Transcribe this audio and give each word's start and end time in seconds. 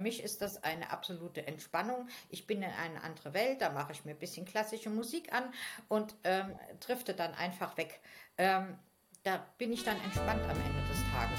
Mich 0.00 0.22
ist 0.22 0.40
das 0.40 0.64
eine 0.64 0.90
absolute 0.90 1.46
Entspannung. 1.46 2.08
Ich 2.30 2.46
bin 2.46 2.62
in 2.62 2.70
eine 2.70 3.02
andere 3.04 3.34
Welt, 3.34 3.60
da 3.60 3.68
mache 3.68 3.92
ich 3.92 4.06
mir 4.06 4.12
ein 4.12 4.18
bisschen 4.18 4.46
klassische 4.46 4.88
Musik 4.88 5.30
an 5.30 5.44
und 5.88 6.14
ähm, 6.24 6.54
drifte 6.80 7.12
dann 7.12 7.34
einfach 7.34 7.76
weg. 7.76 8.00
Ähm, 8.38 8.78
da 9.24 9.44
bin 9.58 9.70
ich 9.74 9.84
dann 9.84 10.00
entspannt 10.00 10.40
am 10.44 10.56
Ende 10.56 10.80
des 10.88 11.04
Tages. 11.12 11.38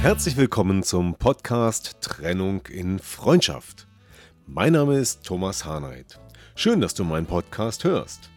Herzlich 0.00 0.38
willkommen 0.38 0.82
zum 0.82 1.16
Podcast 1.16 2.00
Trennung 2.00 2.64
in 2.68 2.98
Freundschaft. 2.98 3.86
Mein 4.46 4.72
Name 4.72 4.96
ist 4.96 5.26
Thomas 5.26 5.66
Harnight. 5.66 6.18
Schön, 6.54 6.80
dass 6.80 6.94
du 6.94 7.04
meinen 7.04 7.26
Podcast 7.26 7.84
hörst. 7.84 8.30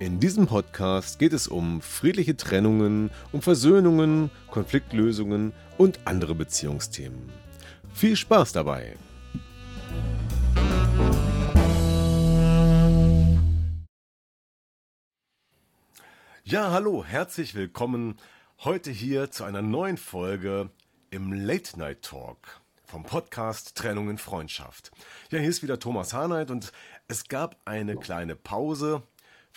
In 0.00 0.20
diesem 0.20 0.46
Podcast 0.46 1.18
geht 1.18 1.32
es 1.32 1.48
um 1.48 1.82
friedliche 1.82 2.36
Trennungen, 2.36 3.10
um 3.32 3.42
Versöhnungen, 3.42 4.30
Konfliktlösungen 4.48 5.52
und 5.76 5.98
andere 6.04 6.36
Beziehungsthemen. 6.36 7.32
Viel 7.94 8.14
Spaß 8.14 8.52
dabei! 8.52 8.96
Ja, 16.44 16.70
hallo, 16.70 17.04
herzlich 17.04 17.56
willkommen 17.56 18.18
heute 18.60 18.92
hier 18.92 19.32
zu 19.32 19.42
einer 19.42 19.62
neuen 19.62 19.96
Folge 19.96 20.70
im 21.10 21.32
Late 21.32 21.76
Night 21.76 22.02
Talk 22.02 22.60
vom 22.84 23.02
Podcast 23.02 23.76
Trennung 23.76 24.10
in 24.10 24.18
Freundschaft. 24.18 24.92
Ja, 25.32 25.40
hier 25.40 25.48
ist 25.48 25.64
wieder 25.64 25.80
Thomas 25.80 26.12
Harnight 26.12 26.52
und 26.52 26.72
es 27.08 27.26
gab 27.26 27.56
eine 27.64 27.96
kleine 27.96 28.36
Pause 28.36 29.02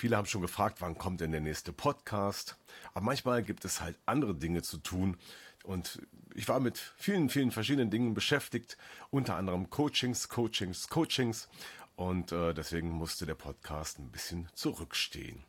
Viele 0.01 0.17
haben 0.17 0.25
schon 0.25 0.41
gefragt, 0.41 0.77
wann 0.81 0.97
kommt 0.97 1.21
denn 1.21 1.31
der 1.31 1.41
nächste 1.41 1.71
Podcast. 1.71 2.57
Aber 2.95 3.05
manchmal 3.05 3.43
gibt 3.43 3.65
es 3.65 3.81
halt 3.81 3.99
andere 4.07 4.33
Dinge 4.33 4.63
zu 4.63 4.79
tun. 4.79 5.15
Und 5.63 6.01
ich 6.33 6.47
war 6.47 6.59
mit 6.59 6.79
vielen, 6.97 7.29
vielen 7.29 7.51
verschiedenen 7.51 7.91
Dingen 7.91 8.15
beschäftigt, 8.15 8.79
unter 9.11 9.35
anderem 9.35 9.69
Coachings, 9.69 10.27
Coachings, 10.27 10.87
Coachings. 10.87 11.49
Und 11.95 12.31
äh, 12.31 12.55
deswegen 12.55 12.89
musste 12.89 13.27
der 13.27 13.35
Podcast 13.35 13.99
ein 13.99 14.09
bisschen 14.09 14.49
zurückstehen. 14.55 15.43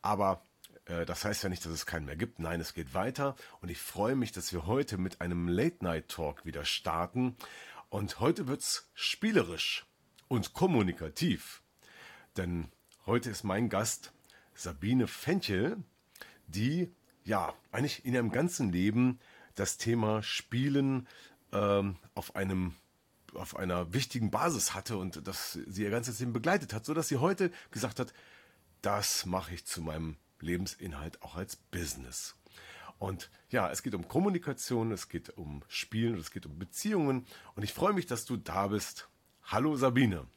Aber 0.00 0.42
äh, 0.86 1.06
das 1.06 1.24
heißt 1.24 1.44
ja 1.44 1.48
nicht, 1.48 1.64
dass 1.64 1.70
es 1.70 1.86
keinen 1.86 2.06
mehr 2.06 2.16
gibt. 2.16 2.40
Nein, 2.40 2.60
es 2.60 2.74
geht 2.74 2.94
weiter. 2.94 3.36
Und 3.60 3.70
ich 3.70 3.78
freue 3.78 4.16
mich, 4.16 4.32
dass 4.32 4.52
wir 4.52 4.66
heute 4.66 4.98
mit 4.98 5.20
einem 5.20 5.46
Late-Night-Talk 5.46 6.44
wieder 6.44 6.64
starten. 6.64 7.36
Und 7.88 8.18
heute 8.18 8.48
wird 8.48 8.62
es 8.62 8.90
spielerisch 8.94 9.86
und 10.26 10.54
kommunikativ. 10.54 11.62
Denn 12.36 12.72
Heute 13.04 13.30
ist 13.30 13.42
mein 13.42 13.68
Gast 13.68 14.12
Sabine 14.54 15.08
Fenchel, 15.08 15.82
die 16.46 16.88
ja 17.24 17.52
eigentlich 17.72 18.04
in 18.04 18.14
ihrem 18.14 18.30
ganzen 18.30 18.70
Leben 18.70 19.18
das 19.56 19.76
Thema 19.76 20.22
Spielen 20.22 21.08
ähm, 21.50 21.96
auf 22.14 22.36
einem 22.36 22.76
auf 23.34 23.56
einer 23.56 23.92
wichtigen 23.92 24.30
Basis 24.30 24.72
hatte 24.72 24.98
und 24.98 25.26
das 25.26 25.58
sie 25.66 25.82
ihr 25.82 25.90
ganzes 25.90 26.20
Leben 26.20 26.32
begleitet 26.32 26.72
hat, 26.72 26.84
sodass 26.84 27.08
sie 27.08 27.16
heute 27.16 27.50
gesagt 27.72 27.98
hat, 27.98 28.12
das 28.82 29.26
mache 29.26 29.54
ich 29.54 29.64
zu 29.64 29.82
meinem 29.82 30.16
Lebensinhalt 30.38 31.22
auch 31.22 31.34
als 31.34 31.56
Business. 31.56 32.36
Und 33.00 33.30
ja, 33.50 33.68
es 33.68 33.82
geht 33.82 33.96
um 33.96 34.06
Kommunikation, 34.06 34.92
es 34.92 35.08
geht 35.08 35.36
um 35.36 35.64
Spielen, 35.66 36.18
es 36.18 36.30
geht 36.30 36.46
um 36.46 36.56
Beziehungen 36.56 37.26
und 37.56 37.64
ich 37.64 37.72
freue 37.72 37.94
mich, 37.94 38.06
dass 38.06 38.26
du 38.26 38.36
da 38.36 38.68
bist. 38.68 39.08
Hallo 39.42 39.74
Sabine. 39.74 40.28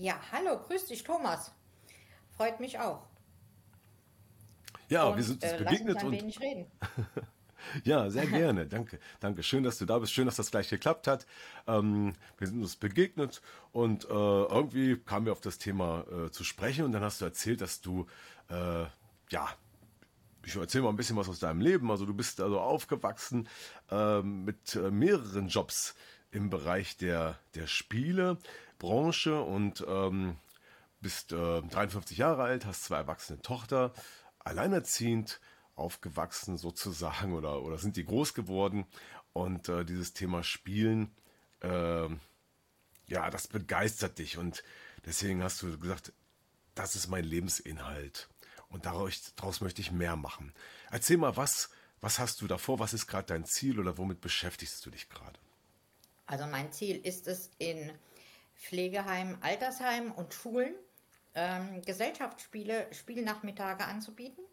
Ja, 0.00 0.18
hallo, 0.32 0.58
grüß 0.66 0.86
dich, 0.86 1.04
Thomas. 1.04 1.52
Freut 2.34 2.58
mich 2.58 2.78
auch. 2.78 3.06
Ja, 4.88 5.04
und, 5.04 5.18
wir 5.18 5.22
sind 5.22 5.44
uns 5.44 5.52
äh, 5.52 5.58
begegnet 5.58 5.96
lass 5.96 6.04
uns 6.04 6.14
ein 6.14 6.20
wenig 6.22 6.40
reden. 6.40 6.66
ja, 7.84 8.08
sehr 8.08 8.24
gerne. 8.26 8.66
Danke. 8.66 8.98
Danke. 9.20 9.42
Schön, 9.42 9.62
dass 9.62 9.76
du 9.76 9.84
da 9.84 9.98
bist. 9.98 10.14
Schön, 10.14 10.24
dass 10.24 10.36
das 10.36 10.50
gleich 10.50 10.70
geklappt 10.70 11.06
hat. 11.06 11.26
Ähm, 11.66 12.14
wir 12.38 12.46
sind 12.46 12.62
uns 12.62 12.76
begegnet 12.76 13.42
und 13.72 14.04
äh, 14.04 14.08
irgendwie 14.08 14.96
kamen 14.96 15.26
wir 15.26 15.32
auf 15.32 15.42
das 15.42 15.58
Thema 15.58 16.06
äh, 16.10 16.30
zu 16.30 16.44
sprechen 16.44 16.86
und 16.86 16.92
dann 16.92 17.02
hast 17.02 17.20
du 17.20 17.26
erzählt, 17.26 17.60
dass 17.60 17.82
du, 17.82 18.06
äh, 18.48 18.86
ja, 19.28 19.48
ich 20.46 20.56
erzähle 20.56 20.84
mal 20.84 20.88
ein 20.88 20.96
bisschen 20.96 21.18
was 21.18 21.28
aus 21.28 21.40
deinem 21.40 21.60
Leben. 21.60 21.90
Also 21.90 22.06
du 22.06 22.14
bist 22.14 22.40
also 22.40 22.58
aufgewachsen 22.58 23.50
ähm, 23.90 24.46
mit 24.46 24.76
äh, 24.76 24.90
mehreren 24.90 25.48
Jobs 25.48 25.94
im 26.30 26.48
Bereich 26.48 26.96
der, 26.96 27.38
der 27.54 27.66
Spielebranche 28.80 29.40
und 29.40 29.84
ähm, 29.86 30.36
bist 31.00 31.32
äh, 31.32 31.62
53 31.62 32.18
Jahre 32.18 32.42
alt, 32.42 32.64
hast 32.64 32.84
zwei 32.84 32.96
erwachsene 32.96 33.40
Tochter, 33.42 33.92
alleinerziehend 34.38 35.40
aufgewachsen 35.74 36.58
sozusagen 36.58 37.34
oder, 37.34 37.62
oder 37.62 37.78
sind 37.78 37.96
die 37.96 38.04
groß 38.04 38.34
geworden 38.34 38.86
und 39.32 39.68
äh, 39.68 39.84
dieses 39.84 40.12
Thema 40.12 40.42
Spielen, 40.42 41.14
äh, 41.60 42.08
ja, 43.06 43.30
das 43.30 43.48
begeistert 43.48 44.18
dich 44.18 44.38
und 44.38 44.62
deswegen 45.04 45.42
hast 45.42 45.62
du 45.62 45.78
gesagt, 45.78 46.12
das 46.74 46.96
ist 46.96 47.08
mein 47.08 47.24
Lebensinhalt 47.24 48.28
und 48.68 48.86
daraus, 48.86 49.34
daraus 49.36 49.60
möchte 49.60 49.80
ich 49.80 49.90
mehr 49.92 50.16
machen. 50.16 50.52
Erzähl 50.90 51.16
mal, 51.16 51.36
was, 51.36 51.70
was 52.00 52.18
hast 52.18 52.40
du 52.40 52.46
davor, 52.46 52.78
was 52.78 52.94
ist 52.94 53.06
gerade 53.06 53.26
dein 53.26 53.44
Ziel 53.44 53.78
oder 53.78 53.98
womit 53.98 54.20
beschäftigst 54.20 54.84
du 54.84 54.90
dich 54.90 55.08
gerade? 55.08 55.38
Also 56.26 56.46
mein 56.46 56.72
Ziel 56.72 56.96
ist 56.96 57.26
es, 57.26 57.50
in 57.58 57.90
Pflegeheimen, 58.60 59.42
Altersheimen 59.42 60.12
und 60.12 60.34
Schulen 60.34 60.74
ähm, 61.34 61.82
Gesellschaftsspiele, 61.82 62.86
Spielnachmittage 62.92 63.84
anzubieten. 63.84 64.44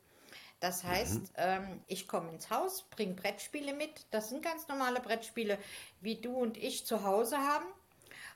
Das 0.60 0.84
heißt, 0.84 1.22
mhm. 1.22 1.30
ähm, 1.36 1.82
ich 1.88 2.08
komme 2.08 2.32
ins 2.32 2.50
Haus, 2.50 2.84
bringe 2.90 3.14
Brettspiele 3.14 3.74
mit. 3.74 4.08
Das 4.12 4.30
sind 4.30 4.44
ganz 4.44 4.68
normale 4.68 5.00
Brettspiele, 5.00 5.60
wie 6.02 6.20
du 6.20 6.36
und 6.36 6.58
ich 6.58 6.86
zu 6.86 7.04
Hause 7.04 7.38
haben. 7.38 7.66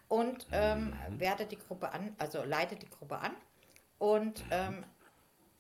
Und 0.08 0.46
ähm, 0.52 0.94
mhm. 1.10 1.20
werde 1.20 1.46
die 1.46 1.58
Gruppe 1.58 1.94
an, 1.94 2.16
also 2.18 2.44
leite 2.44 2.76
die 2.76 2.90
Gruppe 2.90 3.20
an. 3.20 3.36
Und 3.98 4.46
mhm. 4.46 4.52
ähm, 4.52 4.86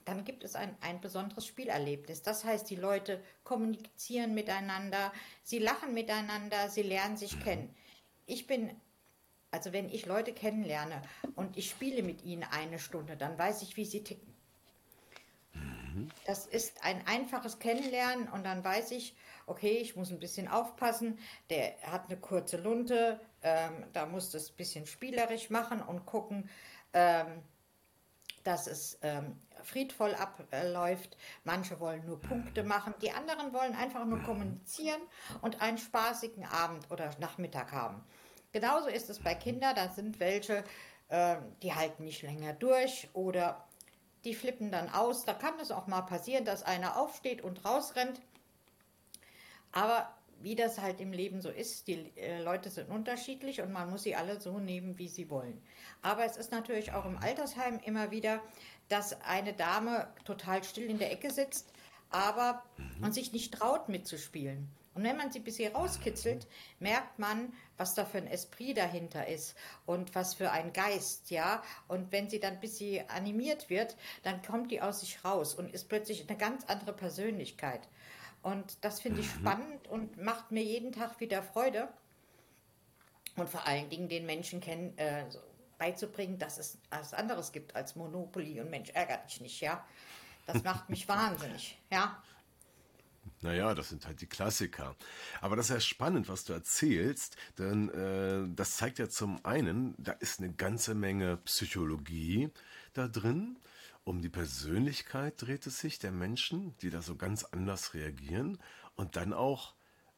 dann 0.05 0.23
gibt 0.25 0.43
es 0.43 0.55
ein, 0.55 0.75
ein 0.81 0.99
besonderes 0.99 1.45
Spielerlebnis. 1.45 2.21
Das 2.21 2.43
heißt, 2.43 2.69
die 2.69 2.75
Leute 2.75 3.23
kommunizieren 3.43 4.33
miteinander, 4.33 5.13
sie 5.43 5.59
lachen 5.59 5.93
miteinander, 5.93 6.69
sie 6.69 6.81
lernen 6.81 7.17
sich 7.17 7.37
mhm. 7.37 7.43
kennen. 7.43 7.75
Ich 8.25 8.45
bin 8.45 8.75
also 9.51 9.73
wenn 9.73 9.89
ich 9.89 10.05
Leute 10.05 10.33
kennenlerne 10.33 11.01
und 11.35 11.57
ich 11.57 11.69
spiele 11.69 12.03
mit 12.03 12.23
ihnen 12.23 12.43
eine 12.43 12.79
Stunde, 12.79 13.17
dann 13.17 13.37
weiß 13.37 13.61
ich, 13.61 13.77
wie 13.77 13.85
sie 13.85 14.03
ticken. 14.03 14.33
Mhm. 15.53 16.09
Das 16.25 16.45
ist 16.45 16.83
ein 16.83 17.05
einfaches 17.05 17.59
Kennenlernen 17.59 18.29
und 18.29 18.45
dann 18.45 18.63
weiß 18.63 18.91
ich, 18.91 19.15
okay, 19.45 19.77
ich 19.77 19.95
muss 19.95 20.11
ein 20.11 20.19
bisschen 20.19 20.47
aufpassen, 20.47 21.19
der 21.49 21.73
hat 21.83 22.05
eine 22.09 22.17
kurze 22.19 22.57
Lunte, 22.57 23.19
ähm, 23.41 23.85
da 23.93 24.05
muss 24.05 24.31
das 24.31 24.49
ein 24.49 24.55
bisschen 24.55 24.85
spielerisch 24.85 25.49
machen 25.49 25.81
und 25.81 26.05
gucken, 26.05 26.49
ähm, 26.93 27.43
dass 28.43 28.67
es 28.67 28.97
ähm, 29.01 29.37
friedvoll 29.63 30.15
abläuft. 30.15 31.17
Manche 31.43 31.79
wollen 31.79 32.05
nur 32.05 32.19
Punkte 32.19 32.63
machen, 32.63 32.93
die 33.01 33.11
anderen 33.11 33.53
wollen 33.53 33.75
einfach 33.75 34.05
nur 34.05 34.21
kommunizieren 34.23 35.01
und 35.41 35.61
einen 35.61 35.77
spaßigen 35.77 36.45
Abend 36.45 36.89
oder 36.89 37.11
Nachmittag 37.19 37.71
haben. 37.71 38.03
Genauso 38.51 38.87
ist 38.87 39.09
es 39.09 39.19
bei 39.19 39.35
Kindern, 39.35 39.75
da 39.75 39.89
sind 39.89 40.19
welche, 40.19 40.63
äh, 41.09 41.37
die 41.61 41.73
halten 41.73 42.03
nicht 42.03 42.21
länger 42.21 42.53
durch 42.53 43.09
oder 43.13 43.65
die 44.23 44.35
flippen 44.35 44.71
dann 44.71 44.89
aus. 44.89 45.25
Da 45.25 45.33
kann 45.33 45.59
es 45.59 45.71
auch 45.71 45.87
mal 45.87 46.01
passieren, 46.01 46.45
dass 46.45 46.63
einer 46.63 46.97
aufsteht 46.97 47.41
und 47.41 47.63
rausrennt. 47.65 48.21
Aber 49.71 50.13
wie 50.41 50.55
das 50.55 50.79
halt 50.79 50.99
im 50.99 51.13
Leben 51.13 51.41
so 51.41 51.49
ist, 51.49 51.87
die 51.87 52.11
äh, 52.17 52.41
Leute 52.41 52.69
sind 52.69 52.89
unterschiedlich 52.89 53.61
und 53.61 53.71
man 53.71 53.89
muss 53.89 54.03
sie 54.03 54.15
alle 54.15 54.39
so 54.39 54.59
nehmen, 54.59 54.97
wie 54.97 55.07
sie 55.07 55.29
wollen. 55.29 55.61
Aber 56.01 56.25
es 56.25 56.37
ist 56.37 56.51
natürlich 56.51 56.93
auch 56.93 57.05
im 57.05 57.17
Altersheim 57.17 57.79
immer 57.85 58.11
wieder, 58.11 58.41
dass 58.89 59.21
eine 59.21 59.53
Dame 59.53 60.07
total 60.25 60.63
still 60.63 60.89
in 60.89 60.97
der 60.97 61.11
Ecke 61.11 61.31
sitzt, 61.31 61.71
aber 62.09 62.63
mhm. 62.77 63.05
und 63.05 63.13
sich 63.13 63.31
nicht 63.31 63.53
traut 63.53 63.87
mitzuspielen. 63.87 64.67
Und 64.93 65.03
wenn 65.03 65.15
man 65.15 65.31
sie 65.31 65.39
ein 65.39 65.45
bisschen 65.45 65.73
rauskitzelt, 65.73 66.47
merkt 66.79 67.17
man, 67.17 67.53
was 67.81 67.95
da 67.95 68.05
für 68.05 68.19
ein 68.19 68.27
Esprit 68.27 68.77
dahinter 68.77 69.27
ist 69.27 69.55
und 69.87 70.13
was 70.13 70.35
für 70.35 70.51
ein 70.51 70.71
Geist, 70.71 71.31
ja. 71.31 71.63
Und 71.87 72.11
wenn 72.11 72.29
sie 72.29 72.39
dann 72.39 72.53
ein 72.53 72.59
bisschen 72.59 73.09
animiert 73.09 73.71
wird, 73.71 73.97
dann 74.21 74.43
kommt 74.43 74.69
die 74.69 74.83
aus 74.83 74.99
sich 74.99 75.25
raus 75.25 75.55
und 75.55 75.73
ist 75.73 75.89
plötzlich 75.89 76.29
eine 76.29 76.37
ganz 76.37 76.63
andere 76.65 76.93
Persönlichkeit. 76.93 77.81
Und 78.43 78.85
das 78.85 78.99
finde 78.99 79.21
ich 79.21 79.35
mhm. 79.35 79.39
spannend 79.39 79.87
und 79.87 80.21
macht 80.21 80.51
mir 80.51 80.61
jeden 80.61 80.91
Tag 80.91 81.19
wieder 81.19 81.41
Freude. 81.41 81.89
Und 83.35 83.49
vor 83.49 83.65
allen 83.65 83.89
Dingen 83.89 84.09
den 84.09 84.27
Menschen 84.27 84.61
kennen, 84.61 84.95
äh, 84.99 85.25
beizubringen, 85.79 86.37
dass 86.37 86.59
es 86.59 86.77
was 86.91 87.15
anderes 87.15 87.51
gibt 87.51 87.75
als 87.75 87.95
Monopoly 87.95 88.61
und 88.61 88.69
Mensch 88.69 88.91
ärgert 88.91 89.27
dich 89.27 89.41
nicht, 89.41 89.59
ja. 89.59 89.83
Das 90.45 90.63
macht 90.63 90.87
mich 90.87 91.07
wahnsinnig, 91.07 91.79
ja. 91.91 92.21
Naja, 93.41 93.73
das 93.73 93.89
sind 93.89 94.05
halt 94.05 94.21
die 94.21 94.27
Klassiker. 94.27 94.95
Aber 95.41 95.55
das 95.55 95.65
ist 95.65 95.73
ja 95.73 95.79
spannend, 95.79 96.29
was 96.29 96.43
du 96.43 96.53
erzählst, 96.53 97.37
denn 97.57 97.89
äh, 97.89 98.47
das 98.55 98.77
zeigt 98.77 98.99
ja 98.99 99.09
zum 99.09 99.43
einen, 99.43 99.95
da 99.97 100.11
ist 100.13 100.39
eine 100.39 100.53
ganze 100.53 100.93
Menge 100.93 101.37
Psychologie 101.37 102.51
da 102.93 103.07
drin. 103.07 103.57
Um 104.03 104.21
die 104.21 104.29
Persönlichkeit 104.29 105.41
dreht 105.41 105.65
es 105.65 105.79
sich 105.79 105.97
der 105.99 106.11
Menschen, 106.11 106.75
die 106.77 106.89
da 106.89 107.01
so 107.01 107.15
ganz 107.15 107.43
anders 107.43 107.93
reagieren. 107.95 108.59
Und 108.95 109.15
dann 109.15 109.33
auch, 109.33 109.75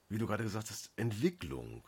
wie 0.10 0.18
du 0.18 0.28
gerade 0.28 0.44
gesagt 0.44 0.70
hast, 0.70 0.92
Entwicklung. 0.98 1.86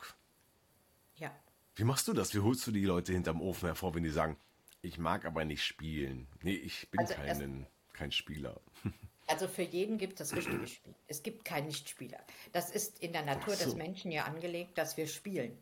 Ja. 1.16 1.32
Wie 1.76 1.84
machst 1.84 2.08
du 2.08 2.14
das? 2.14 2.34
Wie 2.34 2.40
holst 2.40 2.66
du 2.68 2.72
die 2.72 2.86
Leute 2.86 3.12
hinterm 3.12 3.42
Ofen 3.42 3.68
hervor, 3.68 3.94
wenn 3.94 4.04
die 4.04 4.10
sagen, 4.10 4.38
ich 4.82 4.98
mag 4.98 5.26
aber 5.26 5.44
nicht 5.44 5.66
spielen? 5.66 6.28
Nee, 6.42 6.56
ich 6.56 6.90
bin 6.92 7.02
Also 7.02 7.14
keinen, 7.14 7.68
kein 7.92 8.12
Spieler. 8.12 8.62
Also 9.28 9.48
für 9.48 9.64
jeden 9.64 9.98
gibt 9.98 10.20
es 10.20 10.30
das 10.30 10.38
richtige 10.38 10.68
Spiel. 10.68 10.94
Es 11.08 11.24
gibt 11.24 11.46
keinen 11.46 11.68
Nichtspieler. 11.68 12.20
Das 12.52 12.70
ist 12.70 13.00
in 13.00 13.12
der 13.12 13.24
Natur 13.24 13.56
so. 13.56 13.66
des 13.66 13.76
Menschen 13.76 14.12
ja 14.12 14.26
angelegt, 14.26 14.78
dass 14.78 14.98
wir 14.98 15.08
spielen. 15.08 15.58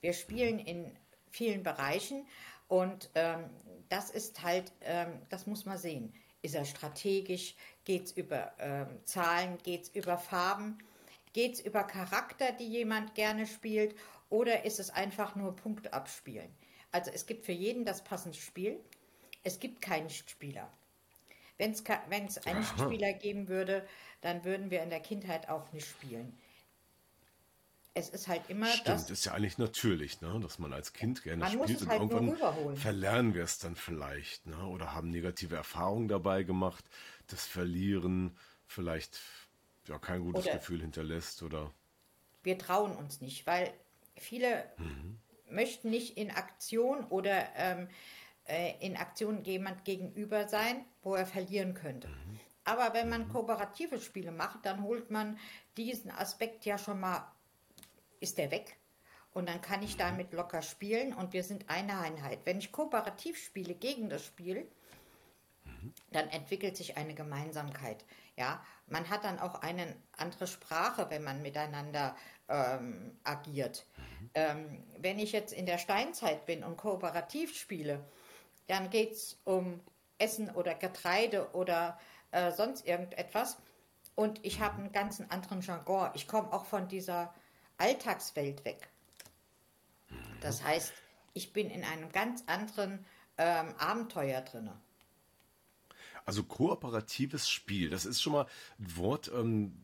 Wir 0.00 0.12
spielen 0.12 0.58
in 0.58 0.90
vielen 1.30 1.62
Bereichen 1.62 2.26
und 2.68 3.10
ähm, 3.14 3.50
das 3.88 4.10
ist 4.10 4.42
halt, 4.42 4.72
ähm, 4.82 5.20
das 5.28 5.46
muss 5.46 5.64
man 5.64 5.78
sehen. 5.78 6.12
Ist 6.42 6.54
er 6.54 6.64
strategisch? 6.64 7.54
Geht 7.84 8.06
es 8.06 8.12
über 8.12 8.52
ähm, 8.58 9.00
Zahlen? 9.04 9.58
Geht 9.58 9.82
es 9.82 9.88
über 9.90 10.18
Farben? 10.18 10.78
Geht 11.32 11.54
es 11.54 11.60
über 11.60 11.84
Charakter, 11.84 12.52
die 12.52 12.66
jemand 12.66 13.14
gerne 13.14 13.46
spielt? 13.46 13.94
Oder 14.28 14.64
ist 14.64 14.80
es 14.80 14.90
einfach 14.90 15.36
nur 15.36 15.54
Punkt 15.54 15.92
abspielen? 15.92 16.50
Also 16.90 17.10
es 17.12 17.26
gibt 17.26 17.44
für 17.44 17.52
jeden 17.52 17.84
das 17.84 18.02
passende 18.02 18.36
Spiel. 18.36 18.80
Es 19.44 19.58
gibt 19.58 19.80
keinen 19.80 20.04
Nichtspieler. 20.04 20.70
Wenn 21.58 21.72
es 21.72 21.86
einen 22.46 22.60
Nichtspieler 22.60 23.12
geben 23.12 23.48
würde, 23.48 23.86
dann 24.20 24.44
würden 24.44 24.70
wir 24.70 24.82
in 24.82 24.90
der 24.90 25.00
Kindheit 25.00 25.48
auch 25.48 25.70
nicht 25.72 25.86
spielen. 25.88 26.36
Es 27.94 28.08
ist 28.08 28.26
halt 28.26 28.48
immer 28.48 28.66
Stimmt, 28.68 28.88
das. 28.88 29.10
ist 29.10 29.26
ja 29.26 29.34
eigentlich 29.34 29.58
natürlich, 29.58 30.22
ne? 30.22 30.40
dass 30.40 30.58
man 30.58 30.72
als 30.72 30.94
Kind 30.94 31.22
gerne 31.22 31.44
Man 31.44 31.56
muss 31.56 31.64
spielt 31.66 31.80
es 31.80 31.82
und 31.84 31.90
halt 31.90 32.10
irgendwann 32.10 32.76
verlernen 32.76 33.34
wir 33.34 33.44
es 33.44 33.58
dann 33.58 33.76
vielleicht, 33.76 34.46
ne? 34.46 34.56
oder 34.66 34.94
haben 34.94 35.10
negative 35.10 35.56
Erfahrungen 35.56 36.08
dabei 36.08 36.42
gemacht, 36.42 36.84
das 37.26 37.46
Verlieren 37.46 38.34
vielleicht 38.66 39.20
ja 39.88 39.98
kein 39.98 40.22
gutes 40.22 40.44
Oder- 40.46 40.54
Gefühl 40.54 40.80
hinterlässt 40.80 41.42
oder 41.42 41.70
Wir 42.42 42.56
trauen 42.56 42.96
uns 42.96 43.20
nicht, 43.20 43.46
weil 43.46 43.74
viele 44.16 44.64
möchten 45.50 45.90
nicht 45.90 46.16
in 46.16 46.30
Aktion 46.30 47.04
oder 47.04 47.46
ähm, 47.56 47.88
äh, 48.44 48.72
in 48.80 48.96
Aktion 48.96 49.44
jemand 49.44 49.84
gegenüber 49.84 50.48
sein, 50.48 50.86
wo 51.02 51.14
er 51.14 51.26
verlieren 51.26 51.74
könnte. 51.74 52.08
Aber 52.64 52.94
wenn 52.94 53.08
man 53.08 53.28
kooperative 53.28 54.00
Spiele 54.00 54.30
macht, 54.30 54.64
dann 54.64 54.82
holt 54.82 55.10
man 55.10 55.38
diesen 55.76 56.10
Aspekt 56.10 56.64
ja 56.64 56.78
schon 56.78 57.00
mal, 57.00 57.30
ist 58.20 58.38
der 58.38 58.50
weg. 58.50 58.76
Und 59.34 59.48
dann 59.48 59.60
kann 59.60 59.82
ich 59.82 59.96
damit 59.96 60.32
locker 60.32 60.62
spielen 60.62 61.14
und 61.14 61.32
wir 61.32 61.42
sind 61.42 61.68
eine 61.68 61.98
Einheit. 61.98 62.40
Wenn 62.44 62.58
ich 62.58 62.70
kooperativ 62.70 63.42
spiele 63.42 63.74
gegen 63.74 64.10
das 64.10 64.24
Spiel, 64.24 64.68
dann 66.10 66.28
entwickelt 66.28 66.76
sich 66.76 66.96
eine 66.96 67.14
Gemeinsamkeit. 67.14 68.04
Ja, 68.36 68.64
man 68.86 69.08
hat 69.08 69.24
dann 69.24 69.38
auch 69.38 69.56
eine 69.62 69.96
andere 70.16 70.46
Sprache, 70.46 71.08
wenn 71.10 71.24
man 71.24 71.42
miteinander 71.42 72.14
ähm, 72.48 73.18
agiert. 73.24 73.86
Ähm, 74.34 74.84
wenn 74.98 75.18
ich 75.18 75.32
jetzt 75.32 75.52
in 75.52 75.66
der 75.66 75.78
Steinzeit 75.78 76.46
bin 76.46 76.62
und 76.62 76.76
kooperativ 76.76 77.56
spiele, 77.56 78.04
dann 78.66 78.90
geht 78.90 79.12
es 79.12 79.40
um 79.44 79.80
Essen 80.22 80.50
oder 80.50 80.74
Getreide 80.74 81.50
oder 81.52 81.98
äh, 82.30 82.52
sonst 82.52 82.86
irgendetwas. 82.86 83.58
Und 84.14 84.44
ich 84.44 84.60
habe 84.60 84.78
einen 84.78 84.92
ganz 84.92 85.20
anderen 85.28 85.60
Jargon. 85.60 86.10
Ich 86.14 86.28
komme 86.28 86.52
auch 86.52 86.64
von 86.64 86.88
dieser 86.88 87.34
Alltagswelt 87.78 88.64
weg. 88.64 88.88
Das 90.40 90.62
heißt, 90.62 90.92
ich 91.34 91.52
bin 91.52 91.70
in 91.70 91.84
einem 91.84 92.10
ganz 92.12 92.44
anderen 92.46 93.04
ähm, 93.38 93.74
Abenteuer 93.78 94.42
drinne. 94.42 94.78
Also 96.24 96.44
kooperatives 96.44 97.48
Spiel, 97.48 97.90
das 97.90 98.04
ist 98.04 98.22
schon 98.22 98.34
mal 98.34 98.46
ein 98.78 98.96
Wort, 98.96 99.30
ähm, 99.34 99.76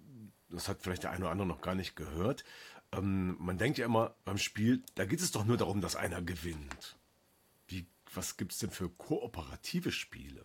das 0.51 0.69
hat 0.69 0.83
vielleicht 0.83 1.03
der 1.03 1.11
eine 1.11 1.23
oder 1.25 1.31
andere 1.31 1.49
noch 1.49 1.61
gar 1.61 1.75
nicht 1.75 1.97
gehört. 1.97 2.45
Ähm, 2.93 3.37
man 3.41 3.59
denkt 3.59 3.79
ja 3.79 3.87
immer 3.87 4.15
beim 4.25 4.39
Spiel, 4.39 4.83
da 4.95 5.05
geht 5.05 5.21
es 5.21 5.33
doch 5.33 5.45
nur 5.45 5.57
darum, 5.57 5.81
dass 5.81 5.97
einer 5.97 6.23
gewinnt. 6.23 6.97
Was 8.15 8.37
gibt 8.37 8.53
es 8.53 8.59
denn 8.59 8.71
für 8.71 8.89
kooperative 8.89 9.93
Spiele? 9.93 10.45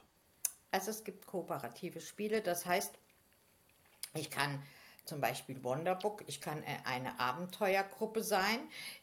Also 0.71 0.92
es 0.92 1.04
gibt 1.04 1.27
kooperative 1.27 2.01
Spiele, 2.01 2.42
das 2.42 2.65
heißt, 2.65 2.98
ich 4.15 4.30
kann 4.30 4.62
zum 5.06 5.21
Beispiel 5.21 5.63
Wonderbook, 5.63 6.24
ich 6.27 6.42
kann 6.42 6.63
äh, 6.63 6.77
eine 6.86 7.19
Abenteuergruppe 7.19 8.24
sein, 8.24 8.60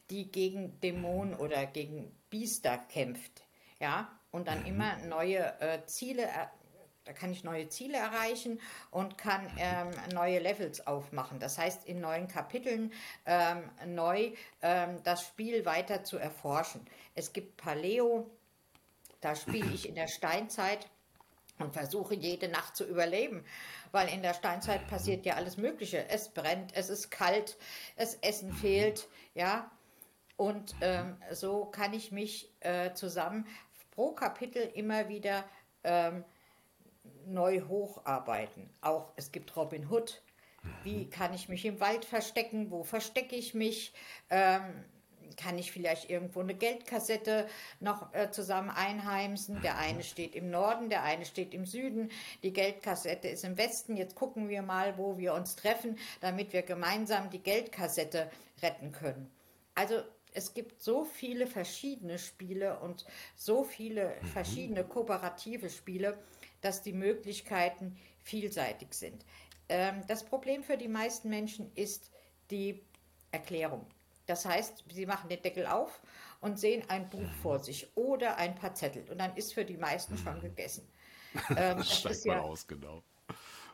die 0.09 0.31
gegen 0.31 0.79
Dämonen 0.81 1.35
oder 1.35 1.65
gegen 1.65 2.11
Biester 2.29 2.77
kämpft, 2.77 3.45
ja, 3.79 4.11
und 4.31 4.47
dann 4.47 4.65
immer 4.65 4.97
neue 4.97 5.59
äh, 5.61 5.85
Ziele, 5.85 6.27
da 7.03 7.13
kann 7.13 7.31
ich 7.31 7.43
neue 7.43 7.67
Ziele 7.69 7.97
erreichen 7.97 8.59
und 8.91 9.17
kann 9.17 9.49
ähm, 9.57 9.91
neue 10.13 10.39
Levels 10.39 10.85
aufmachen. 10.85 11.39
Das 11.39 11.57
heißt, 11.57 11.85
in 11.85 11.99
neuen 11.99 12.27
Kapiteln 12.27 12.93
ähm, 13.25 13.69
neu 13.87 14.31
ähm, 14.61 15.01
das 15.03 15.25
Spiel 15.25 15.65
weiter 15.65 16.03
zu 16.03 16.17
erforschen. 16.17 16.85
Es 17.15 17.33
gibt 17.33 17.57
Paleo, 17.57 18.29
da 19.21 19.35
spiele 19.35 19.71
ich 19.73 19.87
in 19.87 19.95
der 19.95 20.07
Steinzeit 20.07 20.89
und 21.59 21.73
versuche 21.73 22.15
jede 22.15 22.49
Nacht 22.49 22.75
zu 22.75 22.85
überleben, 22.85 23.45
weil 23.91 24.09
in 24.09 24.21
der 24.21 24.33
Steinzeit 24.33 24.87
passiert 24.87 25.25
ja 25.25 25.35
alles 25.35 25.57
Mögliche. 25.57 26.09
Es 26.09 26.29
brennt, 26.29 26.75
es 26.75 26.89
ist 26.89 27.11
kalt, 27.11 27.57
das 27.97 28.15
Essen 28.15 28.51
fehlt, 28.53 29.07
ja. 29.33 29.71
Und 30.37 30.73
ähm, 30.81 31.17
so 31.31 31.65
kann 31.65 31.93
ich 31.93 32.11
mich 32.11 32.51
äh, 32.61 32.93
zusammen 32.93 33.45
pro 33.91 34.11
Kapitel 34.13 34.63
immer 34.73 35.07
wieder 35.07 35.43
ähm, 35.83 36.23
neu 37.27 37.61
hocharbeiten. 37.61 38.69
Auch 38.81 39.11
es 39.15 39.31
gibt 39.31 39.55
Robin 39.55 39.89
Hood. 39.89 40.23
Wie 40.83 41.09
kann 41.09 41.33
ich 41.33 41.49
mich 41.49 41.65
im 41.65 41.79
Wald 41.79 42.05
verstecken? 42.05 42.71
Wo 42.71 42.83
verstecke 42.83 43.35
ich 43.35 43.53
mich? 43.53 43.93
Ähm, 44.29 44.83
kann 45.37 45.57
ich 45.57 45.71
vielleicht 45.71 46.09
irgendwo 46.09 46.39
eine 46.39 46.53
Geldkassette 46.53 47.47
noch 47.79 48.13
äh, 48.13 48.31
zusammen 48.31 48.69
einheimsen? 48.69 49.61
Der 49.61 49.77
eine 49.77 50.03
steht 50.03 50.35
im 50.35 50.49
Norden, 50.49 50.89
der 50.89 51.03
eine 51.03 51.25
steht 51.25 51.53
im 51.53 51.65
Süden. 51.65 52.09
Die 52.43 52.53
Geldkassette 52.53 53.27
ist 53.27 53.43
im 53.43 53.57
Westen. 53.57 53.97
Jetzt 53.97 54.15
gucken 54.15 54.49
wir 54.49 54.61
mal, 54.61 54.97
wo 54.97 55.17
wir 55.17 55.33
uns 55.33 55.55
treffen, 55.55 55.97
damit 56.19 56.53
wir 56.53 56.61
gemeinsam 56.61 57.29
die 57.29 57.39
Geldkassette 57.39 58.29
retten 58.61 58.91
können. 58.91 59.31
Also 59.75 60.01
es 60.33 60.53
gibt 60.53 60.81
so 60.81 61.03
viele 61.05 61.47
verschiedene 61.47 62.17
Spiele 62.17 62.79
und 62.79 63.05
so 63.35 63.63
viele 63.63 64.15
verschiedene 64.33 64.83
kooperative 64.83 65.69
Spiele, 65.69 66.17
dass 66.61 66.81
die 66.81 66.93
Möglichkeiten 66.93 67.97
vielseitig 68.23 68.93
sind. 68.93 69.25
Ähm, 69.69 70.01
das 70.07 70.23
Problem 70.23 70.63
für 70.63 70.77
die 70.77 70.87
meisten 70.87 71.29
Menschen 71.29 71.71
ist 71.75 72.11
die 72.49 72.81
Erklärung. 73.31 73.85
Das 74.25 74.45
heißt, 74.45 74.83
sie 74.91 75.05
machen 75.05 75.29
den 75.29 75.41
Deckel 75.41 75.67
auf 75.67 76.01
und 76.41 76.59
sehen 76.59 76.83
ein 76.89 77.09
Buch 77.09 77.31
vor 77.41 77.59
sich 77.59 77.95
oder 77.95 78.37
ein 78.37 78.55
paar 78.55 78.73
Zettel 78.75 79.09
und 79.09 79.17
dann 79.19 79.35
ist 79.35 79.53
für 79.53 79.65
die 79.65 79.77
meisten 79.77 80.17
schon 80.17 80.39
gegessen. 80.39 80.87
Ähm, 81.55 81.77
Das 81.77 81.93
das 81.99 81.99
steigt 81.99 82.15
ist 82.17 82.25
mal 82.25 82.37
ja, 82.37 82.41
aus, 82.41 82.67
genau. 82.67 83.03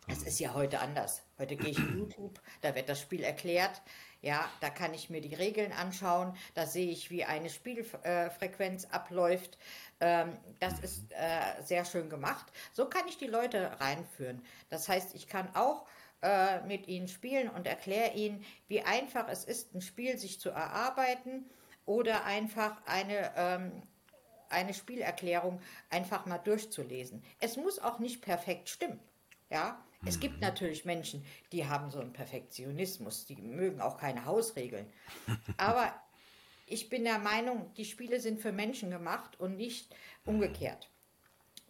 es 0.08 0.24
ist 0.24 0.40
ja 0.40 0.54
heute 0.54 0.80
anders. 0.80 1.24
Heute 1.40 1.56
gehe 1.58 1.72
ich 1.72 1.80
in 1.80 1.98
YouTube, 1.98 2.40
da 2.62 2.76
wird 2.76 2.88
das 2.88 3.02
Spiel 3.02 3.24
erklärt. 3.24 3.82
Ja, 4.22 4.50
da 4.62 4.70
kann 4.70 4.94
ich 4.94 5.10
mir 5.10 5.22
die 5.22 5.36
Regeln 5.36 5.72
anschauen. 5.72 6.36
Da 6.56 6.66
sehe 6.66 6.90
ich, 6.92 7.10
wie 7.12 7.24
eine 7.26 7.50
Spielfrequenz 7.50 8.86
abläuft. 8.86 9.58
Ähm, 10.00 10.38
das 10.60 10.80
ist 10.80 11.12
äh, 11.12 11.62
sehr 11.64 11.86
schön 11.86 12.10
gemacht. 12.10 12.46
So 12.74 12.90
kann 12.90 13.08
ich 13.08 13.18
die 13.18 13.28
Leute 13.28 13.80
reinführen. 13.80 14.44
Das 14.70 14.90
heißt, 14.90 15.14
ich 15.16 15.28
kann 15.28 15.56
auch 15.56 15.86
äh, 16.22 16.62
mit 16.62 16.88
ihnen 16.88 17.08
spielen 17.08 17.50
und 17.50 17.68
erkläre 17.68 18.14
ihnen, 18.14 18.44
wie 18.68 18.82
einfach 18.82 19.28
es 19.30 19.44
ist, 19.44 19.74
ein 19.76 19.82
Spiel 19.82 20.18
sich 20.18 20.40
zu 20.40 20.50
erarbeiten 20.50 21.46
oder 21.86 22.26
einfach 22.26 22.82
eine 22.86 23.32
ähm, 23.36 23.84
eine 24.50 24.74
Spielerklärung 24.74 25.60
einfach 25.90 26.26
mal 26.26 26.38
durchzulesen. 26.38 27.24
Es 27.40 27.58
muss 27.58 27.80
auch 27.80 28.00
nicht 28.00 28.22
perfekt 28.22 28.70
stimmen. 28.70 29.00
Ja, 29.50 29.84
es 30.06 30.20
gibt 30.20 30.42
natürlich 30.42 30.86
Menschen, 30.86 31.26
die 31.52 31.66
haben 31.66 31.90
so 31.90 32.00
einen 32.00 32.14
Perfektionismus, 32.14 33.26
die 33.26 33.36
mögen 33.36 33.82
auch 33.82 33.98
keine 33.98 34.26
Hausregeln. 34.26 34.92
Aber 35.58 35.94
ich 36.66 36.90
bin 36.90 37.04
der 37.04 37.20
Meinung, 37.20 37.74
die 37.76 37.86
Spiele 37.86 38.20
sind 38.20 38.40
für 38.42 38.52
Menschen 38.52 38.92
gemacht 38.92 39.40
und 39.40 39.56
nicht 39.56 39.96
umgekehrt. 40.26 40.90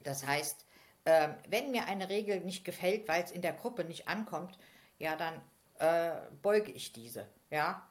Das 0.04 0.26
heißt, 0.26 0.66
ähm, 1.08 1.36
wenn 1.48 1.72
mir 1.72 1.86
eine 1.86 2.10
Regel 2.10 2.42
nicht 2.42 2.66
gefällt, 2.66 3.08
weil 3.08 3.24
es 3.24 3.32
in 3.32 3.42
der 3.42 3.54
Gruppe 3.54 3.86
nicht 3.86 4.10
ankommt, 4.10 4.60
ja, 5.00 5.16
dann 5.16 5.42
äh, 5.80 6.20
beuge 6.42 6.70
ich 6.70 6.92
diese. 6.92 7.26
Ja, 7.50 7.88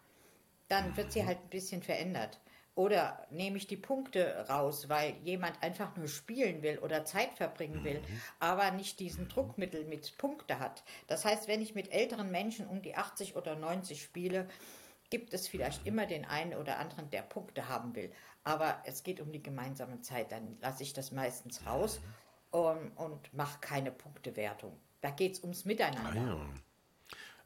dann 0.68 0.94
wird 0.98 1.12
sie 1.12 1.24
halt 1.24 1.38
ein 1.38 1.48
bisschen 1.48 1.82
verändert. 1.82 2.38
Oder 2.74 3.26
nehme 3.30 3.56
ich 3.56 3.66
die 3.66 3.78
Punkte 3.78 4.46
raus, 4.50 4.90
weil 4.90 5.14
jemand 5.24 5.62
einfach 5.62 5.96
nur 5.96 6.08
spielen 6.08 6.60
will 6.60 6.78
oder 6.80 7.06
Zeit 7.06 7.32
verbringen 7.32 7.84
will, 7.84 8.00
mhm. 8.00 8.20
aber 8.38 8.70
nicht 8.70 9.00
diesen 9.00 9.28
Druckmittel 9.28 9.86
mit 9.86 10.18
Punkte 10.18 10.58
hat. 10.58 10.84
Das 11.06 11.24
heißt, 11.24 11.48
wenn 11.48 11.62
ich 11.62 11.74
mit 11.74 11.90
älteren 11.92 12.30
Menschen 12.30 12.66
um 12.66 12.82
die 12.82 12.96
80 12.96 13.34
oder 13.34 13.56
90 13.56 14.02
spiele, 14.02 14.46
gibt 15.08 15.32
es 15.32 15.48
vielleicht 15.48 15.86
immer 15.86 16.04
den 16.04 16.26
einen 16.26 16.52
oder 16.52 16.78
anderen, 16.78 17.08
der 17.08 17.22
Punkte 17.22 17.70
haben 17.70 17.94
will. 17.94 18.12
Aber 18.44 18.82
es 18.84 19.04
geht 19.04 19.22
um 19.22 19.32
die 19.32 19.42
gemeinsame 19.42 20.02
Zeit, 20.02 20.32
dann 20.32 20.58
lasse 20.60 20.82
ich 20.82 20.92
das 20.92 21.12
meistens 21.12 21.64
raus 21.64 22.02
um, 22.50 22.92
und 22.96 23.32
mache 23.34 23.58
keine 23.60 23.90
Punktewertung. 23.92 24.78
Da 25.00 25.10
geht 25.10 25.34
es 25.34 25.40
ums 25.42 25.64
Miteinander. 25.64 26.10
Ah, 26.10 26.26
ja. 26.26 26.48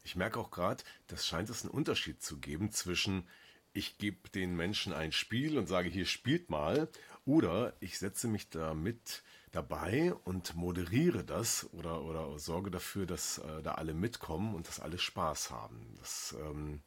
Ich 0.03 0.15
merke 0.15 0.39
auch 0.39 0.51
gerade, 0.51 0.83
das 1.07 1.27
scheint 1.27 1.49
es 1.49 1.63
einen 1.63 1.71
Unterschied 1.71 2.23
zu 2.23 2.37
geben 2.37 2.71
zwischen 2.71 3.27
ich 3.73 3.97
gebe 3.97 4.29
den 4.29 4.55
Menschen 4.55 4.93
ein 4.93 5.11
Spiel 5.11 5.57
und 5.57 5.67
sage, 5.67 5.89
hier 5.89 6.05
spielt 6.05 6.49
mal, 6.49 6.89
oder 7.25 7.73
ich 7.79 7.99
setze 7.99 8.27
mich 8.27 8.49
da 8.49 8.73
mit 8.73 9.23
dabei 9.51 10.13
und 10.25 10.55
moderiere 10.55 11.23
das 11.23 11.69
oder, 11.73 12.03
oder 12.03 12.37
sorge 12.39 12.71
dafür, 12.71 13.05
dass 13.05 13.37
äh, 13.39 13.61
da 13.61 13.75
alle 13.75 13.93
mitkommen 13.93 14.55
und 14.55 14.67
dass 14.67 14.79
alle 14.79 14.97
Spaß 14.97 15.51
haben. 15.51 15.95
Das 15.99 16.35
ähm, 16.39 16.81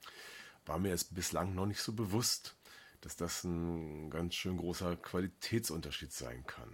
war 0.66 0.78
mir 0.78 0.88
jetzt 0.88 1.14
bislang 1.14 1.54
noch 1.54 1.66
nicht 1.66 1.80
so 1.80 1.92
bewusst, 1.92 2.56
dass 3.00 3.16
das 3.16 3.44
ein 3.44 4.11
ganz 4.11 4.35
schön 4.35 4.56
großer 4.56 4.97
Qualitätsunterschied 4.97 6.12
sein 6.12 6.44
kann. 6.47 6.73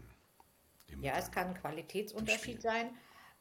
Ja, 1.00 1.14
es 1.16 1.30
kann 1.30 1.48
ein 1.48 1.54
Qualitätsunterschied 1.54 2.62
sein 2.62 2.90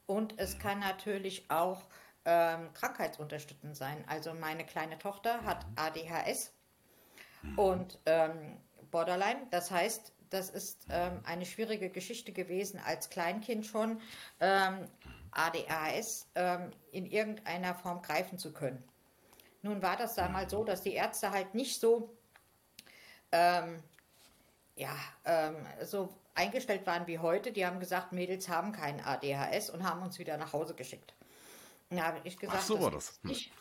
und 0.06 0.40
es 0.40 0.56
mhm. 0.56 0.60
kann 0.60 0.80
natürlich 0.80 1.50
auch 1.50 1.84
ähm, 2.26 2.74
krankheitsunterstützend 2.74 3.76
sein. 3.76 4.04
Also 4.08 4.34
meine 4.34 4.66
kleine 4.66 4.98
Tochter 4.98 5.44
hat 5.44 5.68
mhm. 5.68 5.74
ADHS 5.76 6.52
mhm. 7.42 7.60
und 7.60 8.00
ähm, 8.06 8.58
Borderline. 8.92 9.48
Das 9.52 9.72
heißt, 9.72 10.14
das 10.30 10.50
ist 10.50 10.86
ähm, 10.90 11.22
eine 11.26 11.46
schwierige 11.46 11.90
Geschichte 11.90 12.32
gewesen 12.32 12.80
als 12.86 13.10
Kleinkind 13.10 13.66
schon, 13.66 14.00
ähm, 14.40 14.88
ADHS 15.32 16.28
ähm, 16.36 16.72
in 16.92 17.06
irgendeiner 17.06 17.76
Form 17.76 18.02
greifen 18.02 18.38
zu 18.38 18.52
können. 18.54 18.84
Nun 19.62 19.82
war 19.82 19.98
das 19.98 20.16
damals 20.16 20.52
so, 20.52 20.64
dass 20.64 20.82
die 20.82 20.94
Ärzte 20.94 21.32
halt 21.32 21.54
nicht 21.54 21.80
so, 21.80 22.16
ähm, 23.32 23.84
ja, 24.76 24.96
ähm, 25.26 25.56
so 25.84 26.10
eingestellt 26.36 26.86
waren 26.88 27.08
wie 27.08 27.20
heute. 27.20 27.52
Die 27.52 27.66
haben 27.66 27.80
gesagt, 27.80 28.12
Mädels 28.12 28.50
haben 28.50 28.72
keinen 28.72 29.00
ADHS 29.02 29.70
und 29.70 29.84
haben 29.84 30.02
uns 30.02 30.20
wieder 30.20 30.38
nach 30.38 30.54
Hause 30.54 30.74
geschickt. 30.74 31.14
Da 31.90 32.04
habe 32.04 32.22
ich 32.24 32.38
gesagt, 32.38 32.60
Ach, 32.62 32.66
so 32.66 32.80
war 32.80 32.92
das. 32.92 33.20
Nicht. 33.24 33.52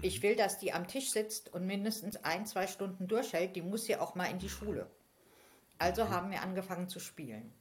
Ich 0.00 0.22
will, 0.22 0.36
dass 0.36 0.58
die 0.58 0.72
am 0.72 0.88
Tisch 0.88 1.10
sitzt 1.10 1.52
und 1.52 1.66
mindestens 1.66 2.16
ein, 2.24 2.46
zwei 2.46 2.66
Stunden 2.66 3.08
durchhält. 3.08 3.56
Die 3.56 3.62
muss 3.62 3.86
ja 3.88 4.00
auch 4.00 4.14
mal 4.14 4.26
in 4.26 4.38
die 4.38 4.48
Schule. 4.48 4.86
Also 5.78 6.04
mhm. 6.04 6.10
haben 6.10 6.30
wir 6.30 6.40
angefangen 6.40 6.88
zu 6.88 6.98
spielen. 6.98 7.52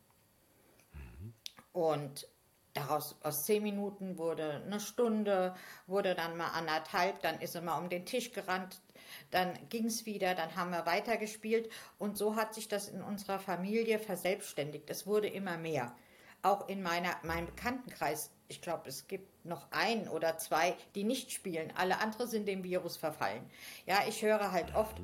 Mhm. 0.94 1.34
Und 1.74 2.28
daraus 2.74 3.18
aus 3.24 3.46
zehn 3.46 3.64
Minuten 3.64 4.18
wurde 4.18 4.62
eine 4.66 4.80
Stunde, 4.80 5.56
wurde 5.88 6.16
dann 6.16 6.38
mal 6.38 6.50
anderthalb, 6.50 7.22
dann 7.22 7.40
ist 7.40 7.56
er 7.56 7.62
mal 7.62 7.78
um 7.78 7.90
den 7.90 8.06
Tisch 8.06 8.32
gerannt, 8.32 8.82
dann 9.30 9.58
ging 9.70 9.86
es 9.86 10.06
wieder, 10.06 10.36
dann 10.36 10.56
haben 10.56 10.72
wir 10.72 10.86
weitergespielt 10.86 11.70
und 12.00 12.18
so 12.18 12.36
hat 12.36 12.54
sich 12.54 12.68
das 12.68 12.88
in 12.88 13.02
unserer 13.02 13.40
Familie 13.40 14.00
verselbstständigt. 14.00 14.90
Es 14.90 15.06
wurde 15.06 15.28
immer 15.28 15.58
mehr. 15.58 15.96
Auch 16.44 16.68
in 16.70 16.82
meiner, 16.82 17.16
meinem 17.24 17.46
Bekanntenkreis, 17.46 18.32
ich 18.48 18.62
glaube, 18.62 18.90
es 18.90 19.08
gibt 19.08 19.46
noch 19.46 19.68
ein 19.72 20.08
oder 20.08 20.38
zwei, 20.38 20.76
die 20.96 21.04
nicht 21.04 21.32
spielen. 21.32 21.72
Alle 21.76 22.00
anderen 22.00 22.28
sind 22.28 22.48
dem 22.48 22.64
Virus 22.64 22.98
verfallen. 22.98 23.48
Ja, 23.86 24.00
ich 24.08 24.24
höre 24.24 24.52
halt 24.52 24.74
oft 24.74 25.00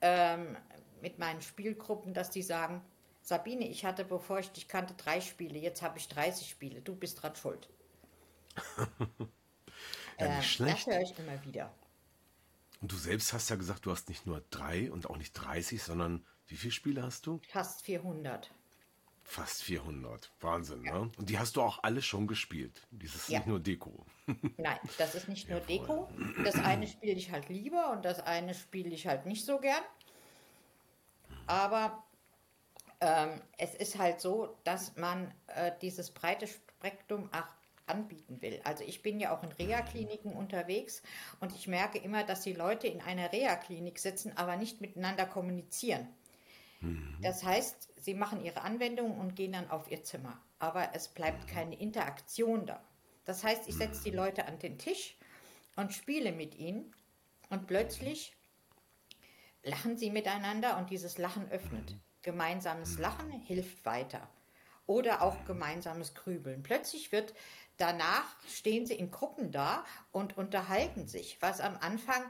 ähm, 0.00 0.56
mit 1.02 1.18
meinen 1.18 1.42
Spielgruppen, 1.42 2.14
dass 2.14 2.30
die 2.30 2.42
sagen, 2.42 2.82
Sabine, 3.26 3.66
ich 3.66 3.84
hatte, 3.84 4.04
bevor 4.04 4.38
ich 4.38 4.52
dich 4.52 4.68
kannte, 4.68 4.94
drei 4.94 5.20
Spiele, 5.20 5.58
jetzt 5.58 5.82
habe 5.82 5.98
ich 5.98 6.06
30 6.06 6.48
Spiele, 6.48 6.80
du 6.80 6.94
bist 6.94 7.20
dran 7.20 7.34
schuld. 7.34 7.68
ja, 10.20 10.28
nicht 10.28 10.38
äh, 10.38 10.42
schlecht. 10.42 10.86
Das 10.86 10.94
höre 10.94 11.02
ich 11.02 11.18
immer 11.18 11.44
wieder. 11.44 11.74
Und 12.80 12.92
du 12.92 12.96
selbst 12.96 13.32
hast 13.32 13.50
ja 13.50 13.56
gesagt, 13.56 13.84
du 13.84 13.90
hast 13.90 14.08
nicht 14.08 14.26
nur 14.26 14.44
drei 14.50 14.92
und 14.92 15.10
auch 15.10 15.16
nicht 15.16 15.32
30, 15.32 15.82
sondern 15.82 16.24
wie 16.46 16.54
viele 16.54 16.70
Spiele 16.70 17.02
hast 17.02 17.26
du? 17.26 17.40
Fast 17.48 17.82
400. 17.82 18.54
Fast 19.24 19.64
400. 19.64 20.32
Wahnsinn, 20.38 20.84
ja. 20.84 20.92
ne? 20.92 21.10
Und 21.16 21.28
die 21.28 21.40
hast 21.40 21.56
du 21.56 21.62
auch 21.62 21.82
alle 21.82 22.02
schon 22.02 22.28
gespielt. 22.28 22.86
Das 22.92 23.12
ist 23.12 23.28
ja. 23.28 23.40
nicht 23.40 23.48
nur 23.48 23.58
Deko. 23.58 24.06
Nein, 24.56 24.78
das 24.98 25.16
ist 25.16 25.26
nicht 25.26 25.50
nur 25.50 25.58
ja, 25.58 25.64
Deko. 25.64 26.08
Das 26.44 26.54
eine 26.54 26.86
spiele 26.86 27.14
ich 27.14 27.32
halt 27.32 27.48
lieber 27.48 27.90
und 27.90 28.04
das 28.04 28.20
eine 28.20 28.54
spiele 28.54 28.90
ich 28.90 29.08
halt 29.08 29.26
nicht 29.26 29.44
so 29.44 29.58
gern. 29.58 29.82
Aber 31.48 32.05
ähm, 33.00 33.40
es 33.58 33.74
ist 33.74 33.98
halt 33.98 34.20
so, 34.20 34.56
dass 34.64 34.96
man 34.96 35.32
äh, 35.48 35.72
dieses 35.80 36.10
breite 36.10 36.46
Spektrum 36.46 37.30
auch 37.32 37.46
anbieten 37.86 38.42
will. 38.42 38.60
Also 38.64 38.84
ich 38.84 39.02
bin 39.02 39.20
ja 39.20 39.36
auch 39.36 39.42
in 39.42 39.52
Reha-Kliniken 39.52 40.32
unterwegs 40.32 41.02
und 41.40 41.54
ich 41.54 41.68
merke 41.68 41.98
immer, 41.98 42.24
dass 42.24 42.42
die 42.42 42.52
Leute 42.52 42.88
in 42.88 43.00
einer 43.00 43.32
Reha-Klinik 43.32 43.98
sitzen, 43.98 44.36
aber 44.36 44.56
nicht 44.56 44.80
miteinander 44.80 45.26
kommunizieren. 45.26 46.08
Mhm. 46.80 47.16
Das 47.22 47.44
heißt, 47.44 47.88
sie 47.96 48.14
machen 48.14 48.44
ihre 48.44 48.62
Anwendungen 48.62 49.18
und 49.18 49.36
gehen 49.36 49.52
dann 49.52 49.70
auf 49.70 49.90
ihr 49.90 50.02
Zimmer, 50.02 50.40
aber 50.58 50.90
es 50.94 51.08
bleibt 51.08 51.46
keine 51.46 51.78
Interaktion 51.78 52.66
da. 52.66 52.82
Das 53.24 53.44
heißt, 53.44 53.68
ich 53.68 53.76
setze 53.76 54.04
die 54.04 54.10
Leute 54.10 54.46
an 54.46 54.58
den 54.58 54.78
Tisch 54.78 55.16
und 55.76 55.92
spiele 55.92 56.32
mit 56.32 56.54
ihnen 56.56 56.94
und 57.50 57.66
plötzlich 57.66 58.34
lachen 59.62 59.96
sie 59.96 60.10
miteinander 60.10 60.78
und 60.78 60.90
dieses 60.90 61.18
Lachen 61.18 61.50
öffnet. 61.50 61.96
Gemeinsames 62.26 62.98
Lachen 62.98 63.30
hilft 63.30 63.86
weiter. 63.86 64.28
Oder 64.86 65.22
auch 65.22 65.44
gemeinsames 65.44 66.12
Grübeln. 66.12 66.64
Plötzlich 66.64 67.12
wird 67.12 67.32
danach, 67.76 68.24
stehen 68.48 68.84
sie 68.84 68.94
in 68.94 69.12
Gruppen 69.12 69.52
da 69.52 69.84
und 70.10 70.36
unterhalten 70.36 71.06
sich, 71.06 71.38
was 71.40 71.60
am 71.60 71.76
Anfang 71.76 72.20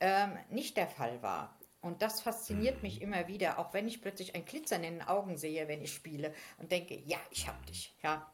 ähm, 0.00 0.38
nicht 0.48 0.78
der 0.78 0.88
Fall 0.88 1.22
war. 1.22 1.58
Und 1.82 2.00
das 2.00 2.22
fasziniert 2.22 2.82
mich 2.82 3.02
immer 3.02 3.28
wieder, 3.28 3.58
auch 3.58 3.74
wenn 3.74 3.86
ich 3.86 4.00
plötzlich 4.00 4.34
ein 4.34 4.46
Glitzern 4.46 4.84
in 4.84 4.94
den 4.94 5.02
Augen 5.02 5.36
sehe, 5.36 5.68
wenn 5.68 5.82
ich 5.82 5.92
spiele 5.92 6.34
und 6.56 6.72
denke, 6.72 6.98
ja, 7.04 7.18
ich 7.30 7.46
hab 7.46 7.66
dich, 7.66 7.94
ja. 8.02 8.32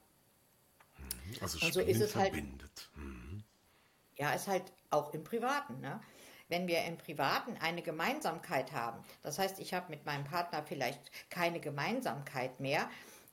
Also 1.40 1.66
und 1.66 1.74
so 1.74 1.80
ist 1.80 2.00
es 2.00 2.14
halt 2.14 2.32
verbindet. 2.32 2.90
halt. 2.94 3.04
Mhm. 3.04 3.42
Ja, 4.18 4.34
ist 4.34 4.46
halt 4.46 4.72
auch 4.90 5.12
im 5.14 5.24
Privaten, 5.24 5.80
ne? 5.80 6.00
Wenn 6.48 6.66
wir 6.66 6.84
im 6.84 6.98
Privaten 6.98 7.56
eine 7.58 7.82
Gemeinsamkeit 7.82 8.72
haben, 8.72 9.04
das 9.22 9.38
heißt, 9.38 9.58
ich 9.58 9.74
habe 9.74 9.90
mit 9.90 10.06
meinem 10.06 10.24
Partner 10.24 10.62
vielleicht 10.62 11.10
keine 11.30 11.60
Gemeinsamkeit 11.60 12.60
mehr, 12.60 12.88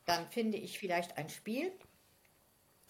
dann 0.05 0.27
finde 0.27 0.57
ich 0.57 0.79
vielleicht 0.79 1.17
ein 1.17 1.29
Spiel, 1.29 1.71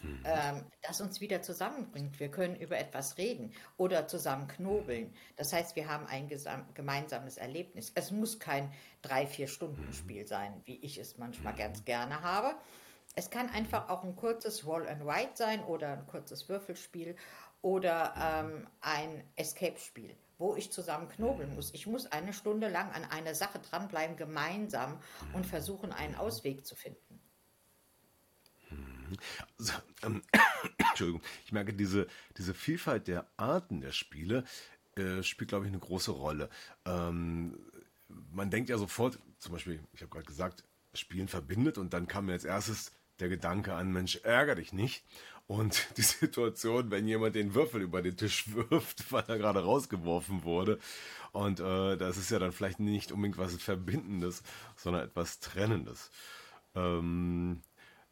mhm. 0.01 0.23
ähm, 0.25 0.65
das 0.81 1.01
uns 1.01 1.21
wieder 1.21 1.41
zusammenbringt. 1.41 2.19
Wir 2.19 2.29
können 2.29 2.55
über 2.55 2.77
etwas 2.77 3.17
reden 3.17 3.53
oder 3.77 4.07
zusammen 4.07 4.47
knobeln. 4.47 5.13
Das 5.35 5.53
heißt, 5.53 5.75
wir 5.75 5.87
haben 5.87 6.05
ein 6.07 6.29
gemeinsames 6.73 7.37
Erlebnis. 7.37 7.91
Es 7.95 8.11
muss 8.11 8.39
kein 8.39 8.71
drei, 9.01 9.27
vier 9.27 9.47
Stunden 9.47 9.93
Spiel 9.93 10.23
mhm. 10.23 10.27
sein, 10.27 10.61
wie 10.65 10.77
ich 10.77 10.97
es 10.97 11.17
manchmal 11.17 11.53
mhm. 11.53 11.57
ganz 11.57 11.85
gerne 11.85 12.21
habe. 12.21 12.55
Es 13.15 13.29
kann 13.29 13.49
einfach 13.49 13.89
auch 13.89 14.03
ein 14.03 14.15
kurzes 14.15 14.65
Roll 14.65 14.87
and 14.87 15.05
Write 15.05 15.31
sein 15.35 15.63
oder 15.63 15.93
ein 15.93 16.05
kurzes 16.05 16.49
Würfelspiel 16.49 17.15
oder 17.61 18.13
ähm, 18.17 18.67
ein 18.81 19.23
Escape-Spiel, 19.37 20.15
wo 20.37 20.55
ich 20.55 20.71
zusammen 20.71 21.07
knobeln 21.07 21.55
muss. 21.55 21.73
Ich 21.73 21.87
muss 21.87 22.05
eine 22.07 22.33
Stunde 22.33 22.67
lang 22.67 22.91
an 22.91 23.05
einer 23.05 23.33
Sache 23.33 23.59
dranbleiben, 23.59 24.17
gemeinsam 24.17 24.99
und 25.33 25.45
versuchen, 25.45 25.93
einen 25.93 26.15
Ausweg 26.15 26.65
zu 26.65 26.75
finden. 26.75 27.21
Also, 29.57 29.73
ähm, 30.03 30.21
Entschuldigung, 30.77 31.21
ich 31.45 31.53
merke, 31.53 31.73
diese, 31.73 32.07
diese 32.37 32.53
Vielfalt 32.53 33.07
der 33.07 33.25
Arten 33.37 33.79
der 33.79 33.93
Spiele 33.93 34.43
äh, 34.97 35.23
spielt, 35.23 35.49
glaube 35.49 35.65
ich, 35.65 35.71
eine 35.71 35.79
große 35.79 36.11
Rolle. 36.11 36.49
Ähm, 36.85 37.57
man 38.09 38.49
denkt 38.49 38.69
ja 38.69 38.77
sofort, 38.77 39.19
zum 39.39 39.53
Beispiel, 39.53 39.79
ich 39.93 40.01
habe 40.01 40.09
gerade 40.09 40.25
gesagt, 40.25 40.65
Spielen 40.93 41.27
verbindet 41.27 41.77
und 41.77 41.93
dann 41.93 42.07
kam 42.07 42.27
mir 42.27 42.33
als 42.33 42.45
erstes 42.45 42.91
der 43.19 43.29
Gedanke 43.29 43.73
an, 43.73 43.91
Mensch, 43.91 44.17
ärger 44.23 44.55
dich 44.55 44.73
nicht. 44.73 45.03
Und 45.47 45.97
die 45.97 46.01
Situation, 46.01 46.91
wenn 46.91 47.07
jemand 47.07 47.35
den 47.35 47.53
Würfel 47.53 47.81
über 47.81 48.01
den 48.01 48.17
Tisch 48.17 48.53
wirft, 48.53 49.11
weil 49.11 49.23
er 49.27 49.37
gerade 49.37 49.63
rausgeworfen 49.63 50.43
wurde. 50.43 50.79
Und 51.31 51.59
äh, 51.59 51.97
das 51.97 52.17
ist 52.17 52.31
ja 52.31 52.39
dann 52.39 52.51
vielleicht 52.51 52.79
nicht 52.79 53.11
unbedingt 53.11 53.37
was 53.37 53.55
Verbindendes, 53.55 54.43
sondern 54.75 55.03
etwas 55.03 55.39
Trennendes. 55.39 56.11
Ähm, 56.75 57.61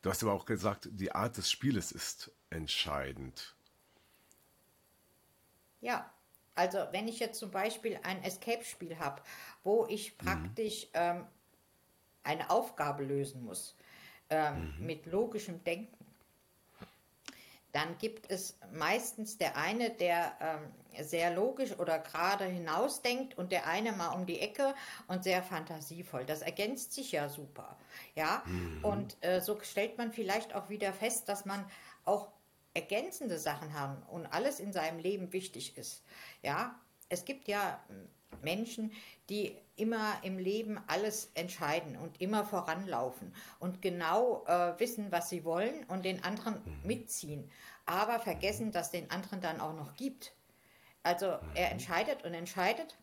du 0.01 0.09
hast 0.09 0.23
aber 0.23 0.33
auch 0.33 0.45
gesagt, 0.45 0.89
die 0.91 1.11
Art 1.11 1.37
des 1.37 1.49
Spieles 1.49 1.91
ist 1.91 2.31
entscheidend. 2.49 3.55
Ja, 5.81 6.09
also 6.55 6.77
wenn 6.91 7.07
ich 7.07 7.19
jetzt 7.19 7.39
zum 7.39 7.51
Beispiel 7.51 7.99
ein 8.03 8.23
Escape-Spiel 8.23 8.99
habe, 8.99 9.21
wo 9.63 9.85
ich 9.87 10.13
mhm. 10.13 10.25
praktisch 10.25 10.85
mhm. 10.85 10.91
ähm, 10.93 11.27
eine 12.23 12.49
Aufgabe 12.49 13.03
lösen 13.03 13.43
muss, 13.43 13.75
ähm, 14.33 14.73
mhm. 14.79 14.85
mit 14.85 15.05
logischem 15.05 15.63
Denken, 15.63 15.97
dann 17.71 17.97
gibt 17.97 18.29
es 18.29 18.55
meistens 18.71 19.37
der 19.37 19.57
eine, 19.57 19.89
der 19.89 20.37
ähm, 20.39 21.03
sehr 21.03 21.33
logisch 21.33 21.71
oder 21.79 21.97
gerade 21.97 22.45
hinausdenkt 22.45 23.35
und 23.35 23.51
der 23.51 23.65
eine 23.67 23.91
mal 23.93 24.09
um 24.09 24.27
die 24.27 24.39
Ecke 24.39 24.75
und 25.07 25.23
sehr 25.23 25.41
fantasievoll. 25.41 26.23
Das 26.23 26.43
ergänzt 26.43 26.93
sich 26.93 27.11
ja 27.11 27.29
super. 27.29 27.75
Ja, 28.15 28.43
mhm. 28.45 28.85
und 28.85 29.17
äh, 29.21 29.41
so 29.41 29.59
stellt 29.61 29.97
man 29.97 30.11
vielleicht 30.13 30.53
auch 30.53 30.69
wieder 30.69 30.93
fest, 30.93 31.27
dass 31.29 31.45
man 31.45 31.65
auch 32.05 32.27
ergänzende 32.75 33.39
Sachen 33.39 33.73
haben 33.73 34.03
und 34.03 34.27
alles 34.27 34.59
in 34.59 34.71
seinem 34.71 34.99
Leben 34.99 35.33
wichtig 35.33 35.75
ist. 35.77 36.03
Ja, 36.43 36.79
es 37.09 37.25
gibt 37.25 37.47
ja 37.47 37.79
Menschen, 38.43 38.91
die 39.33 39.57
immer 39.75 40.19
im 40.21 40.37
Leben 40.37 40.79
alles 40.85 41.31
entscheiden 41.33 41.97
und 41.97 42.21
immer 42.21 42.45
voranlaufen 42.45 43.33
und 43.59 43.81
genau 43.81 44.45
äh, 44.45 44.79
wissen, 44.79 45.11
was 45.11 45.29
sie 45.29 45.43
wollen 45.43 45.83
und 45.85 46.05
den 46.05 46.23
anderen 46.23 46.61
mhm. 46.63 46.79
mitziehen, 46.83 47.49
aber 47.87 48.19
vergessen, 48.19 48.71
dass 48.71 48.91
den 48.91 49.09
anderen 49.09 49.41
dann 49.41 49.59
auch 49.59 49.73
noch 49.73 49.95
gibt. 49.95 50.35
Also 51.01 51.25
er 51.25 51.65
mhm. 51.65 51.71
entscheidet 51.71 52.23
und 52.23 52.35
entscheidet 52.35 52.95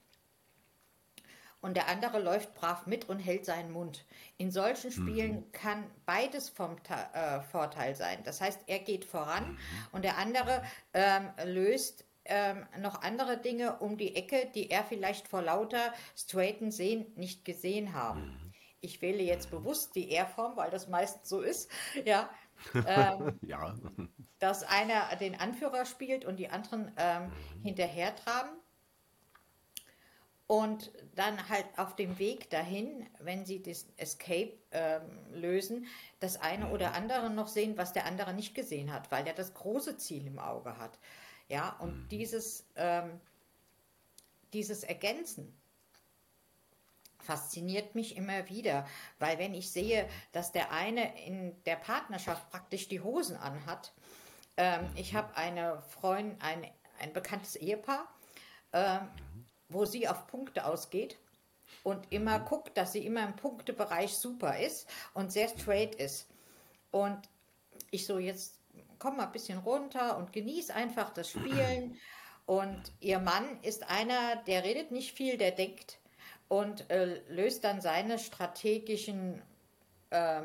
und 1.61 1.77
der 1.77 1.89
andere 1.89 2.21
läuft 2.21 2.55
brav 2.55 2.87
mit 2.87 3.09
und 3.09 3.19
hält 3.19 3.45
seinen 3.45 3.73
Mund. 3.73 4.07
In 4.39 4.53
solchen 4.53 4.93
Spielen 4.93 5.35
mhm. 5.35 5.53
kann 5.53 5.91
beides 6.07 6.49
vom 6.49 6.77
äh, 7.13 7.41
Vorteil 7.41 7.97
sein. 7.97 8.23
Das 8.23 8.41
heißt, 8.41 8.61
er 8.69 8.79
geht 8.79 9.05
voran 9.05 9.51
mhm. 9.51 9.59
und 9.91 10.05
der 10.05 10.19
andere 10.19 10.63
ähm, 10.95 11.31
löst 11.45 12.05
ähm, 12.31 12.67
noch 12.79 13.03
andere 13.03 13.37
Dinge 13.37 13.77
um 13.81 13.99
die 13.99 14.17
Ecke, 14.17 14.49
die 14.55 14.71
er 14.71 14.85
vielleicht 14.85 15.29
vor 15.29 15.43
lauter 15.43 15.93
straighten 16.17 16.71
Sehen 16.71 17.07
nicht 17.17 17.45
gesehen 17.45 17.93
haben. 17.93 18.23
Mhm. 18.23 18.53
Ich 18.81 19.03
wähle 19.03 19.23
jetzt 19.23 19.51
bewusst 19.51 19.95
die 19.95 20.11
R-Form, 20.15 20.57
weil 20.57 20.71
das 20.71 20.89
meistens 20.89 21.29
so 21.29 21.41
ist. 21.41 21.71
Ja. 22.05 22.31
Ähm, 22.87 23.39
ja. 23.41 23.75
Dass 24.39 24.65
einer 24.65 25.17
den 25.17 25.35
Anführer 25.35 25.87
spielt 25.87 26.27
und 26.27 26.37
die 26.37 26.51
anderen 26.51 26.93
ähm, 26.99 27.23
mhm. 27.23 27.63
hinterher 27.63 28.15
traben. 28.15 28.51
Und 30.47 30.93
dann 31.15 31.49
halt 31.49 31.65
auf 31.79 31.97
dem 31.97 32.19
Weg 32.19 32.51
dahin, 32.51 33.07
wenn 33.19 33.47
sie 33.47 33.63
das 33.63 33.87
Escape 33.97 34.53
ähm, 34.73 35.03
lösen, 35.33 35.87
das 36.19 36.39
eine 36.39 36.67
mhm. 36.67 36.73
oder 36.73 36.93
andere 36.93 37.31
noch 37.31 37.49
sehen, 37.49 37.79
was 37.79 37.95
der 37.95 38.05
andere 38.05 38.35
nicht 38.35 38.55
gesehen 38.55 38.93
hat, 38.93 39.11
weil 39.11 39.27
er 39.27 39.33
das 39.33 39.55
große 39.55 39.97
Ziel 39.97 40.27
im 40.27 40.39
Auge 40.39 40.77
hat. 40.77 40.99
Ja, 41.51 41.77
und 41.81 42.05
mhm. 42.05 42.09
dieses, 42.09 42.65
ähm, 42.77 43.21
dieses 44.53 44.85
Ergänzen 44.85 45.53
fasziniert 47.19 47.97
mich 47.97 48.17
immer 48.17 48.49
wieder, 48.49 48.87
weil 49.19 49.39
wenn 49.39 49.53
ich 49.53 49.71
sehe, 49.71 50.09
dass 50.31 50.53
der 50.53 50.71
eine 50.71 51.27
in 51.27 51.61
der 51.65 51.75
Partnerschaft 51.75 52.49
praktisch 52.51 52.87
die 52.87 53.01
Hosen 53.01 53.37
anhat, 53.37 53.93
ähm, 54.57 54.89
ich 54.95 55.13
mhm. 55.13 55.17
habe 55.17 55.37
eine 55.37 55.83
Freundin, 55.89 56.41
ein, 56.41 56.65
ein 57.01 57.13
bekanntes 57.13 57.57
Ehepaar, 57.57 58.07
ähm, 58.73 59.09
wo 59.69 59.85
sie 59.85 60.07
auf 60.07 60.29
Punkte 60.29 60.65
ausgeht 60.65 61.19
und 61.83 62.13
immer 62.13 62.39
mhm. 62.39 62.45
guckt, 62.45 62.77
dass 62.79 62.93
sie 62.93 63.05
immer 63.05 63.25
im 63.27 63.35
Punktebereich 63.35 64.15
super 64.15 64.57
ist 64.61 64.89
und 65.15 65.33
sehr 65.33 65.49
straight 65.49 65.97
ist. 65.97 66.29
Und 66.93 67.29
ich 67.91 68.07
so, 68.07 68.21
jetzt 68.21 68.60
komm 69.01 69.17
mal 69.17 69.27
ein 69.27 69.33
bisschen 69.33 69.59
runter 69.59 70.17
und 70.17 70.33
genieß 70.33 70.71
einfach 70.71 71.11
das 71.11 71.31
Spielen. 71.31 71.97
Und 72.47 72.93
ihr 73.01 73.19
Mann 73.19 73.61
ist 73.63 73.89
einer, 73.91 74.37
der 74.47 74.63
redet 74.63 74.93
nicht 74.93 75.13
viel, 75.13 75.37
der 75.37 75.51
denkt 75.51 75.99
und 76.49 76.89
äh, 76.91 77.21
löst 77.29 77.65
dann 77.65 77.81
seine 77.81 78.19
strategischen, 78.19 79.43
ähm, 80.11 80.45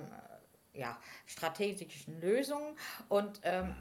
ja, 0.73 0.99
strategischen 1.25 2.19
Lösungen 2.21 2.77
und 3.09 3.39
ähm, 3.43 3.75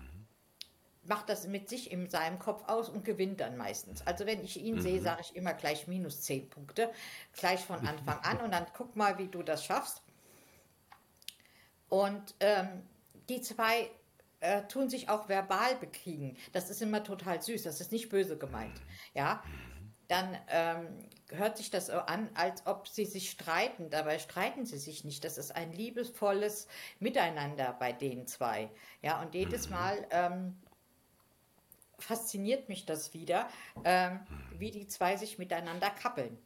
macht 1.06 1.28
das 1.28 1.46
mit 1.46 1.68
sich 1.68 1.90
in 1.92 2.08
seinem 2.08 2.38
Kopf 2.38 2.66
aus 2.66 2.88
und 2.88 3.04
gewinnt 3.04 3.40
dann 3.40 3.56
meistens. 3.56 4.06
Also 4.06 4.26
wenn 4.26 4.42
ich 4.42 4.58
ihn 4.58 4.76
mhm. 4.76 4.80
sehe, 4.80 5.02
sage 5.02 5.20
ich 5.20 5.36
immer 5.36 5.52
gleich 5.52 5.86
minus 5.86 6.22
10 6.22 6.48
Punkte, 6.48 6.90
gleich 7.34 7.60
von 7.60 7.86
Anfang 7.86 8.18
an 8.20 8.38
und 8.40 8.52
dann 8.52 8.66
guck 8.74 8.96
mal, 8.96 9.18
wie 9.18 9.28
du 9.28 9.42
das 9.42 9.64
schaffst. 9.64 10.02
Und 11.90 12.34
ähm, 12.40 12.82
die 13.28 13.40
zwei 13.40 13.90
äh, 14.44 14.66
tun 14.68 14.90
sich 14.90 15.08
auch 15.08 15.28
verbal 15.28 15.74
bekriegen. 15.76 16.36
Das 16.52 16.68
ist 16.68 16.82
immer 16.82 17.02
total 17.02 17.40
süß, 17.40 17.62
das 17.62 17.80
ist 17.80 17.92
nicht 17.92 18.10
böse 18.10 18.36
gemeint. 18.36 18.78
Ja, 19.14 19.42
dann 20.08 20.36
ähm, 20.48 20.86
hört 21.30 21.56
sich 21.56 21.70
das 21.70 21.86
so 21.86 21.94
an, 21.94 22.28
als 22.34 22.66
ob 22.66 22.86
sie 22.86 23.06
sich 23.06 23.30
streiten. 23.30 23.88
Dabei 23.88 24.18
streiten 24.18 24.66
sie 24.66 24.76
sich 24.76 25.02
nicht. 25.04 25.24
Das 25.24 25.38
ist 25.38 25.56
ein 25.56 25.72
liebesvolles 25.72 26.68
Miteinander 27.00 27.74
bei 27.78 27.92
den 27.92 28.26
zwei. 28.26 28.70
Ja, 29.00 29.22
und 29.22 29.34
jedes 29.34 29.68
mhm. 29.68 29.72
Mal 29.72 30.06
ähm, 30.10 30.56
fasziniert 31.98 32.68
mich 32.68 32.84
das 32.84 33.14
wieder, 33.14 33.48
ähm, 33.84 34.20
wie 34.58 34.70
die 34.70 34.86
zwei 34.88 35.16
sich 35.16 35.38
miteinander 35.38 35.88
kappeln. 35.88 36.36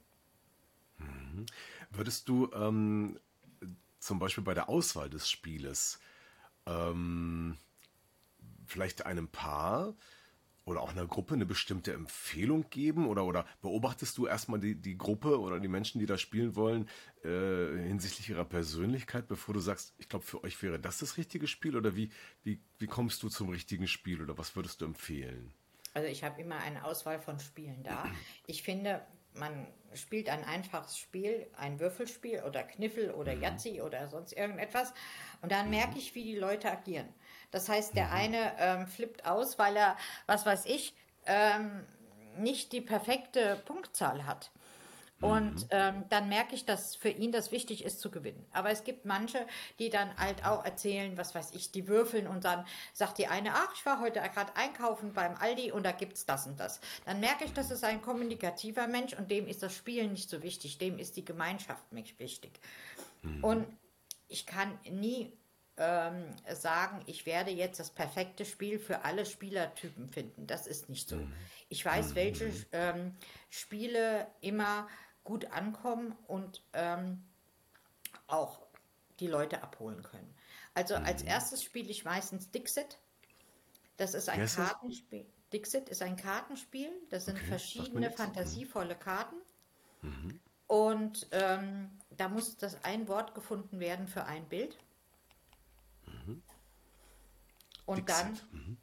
Mhm. 0.99 1.47
Würdest 1.91 2.29
du 2.29 2.49
ähm, 2.53 3.19
zum 3.99 4.21
Beispiel 4.21 4.45
bei 4.45 4.55
der 4.55 4.69
Auswahl 4.69 5.11
des 5.11 5.29
Spieles 5.29 5.99
ähm, 6.67 7.59
vielleicht 8.68 9.07
einem 9.07 9.28
Paar 9.28 9.94
oder 10.68 10.83
auch 10.83 10.90
einer 10.90 11.07
Gruppe 11.07 11.35
eine 11.35 11.46
bestimmte 11.46 11.92
Empfehlung 11.92 12.68
geben 12.70 13.09
oder, 13.09 13.24
oder 13.24 13.46
beobachtest 13.62 14.16
du 14.18 14.26
erstmal 14.26 14.61
die, 14.61 14.74
die 14.74 14.98
Gruppe 14.98 15.40
oder 15.40 15.59
die 15.61 15.68
Menschen, 15.68 15.98
die 15.98 16.07
da 16.07 16.18
spielen 16.18 16.54
wollen, 16.57 16.88
äh, 17.24 17.28
hinsichtlich 17.88 18.28
ihrer 18.28 18.44
Persönlichkeit, 18.44 19.26
bevor 19.28 19.54
du 19.54 19.61
sagst, 19.61 19.94
ich 19.98 20.09
glaube, 20.09 20.24
für 20.24 20.44
euch 20.44 20.62
wäre 20.62 20.78
das 20.78 20.98
das 20.98 21.16
richtige 21.16 21.46
Spiel 21.46 21.76
oder 21.76 21.96
wie, 21.96 22.11
wie, 22.42 22.61
wie 22.78 22.87
kommst 22.87 23.22
du 23.22 23.28
zum 23.28 23.48
richtigen 23.48 23.88
Spiel 23.88 24.22
oder 24.22 24.37
was 24.37 24.54
würdest 24.57 24.81
du 24.81 24.85
empfehlen? 24.85 25.52
Also 25.94 26.09
ich 26.09 26.22
habe 26.22 26.40
immer 26.40 26.59
eine 26.59 26.85
Auswahl 26.85 27.18
von 27.18 27.40
Spielen 27.40 27.83
da. 27.83 28.04
Ich 28.46 28.62
finde, 28.62 29.00
man 29.33 29.66
spielt 29.94 30.28
ein 30.28 30.44
einfaches 30.44 30.98
Spiel, 30.98 31.46
ein 31.57 31.81
Würfelspiel 31.81 32.42
oder 32.42 32.62
Kniffel 32.62 33.11
oder 33.12 33.35
mhm. 33.35 33.81
Oder 33.83 34.09
sonst 34.09 34.33
irgendetwas 34.33 34.92
und 35.40 35.50
dann 35.50 35.66
mhm. 35.66 35.70
merke 35.72 35.98
ich, 35.98 36.14
wie 36.14 36.24
die 36.24 36.37
Leute 36.37 36.70
agieren. 36.70 37.09
Das 37.51 37.69
heißt, 37.69 37.97
der 37.97 38.07
mhm. 38.07 38.13
eine 38.13 38.53
ähm, 38.59 38.87
flippt 38.87 39.27
aus, 39.27 39.59
weil 39.59 39.77
er, 39.77 39.97
was 40.27 40.47
weiß 40.47 40.67
ich, 40.67 40.95
ähm, 41.27 41.85
nicht 42.37 42.73
die 42.73 42.81
perfekte 42.81 43.57
Punktzahl 43.65 44.27
hat. 44.27 44.51
Und 45.21 45.63
mhm. 45.63 45.69
ähm, 45.71 46.05
dann 46.11 46.29
merke 46.29 46.55
ich, 46.55 46.65
dass 46.65 46.95
für 46.95 47.09
ihn 47.09 47.33
das 47.33 47.51
wichtig 47.51 47.85
ist 47.85 48.01
zu 48.01 48.11
gewinnen. 48.11 48.45
Aber 48.53 48.71
es 48.71 48.85
gibt 48.85 49.05
manche, 49.05 49.45
die 49.81 49.91
dann 49.91 50.17
halt 50.17 50.45
auch 50.45 50.65
erzählen, 50.65 51.17
was 51.17 51.35
weiß 51.35 51.51
ich, 51.53 51.73
die 51.73 51.89
würfeln 51.89 52.29
und 52.29 52.45
dann 52.45 52.65
sagt 52.93 53.19
die 53.19 53.27
eine, 53.27 53.55
ach, 53.55 53.73
ich 53.75 53.85
war 53.85 54.01
heute 54.01 54.21
gerade 54.21 54.55
einkaufen 54.55 55.13
beim 55.15 55.35
Aldi 55.35 55.73
und 55.73 55.85
da 55.85 55.91
gibt 55.91 56.15
es 56.15 56.25
das 56.25 56.47
und 56.47 56.61
das. 56.61 56.81
Dann 57.05 57.19
merke 57.19 57.45
ich, 57.45 57.53
das 57.53 57.73
ist 57.73 57.83
ein 57.83 58.01
kommunikativer 58.01 58.87
Mensch 58.87 59.13
und 59.15 59.31
dem 59.31 59.49
ist 59.49 59.63
das 59.63 59.75
Spielen 59.75 60.13
nicht 60.13 60.31
so 60.31 60.43
wichtig, 60.45 60.79
dem 60.79 60.99
ist 60.99 61.17
die 61.17 61.25
Gemeinschaft 61.25 61.83
wichtig. 61.91 62.61
Mhm. 63.23 63.43
Und 63.43 63.67
ich 64.29 64.47
kann 64.47 64.79
nie 64.89 65.33
ähm, 65.79 66.35
sagen, 66.53 67.03
ich 67.07 67.25
werde 67.25 67.51
jetzt 67.51 67.79
das 67.81 67.91
perfekte 67.91 68.45
Spiel 68.45 68.79
für 68.79 69.05
alle 69.05 69.25
Spielertypen 69.25 70.09
finden. 70.09 70.47
Das 70.47 70.67
ist 70.67 70.88
nicht 70.88 71.09
so. 71.09 71.17
Mhm. 71.17 71.33
Ich 71.69 71.85
weiß, 71.85 72.14
welche 72.14 72.47
mhm. 72.47 72.64
ähm, 72.73 73.14
Spiele 73.49 74.27
immer 74.41 74.88
gut 75.25 75.47
ankommen 75.53 76.17
und 76.27 76.62
ähm, 76.73 77.23
auch 78.27 78.61
die 79.21 79.27
Leute 79.27 79.62
abholen 79.62 80.03
können. 80.03 80.35
Also 80.75 80.95
als 80.95 81.23
mhm. 81.23 81.29
erstes 81.29 81.62
spiele 81.62 81.88
ich 81.88 82.05
meistens 82.05 82.51
Dixit. 82.51 82.99
Das 83.97 84.14
ist 84.14 84.29
ein 84.29 84.47
Kartenspiel. 84.47 85.27
Dixit 85.53 85.88
ist 85.88 86.03
ein 86.03 86.17
Kartenspiel. 86.17 86.91
Das 87.11 87.25
sind 87.25 87.37
okay, 87.37 87.47
verschiedene 87.47 88.11
fantasievolle 88.11 88.95
Karten. 88.95 89.37
Mhm. 90.03 90.41
Und 90.67 91.27
ähm, 91.33 91.91
da 92.11 92.29
muss 92.29 92.57
das 92.57 92.85
ein 92.85 93.09
Wort 93.09 93.35
gefunden 93.35 93.81
werden 93.81 94.07
für 94.07 94.25
ein 94.25 94.49
Bild. 94.49 94.77
Und 97.88 98.07
Dixit. 98.07 98.27
dann 98.27 98.38
mhm. 98.53 98.77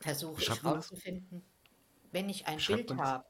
versuche 0.00 0.40
ich 0.40 0.48
herauszufinden, 0.48 1.42
wenn 2.12 2.30
ich 2.30 2.46
ein 2.46 2.56
Bild 2.56 2.96
habe. 2.96 3.26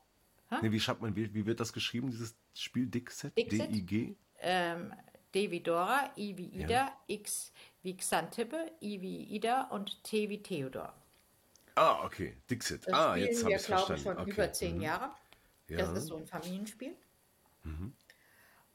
Nee, 0.62 0.70
wie 0.70 0.78
schreibt 0.78 1.02
man, 1.02 1.16
wie, 1.16 1.34
wie, 1.34 1.44
wird 1.44 1.58
das 1.58 1.72
geschrieben, 1.72 2.08
dieses 2.08 2.36
Spiel 2.54 2.86
Dixit? 2.86 3.36
D-I-G? 3.36 4.14
Ähm, 4.38 4.94
D 5.34 5.50
wie 5.50 5.60
Dora, 5.60 6.12
I 6.16 6.36
wie 6.36 6.46
Ida, 6.46 6.68
ja. 6.68 6.96
X 7.08 7.52
wie 7.82 7.96
Xantippe, 7.96 8.70
I 8.80 9.00
wie 9.00 9.24
Ida 9.24 9.62
und 9.64 10.04
T 10.04 10.28
wie 10.28 10.40
Theodor. 10.40 10.94
Ah, 11.74 12.04
okay, 12.04 12.36
Dixit. 12.48 12.86
Das 12.86 12.94
ah, 12.94 13.16
jetzt 13.16 13.42
habe 13.42 13.50
ich 13.50 13.56
es 13.56 13.66
verstanden. 13.66 14.02
schon 14.02 14.18
okay. 14.18 14.30
über 14.30 14.52
zehn 14.52 14.76
mhm. 14.76 14.82
Jahre. 14.82 15.10
Ja. 15.66 15.78
Das 15.78 15.98
ist 15.98 16.06
so 16.06 16.16
ein 16.16 16.26
Familienspiel. 16.26 16.94
Mhm. 17.64 17.92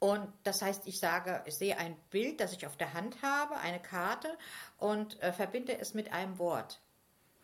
Und 0.01 0.33
das 0.45 0.63
heißt, 0.63 0.87
ich 0.87 0.99
sage, 0.99 1.43
ich 1.45 1.55
sehe 1.55 1.77
ein 1.77 1.95
Bild, 2.09 2.39
das 2.39 2.53
ich 2.53 2.65
auf 2.65 2.75
der 2.75 2.95
Hand 2.95 3.21
habe, 3.21 3.57
eine 3.57 3.79
Karte 3.79 4.35
und 4.79 5.21
äh, 5.21 5.31
verbinde 5.31 5.77
es 5.77 5.93
mit 5.93 6.11
einem 6.11 6.39
Wort. 6.39 6.81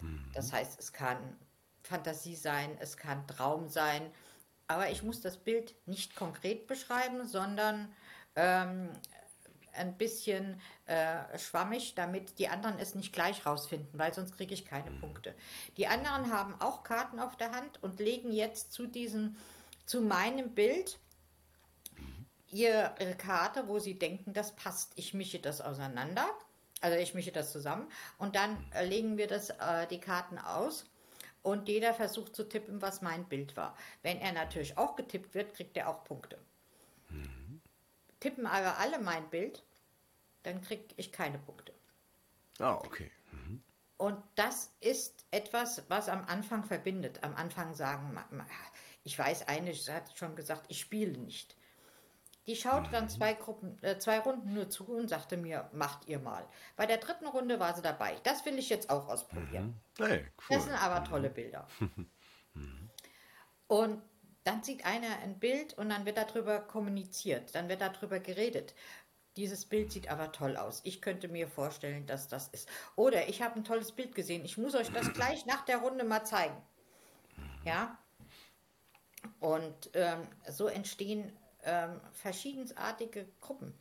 Mhm. 0.01 0.25
Das 0.33 0.51
heißt, 0.51 0.79
es 0.79 0.91
kann 0.91 1.17
Fantasie 1.83 2.35
sein, 2.35 2.75
es 2.79 2.97
kann 2.97 3.27
Traum 3.27 3.69
sein, 3.69 4.09
aber 4.65 4.89
ich 4.89 5.03
muss 5.03 5.21
das 5.21 5.37
Bild 5.37 5.75
nicht 5.85 6.15
konkret 6.15 6.65
beschreiben, 6.65 7.27
sondern 7.27 7.93
ähm, 8.35 8.89
ein 9.73 9.95
bisschen 9.95 10.59
äh, 10.87 11.37
schwammig, 11.37 11.93
damit 11.93 12.39
die 12.39 12.47
anderen 12.47 12.79
es 12.79 12.95
nicht 12.95 13.13
gleich 13.13 13.45
rausfinden, 13.45 13.99
weil 13.99 14.15
sonst 14.15 14.35
kriege 14.35 14.55
ich 14.55 14.65
keine 14.65 14.89
Punkte. 14.89 15.35
Die 15.77 15.85
anderen 15.85 16.33
haben 16.33 16.59
auch 16.59 16.83
Karten 16.83 17.19
auf 17.19 17.37
der 17.37 17.51
Hand 17.51 17.83
und 17.83 17.99
legen 17.99 18.31
jetzt 18.31 18.73
zu 18.73 18.87
diesem, 18.87 19.35
zu 19.85 20.01
meinem 20.01 20.55
Bild 20.55 20.97
ihre 22.51 23.15
Karte, 23.17 23.67
wo 23.67 23.79
sie 23.79 23.97
denken, 23.97 24.33
das 24.33 24.55
passt. 24.55 24.93
Ich 24.95 25.13
mische 25.13 25.39
das 25.39 25.61
auseinander, 25.61 26.27
also 26.81 26.97
ich 26.97 27.13
mische 27.13 27.31
das 27.31 27.51
zusammen 27.51 27.87
und 28.17 28.35
dann 28.35 28.57
äh, 28.73 28.85
legen 28.85 29.17
wir 29.17 29.27
das, 29.27 29.49
äh, 29.49 29.87
die 29.87 29.99
Karten 29.99 30.37
aus 30.37 30.85
und 31.43 31.67
jeder 31.67 31.93
versucht 31.93 32.35
zu 32.35 32.47
tippen, 32.47 32.81
was 32.81 33.01
mein 33.01 33.25
Bild 33.25 33.55
war. 33.57 33.75
Wenn 34.01 34.19
er 34.19 34.33
natürlich 34.33 34.77
auch 34.77 34.95
getippt 34.95 35.33
wird, 35.33 35.53
kriegt 35.53 35.77
er 35.77 35.89
auch 35.89 36.03
Punkte. 36.03 36.37
Mhm. 37.09 37.61
Tippen 38.19 38.45
aber 38.45 38.77
alle 38.77 38.99
mein 38.99 39.29
Bild, 39.29 39.63
dann 40.43 40.61
kriege 40.61 40.85
ich 40.95 41.11
keine 41.11 41.39
Punkte. 41.39 41.73
Ah, 42.59 42.75
okay. 42.75 43.11
Mhm. 43.31 43.61
Und 43.97 44.23
das 44.35 44.71
ist 44.79 45.25
etwas, 45.31 45.83
was 45.89 46.07
am 46.07 46.23
Anfang 46.25 46.63
verbindet. 46.63 47.23
Am 47.23 47.35
Anfang 47.35 47.73
sagen, 47.73 48.19
ich 49.03 49.17
weiß, 49.17 49.47
eine 49.47 49.73
hat 49.73 50.17
schon 50.17 50.35
gesagt, 50.35 50.65
ich 50.69 50.79
spiele 50.79 51.17
nicht. 51.17 51.56
Die 52.47 52.55
schaute 52.55 52.89
dann 52.91 53.09
zwei, 53.09 53.33
Gruppen, 53.33 53.77
äh, 53.83 53.99
zwei 53.99 54.19
Runden 54.19 54.53
nur 54.53 54.69
zu 54.69 54.85
und 54.85 55.09
sagte 55.09 55.35
mir, 55.35 55.69
macht 55.73 56.07
ihr 56.07 56.19
mal. 56.19 56.47
Bei 56.77 56.85
der 56.85 56.97
dritten 56.97 57.27
Runde 57.27 57.59
war 57.59 57.75
sie 57.75 57.81
dabei. 57.81 58.15
Das 58.23 58.45
will 58.45 58.57
ich 58.57 58.69
jetzt 58.69 58.89
auch 58.89 59.09
ausprobieren. 59.09 59.79
Mhm. 59.99 60.05
Hey, 60.05 60.19
cool. 60.19 60.55
Das 60.55 60.63
sind 60.63 60.81
aber 60.81 61.03
tolle 61.03 61.29
Bilder. 61.29 61.67
und 63.67 64.01
dann 64.45 64.63
sieht 64.63 64.85
einer 64.85 65.19
ein 65.23 65.39
Bild 65.39 65.77
und 65.77 65.89
dann 65.89 66.05
wird 66.05 66.17
darüber 66.17 66.59
kommuniziert, 66.59 67.53
dann 67.53 67.67
wird 67.67 67.81
darüber 67.81 68.19
geredet. 68.19 68.73
Dieses 69.35 69.65
Bild 69.65 69.91
sieht 69.91 70.09
aber 70.09 70.31
toll 70.31 70.55
aus. 70.55 70.79
Ich 70.85 71.01
könnte 71.01 71.27
mir 71.27 71.49
vorstellen, 71.49 72.07
dass 72.07 72.29
das 72.29 72.47
ist. 72.47 72.69
Oder 72.95 73.27
ich 73.27 73.41
habe 73.41 73.57
ein 73.57 73.65
tolles 73.65 73.91
Bild 73.91 74.15
gesehen. 74.15 74.45
Ich 74.45 74.57
muss 74.57 74.73
euch 74.73 74.89
das 74.91 75.11
gleich 75.13 75.45
nach 75.45 75.65
der 75.65 75.79
Runde 75.79 76.05
mal 76.05 76.23
zeigen. 76.23 76.55
Ja. 77.65 77.97
Und 79.41 79.89
ähm, 79.93 80.25
so 80.49 80.67
entstehen 80.67 81.37
ähm, 81.67 82.01
verschiedensartige 82.13 83.27
Gruppen. 83.39 83.77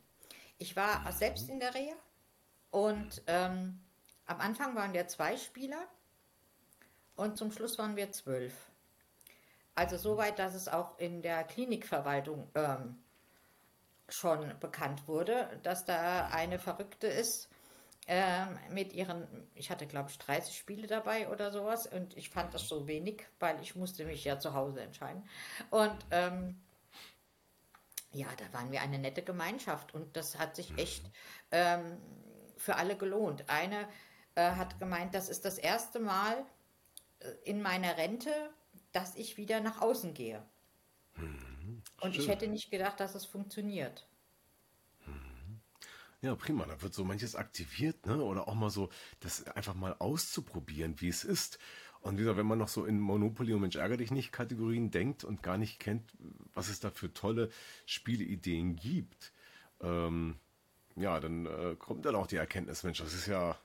Ich 0.59 0.75
war 0.75 0.99
mhm. 0.99 1.11
selbst 1.11 1.49
in 1.49 1.59
der 1.59 1.73
Reha 1.73 1.95
und 2.69 3.23
ähm, 3.27 3.79
am 4.25 4.41
Anfang 4.41 4.75
waren 4.75 4.93
wir 4.93 5.07
zwei 5.07 5.37
Spieler 5.37 5.87
und 7.15 7.37
zum 7.37 7.51
Schluss 7.51 7.77
waren 7.79 7.95
wir 7.95 8.11
zwölf. 8.11 8.53
Also 9.73 9.97
so 9.97 10.17
weit, 10.17 10.37
dass 10.39 10.53
es 10.53 10.67
auch 10.67 10.97
in 10.99 11.21
der 11.21 11.43
Klinikverwaltung 11.43 12.49
ähm, 12.55 12.97
schon 14.09 14.57
bekannt 14.59 15.07
wurde, 15.07 15.59
dass 15.63 15.85
da 15.85 16.27
eine 16.27 16.59
Verrückte 16.59 17.07
ist 17.07 17.49
ähm, 18.07 18.57
mit 18.71 18.93
ihren, 18.93 19.27
ich 19.53 19.69
hatte 19.69 19.85
glaube 19.85 20.09
ich 20.09 20.17
30 20.17 20.57
Spiele 20.57 20.87
dabei 20.87 21.29
oder 21.29 21.51
sowas 21.51 21.87
und 21.87 22.15
ich 22.17 22.29
fand 22.29 22.53
das 22.53 22.67
so 22.67 22.87
wenig, 22.87 23.25
weil 23.39 23.61
ich 23.61 23.75
musste 23.75 24.05
mich 24.05 24.23
ja 24.23 24.39
zu 24.39 24.53
Hause 24.53 24.81
entscheiden. 24.81 25.27
Und 25.69 25.97
ähm, 26.11 26.59
ja, 28.11 28.27
da 28.37 28.53
waren 28.53 28.71
wir 28.71 28.81
eine 28.81 28.99
nette 28.99 29.23
Gemeinschaft 29.23 29.93
und 29.93 30.15
das 30.15 30.37
hat 30.37 30.55
sich 30.55 30.77
echt 30.77 31.03
ähm, 31.51 31.97
für 32.57 32.75
alle 32.75 32.97
gelohnt. 32.97 33.49
Eine 33.49 33.87
äh, 34.35 34.51
hat 34.51 34.79
gemeint, 34.79 35.13
das 35.13 35.29
ist 35.29 35.45
das 35.45 35.57
erste 35.57 35.99
Mal 35.99 36.45
äh, 37.19 37.29
in 37.43 37.61
meiner 37.61 37.97
Rente, 37.97 38.31
dass 38.91 39.15
ich 39.15 39.37
wieder 39.37 39.59
nach 39.59 39.81
außen 39.81 40.13
gehe. 40.13 40.43
Mhm, 41.15 41.81
und 42.01 42.15
ich 42.15 42.27
hätte 42.27 42.47
nicht 42.47 42.71
gedacht, 42.71 42.99
dass 42.99 43.15
es 43.15 43.25
funktioniert. 43.25 44.07
Mhm. 45.05 45.61
Ja, 46.21 46.35
prima. 46.35 46.65
Da 46.65 46.81
wird 46.81 46.93
so 46.93 47.03
manches 47.03 47.35
aktiviert, 47.35 48.05
ne? 48.05 48.23
Oder 48.23 48.47
auch 48.47 48.55
mal 48.55 48.69
so, 48.69 48.89
das 49.19 49.45
einfach 49.47 49.75
mal 49.75 49.95
auszuprobieren, 49.99 50.99
wie 51.01 51.09
es 51.09 51.23
ist. 51.23 51.59
Und 52.01 52.15
wie 52.17 52.21
gesagt, 52.21 52.37
wenn 52.37 52.47
man 52.47 52.59
noch 52.59 52.67
so 52.67 52.85
in 52.85 52.99
Monopoly 52.99 53.53
und 53.53 53.61
Mensch 53.61 53.75
ärger 53.75 53.97
dich 53.97 54.11
nicht 54.11 54.31
Kategorien 54.31 54.91
denkt 54.91 55.23
und 55.23 55.43
gar 55.43 55.57
nicht 55.57 55.79
kennt, 55.79 56.11
was 56.53 56.69
es 56.69 56.79
da 56.79 56.89
für 56.89 57.13
tolle 57.13 57.49
Spieleideen 57.85 58.75
gibt, 58.75 59.33
ähm, 59.81 60.37
ja, 60.95 61.19
dann 61.19 61.45
äh, 61.45 61.75
kommt 61.77 62.05
dann 62.05 62.15
auch 62.15 62.27
die 62.27 62.37
Erkenntnis, 62.37 62.83
Mensch, 62.83 62.99
das 62.99 63.13
ist 63.13 63.27
ja 63.27 63.57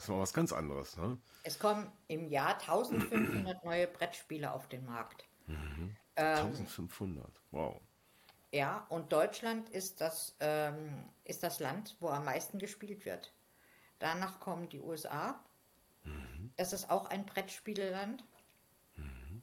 das 0.00 0.04
ist 0.04 0.08
mal 0.08 0.20
was 0.20 0.32
ganz 0.32 0.52
anderes. 0.52 0.96
Ne? 0.96 1.18
Es 1.42 1.58
kommen 1.58 1.92
im 2.08 2.28
Jahr 2.30 2.54
1500 2.54 3.64
neue 3.64 3.86
Brettspiele 3.86 4.50
auf 4.50 4.66
den 4.66 4.86
Markt. 4.86 5.26
Mhm. 5.46 5.94
Ähm, 6.16 6.46
1500, 6.46 7.30
wow. 7.50 7.78
Ja, 8.50 8.86
und 8.88 9.12
Deutschland 9.12 9.68
ist 9.68 10.00
das, 10.00 10.36
ähm, 10.40 11.04
ist 11.24 11.42
das 11.42 11.60
Land, 11.60 11.96
wo 12.00 12.08
am 12.08 12.24
meisten 12.24 12.58
gespielt 12.58 13.04
wird. 13.04 13.34
Danach 13.98 14.40
kommen 14.40 14.70
die 14.70 14.80
USA, 14.80 15.38
Mhm. 16.04 16.52
Es 16.56 16.72
ist 16.72 16.90
auch 16.90 17.06
ein 17.06 17.26
Brettspieleland. 17.26 18.24
Mhm. 18.96 19.42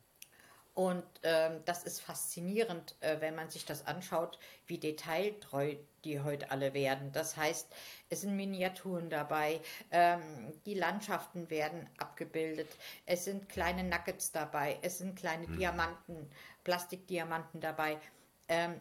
Und 0.73 1.05
ähm, 1.23 1.61
das 1.65 1.83
ist 1.83 2.01
faszinierend, 2.01 2.95
äh, 2.99 3.19
wenn 3.19 3.35
man 3.35 3.49
sich 3.49 3.65
das 3.65 3.87
anschaut, 3.87 4.37
wie 4.67 4.77
detailtreu 4.77 5.75
die 6.03 6.21
heute 6.21 6.51
alle 6.51 6.73
werden. 6.73 7.11
Das 7.11 7.35
heißt, 7.35 7.67
es 8.09 8.21
sind 8.21 8.35
Miniaturen 8.35 9.09
dabei, 9.09 9.59
ähm, 9.91 10.53
die 10.65 10.73
Landschaften 10.73 11.49
werden 11.49 11.89
abgebildet, 11.97 12.69
es 13.05 13.25
sind 13.25 13.49
kleine 13.49 13.83
Nuggets 13.83 14.31
dabei, 14.31 14.79
es 14.81 14.99
sind 14.99 15.17
kleine 15.17 15.47
mhm. 15.47 15.57
Diamanten, 15.57 16.29
Plastikdiamanten 16.63 17.59
dabei. 17.59 17.99
Ähm, 18.47 18.79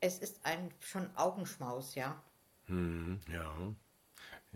es 0.00 0.18
ist 0.18 0.44
ein 0.44 0.72
schon 0.80 1.14
Augenschmaus, 1.16 1.94
ja. 1.94 2.22
Mhm, 2.68 3.20
ja. 3.30 3.74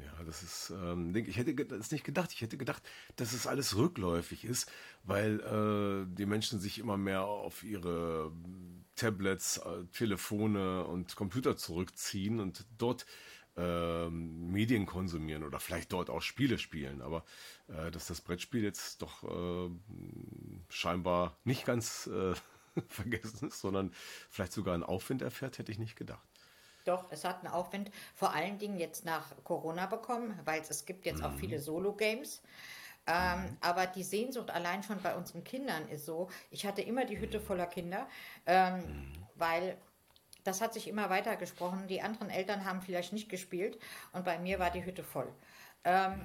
Ja, 0.05 0.25
das 0.25 0.43
ist, 0.43 0.71
ähm, 0.71 1.15
ich 1.15 1.37
hätte 1.37 1.55
das 1.55 1.91
nicht 1.91 2.05
gedacht. 2.05 2.33
Ich 2.33 2.41
hätte 2.41 2.57
gedacht, 2.57 2.83
dass 3.17 3.33
es 3.33 3.47
alles 3.47 3.77
rückläufig 3.77 4.45
ist, 4.45 4.71
weil 5.05 5.41
äh, 5.41 6.15
die 6.17 6.27
Menschen 6.27 6.61
sich 6.61 6.79
immer 6.79 6.97
mehr 6.97 7.25
auf 7.25 7.62
ihre 7.62 8.33
Tablets, 8.97 9.59
äh, 9.59 9.85
Telefone 9.93 10.85
und 10.85 11.15
Computer 11.17 11.57
zurückziehen 11.57 12.41
und 12.41 12.67
dort 12.79 13.07
äh, 13.57 14.09
Medien 14.09 14.87
konsumieren 14.87 15.45
oder 15.45 15.61
vielleicht 15.61 15.93
dort 15.93 16.11
auch 16.11 16.23
Spiele 16.23 16.59
spielen. 16.59 17.03
Aber 17.03 17.25
äh, 17.69 17.91
dass 17.91 18.07
das 18.07 18.21
Brettspiel 18.21 18.62
jetzt 18.62 19.03
doch 19.03 19.25
äh, 19.25 19.71
scheinbar 20.69 21.37
nicht 21.45 21.65
ganz 21.65 22.09
äh, 22.09 22.35
vergessen 22.88 23.49
ist, 23.49 23.61
sondern 23.61 23.93
vielleicht 24.31 24.53
sogar 24.53 24.75
einen 24.75 24.83
Aufwind 24.83 25.23
erfährt, 25.23 25.59
hätte 25.59 25.71
ich 25.71 25.79
nicht 25.79 25.97
gedacht. 25.97 26.32
Doch, 26.85 27.07
es 27.11 27.25
hat 27.25 27.45
einen 27.45 27.53
Aufwind, 27.53 27.90
vor 28.14 28.33
allen 28.33 28.59
Dingen 28.59 28.79
jetzt 28.79 29.05
nach 29.05 29.33
Corona 29.45 29.87
bekommen, 29.87 30.38
weil 30.45 30.61
es 30.61 30.85
gibt 30.85 31.07
jetzt 31.07 31.18
mhm. 31.18 31.25
auch 31.25 31.35
viele 31.35 31.61
Solo-Games. 31.61 32.42
Ähm, 33.07 33.40
mhm. 33.40 33.57
Aber 33.61 33.87
die 33.87 34.05
Sehnsucht 34.05 34.51
allein 34.51 34.83
schon 34.83 35.01
bei 35.03 35.14
unseren 35.16 35.45
Kindern 35.45 35.88
ist 35.88 36.07
so. 36.07 36.29
Ich 36.51 36.66
hatte 36.66 36.83
immer 36.83 37.05
die 37.05 37.18
Hütte 37.18 37.40
voller 37.40 37.66
Kinder, 37.66 38.07
ähm, 38.47 38.77
mhm. 38.77 39.12
weil 39.35 39.77
das 40.45 40.61
hat 40.61 40.73
sich 40.75 40.88
immer 40.88 41.11
weiter 41.11 41.37
gesprochen. 41.37 41.87
Die 41.88 42.03
anderen 42.03 42.31
Eltern 42.31 42.64
haben 42.64 42.83
vielleicht 42.83 43.12
nicht 43.12 43.29
gespielt 43.29 43.79
und 44.12 44.25
bei 44.25 44.38
mir 44.38 44.59
war 44.59 44.71
die 44.71 44.85
Hütte 44.85 45.05
voll. 45.05 45.33
Ähm, 45.85 46.21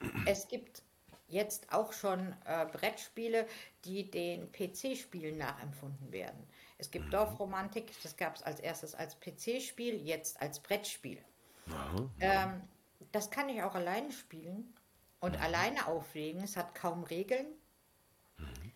mhm. 0.00 0.24
es 0.26 0.48
gibt 0.48 0.82
jetzt 1.28 1.72
auch 1.72 1.92
schon 1.92 2.34
äh, 2.44 2.66
Brettspiele, 2.66 3.46
die 3.84 4.10
den 4.10 4.50
PC-Spielen 4.52 5.38
nachempfunden 5.38 6.12
werden. 6.12 6.46
Es 6.78 6.90
gibt 6.90 7.06
mhm. 7.06 7.10
Dorfromantik, 7.10 7.92
das 8.02 8.16
gab 8.16 8.36
es 8.36 8.42
als 8.42 8.60
erstes 8.60 8.94
als 8.94 9.18
PC-Spiel, 9.18 10.06
jetzt 10.06 10.40
als 10.40 10.60
Brettspiel. 10.60 11.22
Ja, 11.66 12.44
ähm, 12.54 12.62
das 13.12 13.30
kann 13.30 13.48
ich 13.48 13.62
auch 13.62 13.74
alleine 13.74 14.12
spielen 14.12 14.74
und 15.20 15.36
mhm. 15.36 15.42
alleine 15.42 15.86
auflegen. 15.86 16.42
Es 16.42 16.56
hat 16.56 16.74
kaum 16.74 17.04
Regeln. 17.04 17.46
Mhm. 18.36 18.72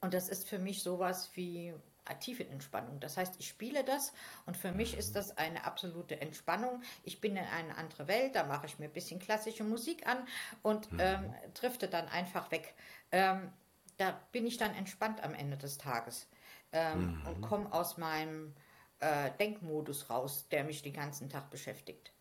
Und 0.00 0.14
das 0.14 0.28
ist 0.28 0.48
für 0.48 0.58
mich 0.58 0.82
sowas 0.82 1.30
wie 1.34 1.74
tiefe 2.20 2.46
Entspannung. 2.46 3.00
Das 3.00 3.16
heißt, 3.16 3.36
ich 3.38 3.48
spiele 3.48 3.82
das 3.82 4.12
und 4.44 4.56
für 4.58 4.72
mich 4.72 4.98
ist 4.98 5.10
mhm. 5.10 5.14
das 5.14 5.38
eine 5.38 5.64
absolute 5.64 6.20
Entspannung. 6.20 6.82
Ich 7.02 7.20
bin 7.20 7.36
in 7.36 7.44
eine 7.44 7.76
andere 7.78 8.08
Welt, 8.08 8.34
da 8.34 8.44
mache 8.44 8.66
ich 8.66 8.78
mir 8.78 8.86
ein 8.86 8.92
bisschen 8.92 9.20
klassische 9.20 9.64
Musik 9.64 10.06
an 10.06 10.26
und 10.62 10.92
mhm. 10.92 11.00
ähm, 11.00 11.34
drifte 11.54 11.88
dann 11.88 12.08
einfach 12.08 12.50
weg. 12.50 12.74
Ähm, 13.10 13.50
da 13.96 14.20
bin 14.32 14.46
ich 14.46 14.58
dann 14.58 14.74
entspannt 14.74 15.22
am 15.22 15.34
Ende 15.34 15.56
des 15.56 15.78
Tages 15.78 16.26
ähm, 16.74 17.20
mhm. 17.20 17.26
und 17.26 17.40
komme 17.40 17.72
aus 17.72 17.96
meinem 17.96 18.52
äh, 18.98 19.30
Denkmodus 19.38 20.10
raus, 20.10 20.48
der 20.50 20.64
mich 20.64 20.82
den 20.82 20.92
ganzen 20.92 21.28
Tag 21.28 21.50
beschäftigt. 21.50 22.12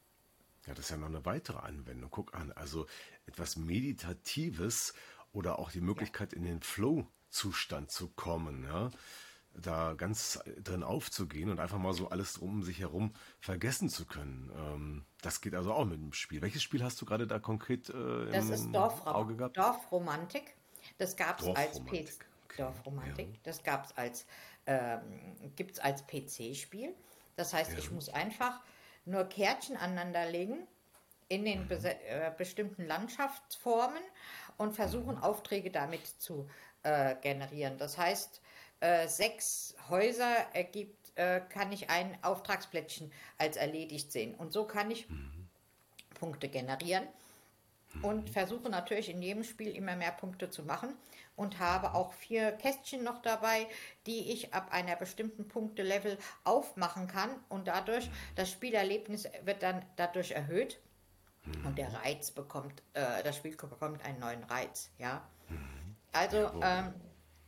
Ja, 0.67 0.73
das 0.73 0.85
ist 0.85 0.91
ja 0.91 0.97
noch 0.97 1.07
eine 1.07 1.25
weitere 1.25 1.57
Anwendung. 1.57 2.09
Guck 2.09 2.33
an, 2.35 2.51
also 2.53 2.85
etwas 3.25 3.57
Meditatives 3.57 4.93
oder 5.33 5.59
auch 5.59 5.71
die 5.71 5.81
Möglichkeit, 5.81 6.31
ja. 6.31 6.37
in 6.37 6.45
den 6.45 6.61
Flow-Zustand 6.61 7.91
zu 7.91 8.09
kommen, 8.09 8.63
ja, 8.63 8.91
da 9.55 9.93
ganz 9.93 10.39
drin 10.63 10.83
aufzugehen 10.83 11.49
und 11.49 11.59
einfach 11.59 11.77
mal 11.79 11.93
so 11.93 12.09
alles 12.09 12.33
drum 12.33 12.63
sich 12.63 12.79
herum 12.79 13.13
vergessen 13.39 13.89
zu 13.89 14.05
können. 14.05 14.51
Ähm, 14.55 15.05
das 15.21 15.41
geht 15.41 15.55
also 15.55 15.73
auch 15.73 15.85
mit 15.85 15.99
dem 15.99 16.13
Spiel. 16.13 16.41
Welches 16.41 16.63
Spiel 16.63 16.83
hast 16.83 17.01
du 17.01 17.05
gerade 17.05 17.27
da 17.27 17.39
konkret 17.39 17.89
äh, 17.89 18.31
das 18.31 18.45
im 18.45 18.53
ist 18.53 18.71
Dorfra 18.71 19.13
Auge 19.13 19.35
gehabt? 19.35 19.57
Dorfromantik. 19.57 20.55
Das 20.97 21.15
gab 21.15 21.41
es 21.41 21.47
als 21.47 21.83
PC. 21.83 22.25
Dorfromantik. 22.57 23.27
Ja. 23.27 23.39
Das 23.43 23.63
gab's 23.63 23.91
als, 23.95 24.25
ähm, 24.65 25.01
gibt 25.55 25.71
es 25.73 25.79
als 25.79 26.05
PC-Spiel. 26.07 26.93
Das 27.35 27.53
heißt, 27.53 27.73
ja. 27.73 27.77
ich 27.79 27.91
muss 27.91 28.09
einfach 28.09 28.59
nur 29.05 29.25
Kärtchen 29.25 29.77
aneinanderlegen 29.77 30.67
in 31.29 31.45
den 31.45 31.69
äh, 31.69 32.31
bestimmten 32.37 32.85
Landschaftsformen 32.85 34.03
und 34.57 34.73
versuchen 34.73 35.17
Aufträge 35.17 35.71
damit 35.71 36.05
zu 36.05 36.47
äh, 36.83 37.15
generieren. 37.21 37.77
Das 37.77 37.97
heißt, 37.97 38.41
äh, 38.81 39.07
sechs 39.07 39.75
Häuser 39.89 40.35
ergibt, 40.53 41.11
äh, 41.15 41.41
kann 41.49 41.71
ich 41.71 41.89
ein 41.89 42.17
Auftragsplättchen 42.23 43.11
als 43.37 43.57
erledigt 43.57 44.11
sehen. 44.11 44.35
Und 44.35 44.53
so 44.53 44.65
kann 44.65 44.91
ich 44.91 45.09
mhm. 45.09 45.47
Punkte 46.15 46.49
generieren 46.49 47.07
und 48.01 48.29
versuche 48.29 48.69
natürlich 48.69 49.09
in 49.09 49.21
jedem 49.21 49.43
Spiel 49.43 49.75
immer 49.75 49.95
mehr 49.95 50.11
Punkte 50.11 50.49
zu 50.49 50.63
machen 50.63 50.95
und 51.36 51.60
habe 51.60 51.93
auch 51.93 52.13
vier 52.13 52.52
Kästchen 52.52 53.04
noch 53.04 53.22
dabei, 53.22 53.67
die 54.06 54.32
ich 54.32 54.54
ab 54.54 54.67
einer 54.72 54.96
bestimmten 54.96 55.48
Punktelevel 55.48 56.17
aufmachen 56.43 57.08
kann. 57.08 57.30
Und 57.50 57.67
dadurch 57.67 58.10
das 58.36 58.52
Spielerlebnis 58.52 59.28
wird 59.43 59.63
dann 59.63 59.84
dadurch 59.96 60.32
erhöht. 60.32 60.80
Und 61.65 61.78
der 61.78 61.93
Reiz 61.93 62.32
bekommt, 62.32 62.82
äh, 62.93 63.22
das 63.24 63.36
Spiel 63.36 63.56
bekommt 63.56 64.04
einen 64.06 64.19
neuen 64.19 64.43
Reiz, 64.43 64.91
ja. 64.98 65.28
Also 66.13 66.52
ähm, 66.62 66.93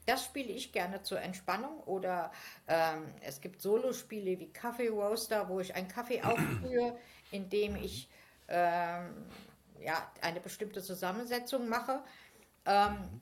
das 0.05 0.25
spiele 0.25 0.51
ich 0.51 0.71
gerne 0.71 1.01
zur 1.01 1.21
Entspannung 1.21 1.79
oder 1.81 2.31
ähm, 2.67 3.05
es 3.21 3.41
gibt 3.41 3.61
Solospiele 3.61 4.39
wie 4.39 4.51
Kaffee 4.51 4.89
Roaster, 4.89 5.47
wo 5.49 5.59
ich 5.59 5.73
einen 5.75 5.87
Kaffee 5.87 6.21
aufbrühe, 6.23 6.97
indem 7.31 7.75
ich 7.75 8.09
ähm, 8.47 9.25
ja, 9.79 10.11
eine 10.21 10.39
bestimmte 10.39 10.81
Zusammensetzung 10.81 11.67
mache. 11.67 12.03
Ähm, 12.65 13.21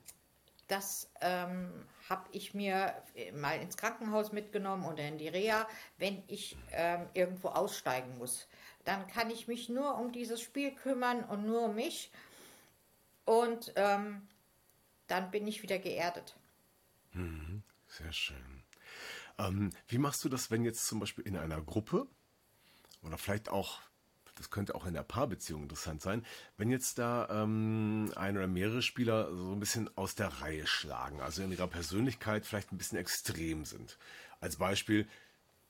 das 0.68 1.10
ähm, 1.22 1.72
habe 2.10 2.28
ich 2.32 2.54
mir 2.54 2.96
mal 3.34 3.60
ins 3.60 3.78
Krankenhaus 3.78 4.32
mitgenommen 4.32 4.86
oder 4.86 5.08
in 5.08 5.18
die 5.18 5.28
Reha, 5.28 5.68
wenn 5.98 6.24
ich 6.28 6.58
ähm, 6.72 7.08
irgendwo 7.14 7.50
aussteigen 7.50 8.18
muss. 8.18 8.48
Dann 8.86 9.08
kann 9.08 9.30
ich 9.30 9.48
mich 9.48 9.70
nur 9.70 9.98
um 9.98 10.12
dieses 10.12 10.42
Spiel 10.42 10.74
kümmern 10.74 11.24
und 11.24 11.46
nur 11.46 11.64
um 11.64 11.76
mich. 11.76 12.12
Und 13.26 13.74
ähm, 13.76 14.28
dann 15.08 15.32
bin 15.32 15.48
ich 15.48 15.64
wieder 15.64 15.80
geerdet. 15.80 16.36
Mhm, 17.14 17.64
sehr 17.88 18.12
schön. 18.12 18.64
Ähm, 19.38 19.72
wie 19.88 19.98
machst 19.98 20.24
du 20.24 20.30
das, 20.30 20.52
wenn 20.52 20.64
jetzt 20.64 20.86
zum 20.86 21.00
Beispiel 21.00 21.26
in 21.26 21.38
einer 21.38 21.62
Gruppe 21.62 22.08
oder 23.02 23.18
vielleicht 23.18 23.50
auch 23.50 23.80
das 24.44 24.52
könnte 24.52 24.76
auch 24.76 24.86
in 24.86 24.94
der 24.94 25.04
Paarbeziehung 25.04 25.64
interessant 25.64 26.02
sein, 26.02 26.26
wenn 26.58 26.70
jetzt 26.70 27.00
da 27.00 27.30
ähm, 27.32 28.12
ein 28.16 28.36
oder 28.36 28.48
mehrere 28.48 28.82
Spieler 28.82 29.34
so 29.34 29.54
ein 29.54 29.60
bisschen 29.60 29.90
aus 29.96 30.16
der 30.16 30.28
Reihe 30.28 30.68
schlagen, 30.68 31.22
also 31.22 31.44
in 31.44 31.52
ihrer 31.52 31.68
Persönlichkeit 31.68 32.46
vielleicht 32.46 32.74
ein 32.74 32.78
bisschen 32.78 32.98
extrem 32.98 33.64
sind. 33.64 33.98
Als 34.42 34.58
Beispiel, 34.58 35.08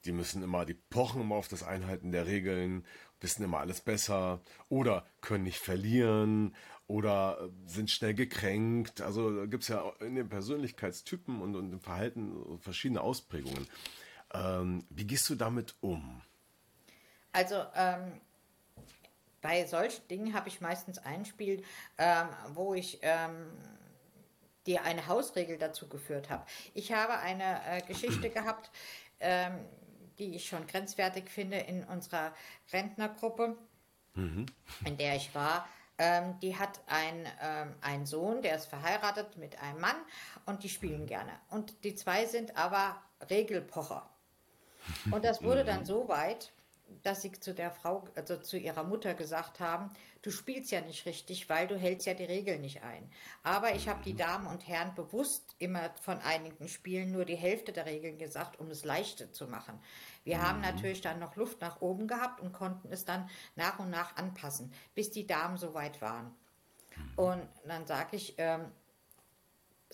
die 0.06 0.12
müssen 0.12 0.42
immer, 0.42 0.66
die 0.66 0.74
pochen 0.74 1.22
immer 1.22 1.36
auf 1.36 1.48
das 1.48 1.62
Einhalten 1.62 2.12
der 2.12 2.26
Regeln, 2.26 2.84
wissen 3.22 3.44
immer 3.44 3.60
alles 3.60 3.80
besser 3.80 4.42
oder 4.70 5.06
können 5.22 5.44
nicht 5.44 5.60
verlieren 5.60 6.56
oder 6.88 7.38
äh, 7.42 7.70
sind 7.70 7.92
schnell 7.92 8.16
gekränkt. 8.16 9.02
Also 9.02 9.48
gibt 9.48 9.64
es 9.64 9.70
ja 9.70 9.88
in 10.00 10.16
den 10.16 10.30
Persönlichkeitstypen 10.30 11.42
und, 11.42 11.56
und 11.56 11.72
im 11.72 11.80
Verhalten 11.80 12.60
verschiedene 12.60 13.02
Ausprägungen. 13.02 13.68
Ähm, 14.34 14.84
wie 14.90 15.06
gehst 15.06 15.30
du 15.30 15.36
damit 15.36 15.76
um? 15.80 16.24
Also 17.34 17.64
ähm, 17.76 18.20
bei 19.44 19.66
solchen 19.68 20.08
Dingen 20.08 20.34
habe 20.34 20.48
ich 20.48 20.62
meistens 20.62 20.98
ein 20.98 21.26
Spiel, 21.26 21.64
ähm, 22.00 22.28
wo 22.54 22.74
ich 22.74 22.98
ähm, 23.04 23.52
dir 24.66 24.84
eine 24.84 25.06
Hausregel 25.08 25.58
dazu 25.58 25.88
geführt 25.90 26.30
habe. 26.30 26.46
Ich 26.74 26.94
habe 26.94 27.20
eine 27.20 27.60
äh, 27.68 27.82
Geschichte 27.82 28.30
gehabt, 28.32 28.72
ähm, 29.20 29.60
die 30.18 30.36
ich 30.36 30.48
schon 30.48 30.66
grenzwertig 30.66 31.30
finde 31.30 31.58
in 31.58 31.84
unserer 31.84 32.34
Rentnergruppe, 32.72 33.58
mhm. 34.16 34.46
in 34.86 34.98
der 34.98 35.18
ich 35.18 35.36
war. 35.36 35.68
Ähm, 35.98 36.40
die 36.42 36.58
hat 36.58 36.82
ein, 36.88 37.28
ähm, 37.42 37.76
einen 37.82 38.06
Sohn, 38.06 38.42
der 38.42 38.56
ist 38.56 38.66
verheiratet 38.66 39.38
mit 39.38 39.62
einem 39.62 39.82
Mann 39.82 39.98
und 40.46 40.64
die 40.64 40.70
spielen 40.70 41.06
gerne. 41.06 41.32
Und 41.50 41.84
die 41.84 41.96
zwei 41.96 42.26
sind 42.26 42.58
aber 42.58 42.96
Regelpocher. 43.30 44.10
Und 45.12 45.26
das 45.26 45.44
wurde 45.44 45.66
dann 45.66 45.82
mhm. 45.82 45.86
so 45.86 46.08
weit, 46.08 46.54
dass 47.04 47.22
sie 47.22 47.32
zu 47.32 47.54
der 47.54 47.72
Frau, 47.72 48.08
also 48.16 48.38
zu 48.38 48.58
ihrer 48.58 48.84
Mutter 48.84 49.14
gesagt 49.14 49.60
haben, 49.60 49.90
du 50.22 50.32
spielst 50.32 50.72
ja 50.72 50.82
nicht 50.82 51.06
richtig, 51.06 51.50
weil 51.50 51.68
du 51.68 51.78
hältst 51.78 52.06
ja 52.08 52.14
die 52.14 52.24
Regeln 52.24 52.62
nicht 52.62 52.84
ein. 52.84 53.10
Aber 53.44 53.76
ich 53.76 53.88
habe 53.88 54.04
die 54.04 54.16
Damen 54.16 54.48
und 54.48 54.68
Herren 54.68 54.96
bewusst 54.96 55.56
immer 55.60 55.90
von 56.02 56.20
einigen 56.20 56.68
Spielen 56.68 57.12
nur 57.12 57.26
die 57.26 57.36
Hälfte 57.36 57.74
der 57.74 57.86
Regeln 57.86 58.18
gesagt, 58.18 58.60
um 58.60 58.70
es 58.70 58.86
leichter 58.86 59.32
zu 59.32 59.48
machen. 59.48 59.80
Wir 60.24 60.38
mhm. 60.38 60.42
haben 60.42 60.62
natürlich 60.62 61.02
dann 61.02 61.20
noch 61.20 61.36
Luft 61.36 61.62
nach 61.62 61.82
oben 61.82 62.08
gehabt 62.08 62.42
und 62.42 62.54
konnten 62.54 62.92
es 62.92 63.06
dann 63.06 63.30
nach 63.56 63.80
und 63.80 63.90
nach 63.90 64.16
anpassen, 64.16 64.74
bis 64.96 65.12
die 65.12 65.28
Damen 65.28 65.58
soweit 65.58 66.02
waren. 66.02 66.36
Mhm. 66.96 67.14
Und 67.16 67.50
dann 67.66 67.86
sage 67.86 68.16
ich, 68.16 68.36
ähm, 68.38 68.72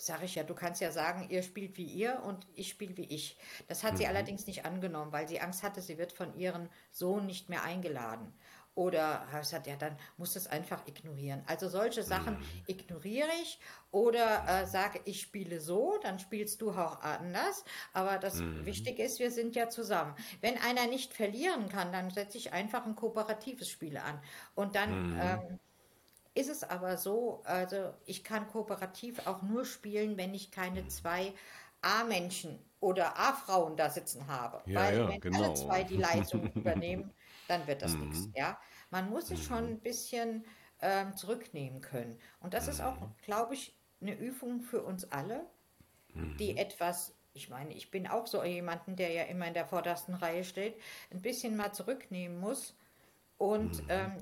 sage 0.00 0.24
ich 0.24 0.34
ja, 0.34 0.42
du 0.42 0.54
kannst 0.54 0.80
ja 0.80 0.90
sagen, 0.92 1.26
ihr 1.28 1.42
spielt 1.42 1.76
wie 1.76 1.84
ihr 1.84 2.22
und 2.24 2.46
ich 2.54 2.68
spiele 2.68 2.96
wie 2.96 3.04
ich. 3.04 3.36
Das 3.68 3.84
hat 3.84 3.94
mhm. 3.94 3.96
sie 3.98 4.06
allerdings 4.06 4.46
nicht 4.46 4.64
angenommen, 4.64 5.12
weil 5.12 5.28
sie 5.28 5.40
Angst 5.40 5.62
hatte, 5.62 5.80
sie 5.80 5.98
wird 5.98 6.12
von 6.12 6.34
ihrem 6.36 6.68
Sohn 6.90 7.26
nicht 7.26 7.48
mehr 7.48 7.62
eingeladen. 7.62 8.32
Oder 8.76 9.26
hat 9.32 9.66
ja, 9.66 9.76
dann 9.76 9.96
muss 10.16 10.36
es 10.36 10.46
einfach 10.46 10.86
ignorieren. 10.86 11.42
Also 11.46 11.68
solche 11.68 12.02
Sachen 12.04 12.38
mhm. 12.38 12.44
ignoriere 12.68 13.28
ich 13.42 13.58
oder 13.90 14.44
äh, 14.46 14.66
sage, 14.66 15.00
ich 15.04 15.20
spiele 15.20 15.60
so, 15.60 15.98
dann 16.02 16.18
spielst 16.20 16.62
du 16.62 16.70
auch 16.70 17.00
anders. 17.02 17.64
Aber 17.92 18.18
das 18.18 18.36
mhm. 18.36 18.64
Wichtige 18.64 19.02
ist, 19.02 19.18
wir 19.18 19.32
sind 19.32 19.56
ja 19.56 19.68
zusammen. 19.68 20.14
Wenn 20.40 20.56
einer 20.56 20.86
nicht 20.86 21.12
verlieren 21.12 21.68
kann, 21.68 21.92
dann 21.92 22.10
setze 22.10 22.38
ich 22.38 22.52
einfach 22.52 22.86
ein 22.86 22.94
kooperatives 22.94 23.68
Spiel 23.68 23.98
an. 23.98 24.20
Und 24.54 24.76
dann 24.76 25.14
mhm. 25.14 25.20
ähm, 25.20 25.58
ist 26.34 26.48
es 26.48 26.62
aber 26.62 26.96
so, 26.96 27.42
also 27.44 27.92
ich 28.06 28.24
kann 28.24 28.46
kooperativ 28.48 29.26
auch 29.26 29.42
nur 29.42 29.64
spielen, 29.64 30.16
wenn 30.16 30.34
ich 30.34 30.50
keine 30.50 30.86
zwei 30.88 31.32
A-Menschen 31.82 32.58
oder 32.80 33.18
A-Frauen 33.18 33.76
da 33.76 33.90
sitzen 33.90 34.26
habe. 34.26 34.62
Ja, 34.66 34.80
Weil 34.80 34.98
ja, 34.98 35.08
wenn 35.08 35.20
genau. 35.20 35.44
alle 35.44 35.54
zwei 35.54 35.84
die 35.84 35.96
Leistung 35.96 36.50
übernehmen, 36.54 37.12
dann 37.48 37.66
wird 37.66 37.82
das 37.82 37.94
nichts. 37.94 38.26
Mhm. 38.26 38.32
Ja? 38.36 38.58
Man 38.90 39.10
muss 39.10 39.28
sich 39.28 39.44
schon 39.44 39.64
mhm. 39.64 39.70
ein 39.70 39.80
bisschen 39.80 40.44
ähm, 40.80 41.16
zurücknehmen 41.16 41.80
können. 41.80 42.18
Und 42.40 42.54
das 42.54 42.68
ist 42.68 42.80
auch, 42.80 43.00
mhm. 43.00 43.14
glaube 43.22 43.54
ich, 43.54 43.74
eine 44.00 44.14
Übung 44.14 44.62
für 44.62 44.82
uns 44.82 45.10
alle, 45.10 45.44
die 46.38 46.56
etwas 46.56 47.14
ich 47.32 47.48
meine, 47.48 47.72
ich 47.74 47.90
bin 47.90 48.06
auch 48.06 48.26
so 48.26 48.42
jemanden, 48.42 48.96
der 48.96 49.10
ja 49.12 49.22
immer 49.24 49.46
in 49.46 49.54
der 49.54 49.66
vordersten 49.66 50.14
Reihe 50.14 50.44
steht, 50.44 50.74
ein 51.10 51.22
bisschen 51.22 51.56
mal 51.56 51.72
zurücknehmen 51.72 52.40
muss 52.40 52.74
und 53.38 53.82
ähm, 53.88 54.16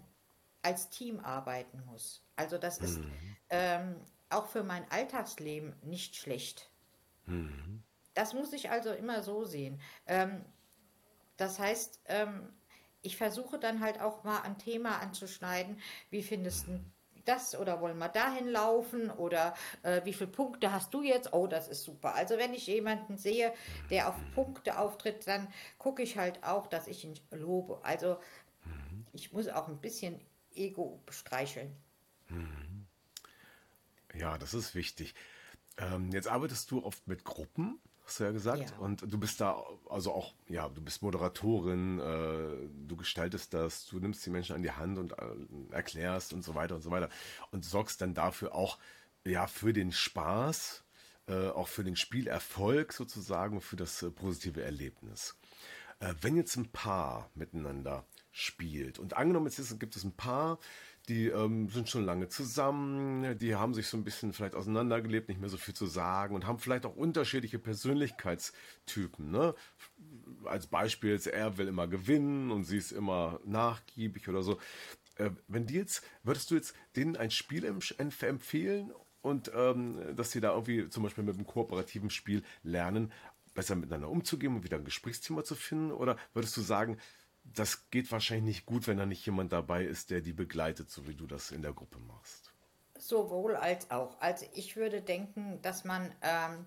als 0.63 0.91
Team 0.91 1.21
arbeiten 1.21 1.83
muss. 1.87 2.23
Also 2.37 2.59
das 2.59 2.79
ist 2.79 2.99
mhm. 2.99 3.37
ähm, 3.51 3.97
auch 4.31 4.47
für 4.47 4.63
mein 4.63 4.91
Alltagsleben 4.91 5.75
nicht 5.83 6.17
schlecht. 6.17 6.71
Mhm. 7.27 7.83
Das 8.15 8.35
muss 8.35 8.53
ich 8.53 8.71
also 8.71 8.93
immer 8.93 9.23
so 9.23 9.45
sehen. 9.45 9.81
Ähm, 10.07 10.45
das 11.37 11.59
heißt, 11.59 12.01
ähm, 12.07 12.53
ich 13.03 13.17
versuche 13.17 13.59
dann 13.59 13.81
halt 13.81 14.01
auch 14.01 14.25
mal 14.25 14.43
ein 14.43 14.59
Thema 14.59 14.99
anzuschneiden. 14.99 15.81
Wie 16.11 16.23
findest 16.23 16.67
du 16.67 16.81
das 17.25 17.57
oder 17.57 17.81
wollen 17.81 17.99
wir 17.99 18.09
dahin 18.09 18.49
laufen 18.49 19.11
oder 19.11 19.55
äh, 19.83 20.05
wie 20.05 20.15
viele 20.15 20.31
Punkte 20.31 20.73
hast 20.73 20.93
du 20.95 21.03
jetzt? 21.03 21.33
Oh, 21.33 21.47
das 21.47 21.69
ist 21.69 21.85
super. 21.85 22.15
Also 22.15 22.39
wenn 22.39 22.55
ich 22.55 22.67
jemanden 22.67 23.19
sehe, 23.19 23.53
der 23.91 24.09
auf 24.09 24.15
Punkte 24.35 24.79
auftritt, 24.79 25.27
dann 25.27 25.49
gucke 25.79 26.03
ich 26.03 26.17
halt 26.19 26.43
auch, 26.43 26.67
dass 26.67 26.87
ich 26.87 27.05
ihn 27.05 27.15
lobe. 27.31 27.81
Also 27.83 28.19
mhm. 28.65 29.07
ich 29.13 29.33
muss 29.33 29.49
auch 29.49 29.69
ein 29.69 29.79
bisschen 29.79 30.21
Ego 30.59 31.03
streicheln. 31.11 31.75
Mhm. 32.29 32.87
Ja, 34.15 34.39
das 34.39 34.55
ist 34.55 34.75
wichtig. 34.75 35.15
Ähm, 35.77 36.11
jetzt 36.11 36.29
arbeitest 36.29 36.71
du 36.71 36.85
oft 36.85 37.07
mit 37.07 37.25
Gruppen, 37.25 37.79
hast 38.05 38.21
du 38.21 38.25
ja 38.25 38.31
gesagt, 38.33 38.71
ja. 38.71 38.77
und 38.79 39.03
du 39.03 39.19
bist 39.19 39.41
da 39.41 39.63
also 39.89 40.13
auch, 40.13 40.35
ja, 40.49 40.69
du 40.69 40.81
bist 40.81 41.03
Moderatorin, 41.03 42.01
äh, 42.01 42.69
du 42.89 42.97
gestaltest 42.97 43.55
das, 43.55 43.87
du 43.87 44.01
nimmst 44.01 44.25
die 44.27 44.31
Menschen 44.31 44.57
an 44.57 44.63
die 44.63 44.73
Hand 44.73 44.99
und 44.99 45.13
äh, 45.13 45.25
erklärst 45.71 46.33
und 46.33 46.43
so 46.43 46.55
weiter 46.55 46.75
und 46.75 46.83
so 46.83 46.91
weiter 46.91 47.11
und 47.53 47.65
sorgst 47.65 48.01
dann 48.01 48.15
dafür 48.15 48.55
auch, 48.55 48.79
ja, 49.25 49.47
für 49.47 49.73
den 49.73 49.93
Spaß, 49.93 50.85
äh, 51.29 51.49
auch 51.49 51.69
für 51.69 51.85
den 51.85 51.97
Spielerfolg 51.97 52.93
sozusagen, 52.93 53.61
für 53.61 53.77
das 53.77 54.03
äh, 54.03 54.11
positive 54.11 54.63
Erlebnis. 54.63 55.37
Äh, 56.01 56.15
wenn 56.21 56.37
jetzt 56.37 56.57
ein 56.57 56.71
Paar 56.71 57.31
miteinander 57.35 58.05
spielt. 58.39 58.99
Und 58.99 59.17
angenommen, 59.17 59.47
jetzt 59.47 59.81
gibt 59.81 59.97
es 59.97 60.05
ein 60.05 60.13
Paar, 60.13 60.59
die 61.09 61.27
ähm, 61.29 61.69
sind 61.71 61.89
schon 61.89 62.05
lange 62.05 62.29
zusammen, 62.29 63.39
die 63.39 63.55
haben 63.55 63.75
sich 63.75 63.87
so 63.87 63.97
ein 63.97 64.05
bisschen 64.05 64.33
vielleicht 64.33 64.55
auseinandergelebt, 64.55 65.29
nicht 65.29 65.41
mehr 65.41 65.49
so 65.49 65.57
viel 65.57 65.75
zu 65.75 65.87
sagen 65.87 66.35
und 66.35 66.47
haben 66.47 66.59
vielleicht 66.59 66.85
auch 66.87 66.95
unterschiedliche 66.95 67.59
Persönlichkeitstypen. 67.59 69.31
Ne? 69.31 69.55
Als 70.45 70.67
Beispiel, 70.67 71.19
er 71.33 71.57
will 71.59 71.67
immer 71.67 71.89
gewinnen 71.89 72.51
und 72.51 72.65
sie 72.65 72.77
ist 72.77 72.93
immer 72.93 73.41
nachgiebig 73.45 74.29
oder 74.29 74.43
so. 74.43 74.59
Äh, 75.17 75.31
wenn 75.49 75.67
die 75.67 75.75
jetzt, 75.75 76.05
würdest 76.23 76.51
du 76.51 76.55
jetzt 76.55 76.75
denen 76.95 77.17
ein 77.17 77.31
Spiel 77.31 77.65
empfehlen 77.65 78.93
und 79.23 79.51
ähm, 79.55 80.15
dass 80.15 80.31
sie 80.31 80.41
da 80.41 80.53
irgendwie 80.53 80.89
zum 80.91 81.03
Beispiel 81.03 81.25
mit 81.25 81.35
einem 81.35 81.47
kooperativen 81.47 82.11
Spiel 82.11 82.43
lernen, 82.63 83.13
besser 83.55 83.75
miteinander 83.75 84.11
umzugehen 84.11 84.55
und 84.55 84.63
wieder 84.63 84.77
ein 84.77 84.85
Gesprächsthema 84.85 85.43
zu 85.43 85.55
finden? 85.55 85.91
Oder 85.91 86.17
würdest 86.35 86.57
du 86.57 86.61
sagen, 86.61 86.99
das 87.55 87.91
geht 87.91 88.11
wahrscheinlich 88.13 88.57
nicht 88.57 88.67
gut, 88.67 88.87
wenn 88.87 88.99
da 88.99 89.07
nicht 89.07 89.25
jemand 89.25 89.53
dabei 89.53 89.85
ist, 89.85 90.11
der 90.11 90.21
die 90.21 90.33
begleitet, 90.33 90.91
so 90.91 91.07
wie 91.07 91.15
du 91.15 91.27
das 91.27 91.51
in 91.51 91.63
der 91.63 91.73
Gruppe 91.73 91.99
machst. 92.01 92.53
Sowohl 92.99 93.57
als 93.57 93.91
auch. 93.91 94.21
Also 94.21 94.47
ich 94.55 94.77
würde 94.77 95.01
denken, 95.01 95.61
dass 95.63 95.85
man 95.85 96.13
ähm, 96.23 96.67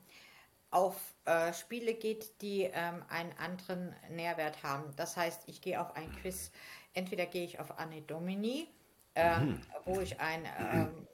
auf 0.71 0.95
äh, 1.25 1.53
Spiele 1.53 1.93
geht, 1.93 2.41
die 2.41 2.63
ähm, 2.63 3.03
einen 3.09 3.33
anderen 3.37 3.93
Nährwert 4.09 4.63
haben. 4.63 4.93
Das 4.95 5.17
heißt, 5.17 5.43
ich 5.47 5.61
gehe 5.61 5.79
auf 5.79 5.95
ein 5.95 6.11
Quiz, 6.21 6.51
entweder 6.93 7.25
gehe 7.25 7.43
ich 7.43 7.59
auf 7.59 7.77
Anne 7.77 8.01
Domini, 8.01 8.67
ähm, 9.15 9.49
mhm. 9.49 9.61
wo 9.85 9.99
ich 9.99 10.19
ein 10.21 10.45
ähm, 10.57 11.07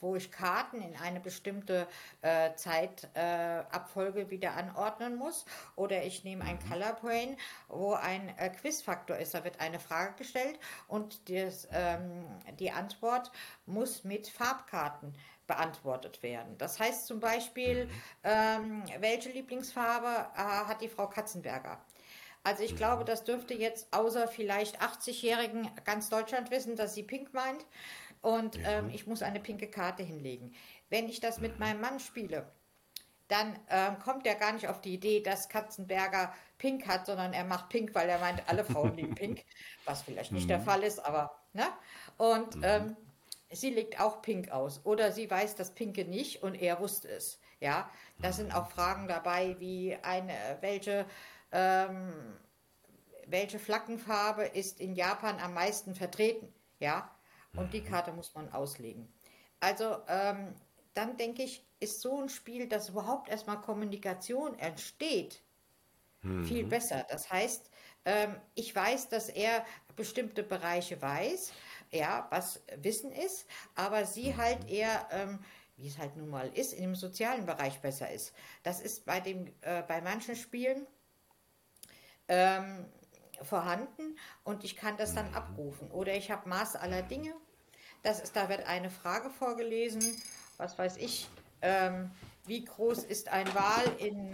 wo 0.00 0.16
ich 0.16 0.30
Karten 0.30 0.80
in 0.80 0.96
eine 0.96 1.20
bestimmte 1.20 1.86
äh, 2.22 2.54
Zeitabfolge 2.54 4.22
äh, 4.22 4.30
wieder 4.30 4.54
anordnen 4.54 5.16
muss. 5.16 5.44
Oder 5.74 6.04
ich 6.04 6.24
nehme 6.24 6.44
ein 6.44 6.58
mhm. 6.64 6.70
Color 6.70 6.92
Brain, 6.94 7.36
wo 7.68 7.94
ein 7.94 8.36
äh, 8.38 8.50
Quizfaktor 8.50 9.16
ist. 9.16 9.34
Da 9.34 9.44
wird 9.44 9.60
eine 9.60 9.80
Frage 9.80 10.14
gestellt 10.16 10.58
und 10.88 11.30
das, 11.30 11.68
ähm, 11.72 12.24
die 12.58 12.70
Antwort 12.70 13.30
muss 13.66 14.04
mit 14.04 14.28
Farbkarten 14.28 15.14
beantwortet 15.46 16.22
werden. 16.22 16.58
Das 16.58 16.80
heißt 16.80 17.06
zum 17.06 17.20
Beispiel, 17.20 17.86
mhm. 17.86 17.90
ähm, 18.24 18.82
welche 18.98 19.30
Lieblingsfarbe 19.30 20.26
äh, 20.34 20.38
hat 20.38 20.80
die 20.80 20.88
Frau 20.88 21.08
Katzenberger? 21.08 21.78
Also 22.42 22.62
ich 22.62 22.76
glaube, 22.76 23.02
mhm. 23.02 23.06
das 23.06 23.24
dürfte 23.24 23.54
jetzt 23.54 23.92
außer 23.92 24.28
vielleicht 24.28 24.80
80-Jährigen 24.80 25.68
ganz 25.84 26.10
Deutschland 26.10 26.50
wissen, 26.50 26.76
dass 26.76 26.94
sie 26.94 27.02
pink 27.02 27.34
meint. 27.34 27.64
Und 28.20 28.56
ja. 28.56 28.78
ähm, 28.78 28.90
ich 28.90 29.06
muss 29.06 29.22
eine 29.22 29.40
pinke 29.40 29.68
Karte 29.68 30.02
hinlegen. 30.02 30.54
Wenn 30.88 31.08
ich 31.08 31.20
das 31.20 31.40
mit 31.40 31.54
mhm. 31.54 31.58
meinem 31.58 31.80
Mann 31.80 32.00
spiele, 32.00 32.50
dann 33.28 33.58
ähm, 33.70 33.98
kommt 33.98 34.26
er 34.26 34.36
gar 34.36 34.52
nicht 34.52 34.68
auf 34.68 34.80
die 34.80 34.94
Idee, 34.94 35.20
dass 35.20 35.48
Katzenberger 35.48 36.32
pink 36.58 36.86
hat, 36.86 37.06
sondern 37.06 37.32
er 37.32 37.44
macht 37.44 37.68
pink, 37.70 37.94
weil 37.94 38.08
er 38.08 38.18
meint, 38.18 38.48
alle 38.48 38.64
Frauen 38.64 38.94
lieben 38.94 39.14
pink, 39.16 39.44
was 39.84 40.02
vielleicht 40.02 40.32
nicht 40.32 40.44
mhm. 40.44 40.48
der 40.48 40.60
Fall 40.60 40.82
ist, 40.82 41.00
aber, 41.00 41.36
ne? 41.52 41.66
Und 42.18 42.56
mhm. 42.56 42.64
ähm, 42.64 42.96
sie 43.50 43.70
legt 43.70 44.00
auch 44.00 44.22
pink 44.22 44.50
aus. 44.50 44.80
Oder 44.84 45.12
sie 45.12 45.30
weiß 45.30 45.56
das 45.56 45.74
Pinke 45.74 46.04
nicht 46.04 46.42
und 46.42 46.54
er 46.54 46.80
wusste 46.80 47.08
es. 47.08 47.40
Ja, 47.60 47.90
da 48.20 48.32
sind 48.32 48.54
auch 48.54 48.70
Fragen 48.70 49.08
dabei, 49.08 49.56
wie 49.58 49.96
eine, 50.02 50.34
welche, 50.60 51.06
ähm, 51.52 52.12
welche 53.26 53.58
Flaggenfarbe 53.58 54.44
ist 54.44 54.78
in 54.78 54.94
Japan 54.94 55.40
am 55.40 55.54
meisten 55.54 55.94
vertreten. 55.94 56.52
Ja, 56.78 57.10
und 57.56 57.72
die 57.72 57.82
Karte 57.82 58.12
muss 58.12 58.34
man 58.34 58.52
auslegen. 58.52 59.08
Also 59.60 59.98
ähm, 60.08 60.54
dann 60.94 61.16
denke 61.16 61.42
ich, 61.42 61.66
ist 61.80 62.00
so 62.00 62.20
ein 62.20 62.28
Spiel, 62.28 62.68
dass 62.68 62.88
überhaupt 62.88 63.28
erstmal 63.28 63.60
Kommunikation 63.60 64.58
entsteht, 64.58 65.42
mhm. 66.22 66.44
viel 66.46 66.64
besser. 66.64 67.06
Das 67.10 67.30
heißt, 67.30 67.70
ähm, 68.04 68.36
ich 68.54 68.74
weiß, 68.74 69.08
dass 69.08 69.28
er 69.28 69.64
bestimmte 69.94 70.42
Bereiche 70.42 71.00
weiß, 71.00 71.52
ja, 71.90 72.26
was 72.30 72.62
Wissen 72.76 73.12
ist, 73.12 73.46
aber 73.74 74.06
sie 74.06 74.32
mhm. 74.32 74.36
halt 74.36 74.70
eher, 74.70 75.08
ähm, 75.10 75.38
wie 75.76 75.88
es 75.88 75.98
halt 75.98 76.16
nun 76.16 76.30
mal 76.30 76.48
ist, 76.48 76.72
in 76.72 76.82
dem 76.82 76.94
sozialen 76.94 77.46
Bereich 77.46 77.80
besser 77.80 78.10
ist. 78.10 78.32
Das 78.62 78.80
ist 78.80 79.04
bei, 79.04 79.20
dem, 79.20 79.52
äh, 79.60 79.82
bei 79.82 80.00
manchen 80.00 80.36
Spielen 80.36 80.86
ähm, 82.28 82.86
vorhanden 83.42 84.18
und 84.44 84.64
ich 84.64 84.76
kann 84.76 84.96
das 84.96 85.14
dann 85.14 85.28
mhm. 85.30 85.36
abrufen. 85.36 85.90
Oder 85.90 86.14
ich 86.14 86.30
habe 86.30 86.48
Maß 86.48 86.76
aller 86.76 87.02
Dinge 87.02 87.34
das 88.06 88.20
ist, 88.20 88.36
da 88.36 88.48
wird 88.48 88.64
eine 88.68 88.88
Frage 88.88 89.30
vorgelesen, 89.30 90.00
was 90.58 90.78
weiß 90.78 90.96
ich, 90.98 91.28
ähm, 91.60 92.12
wie 92.46 92.64
groß 92.64 93.02
ist 93.02 93.28
ein 93.28 93.52
Wal 93.52 93.84
in, 93.98 94.32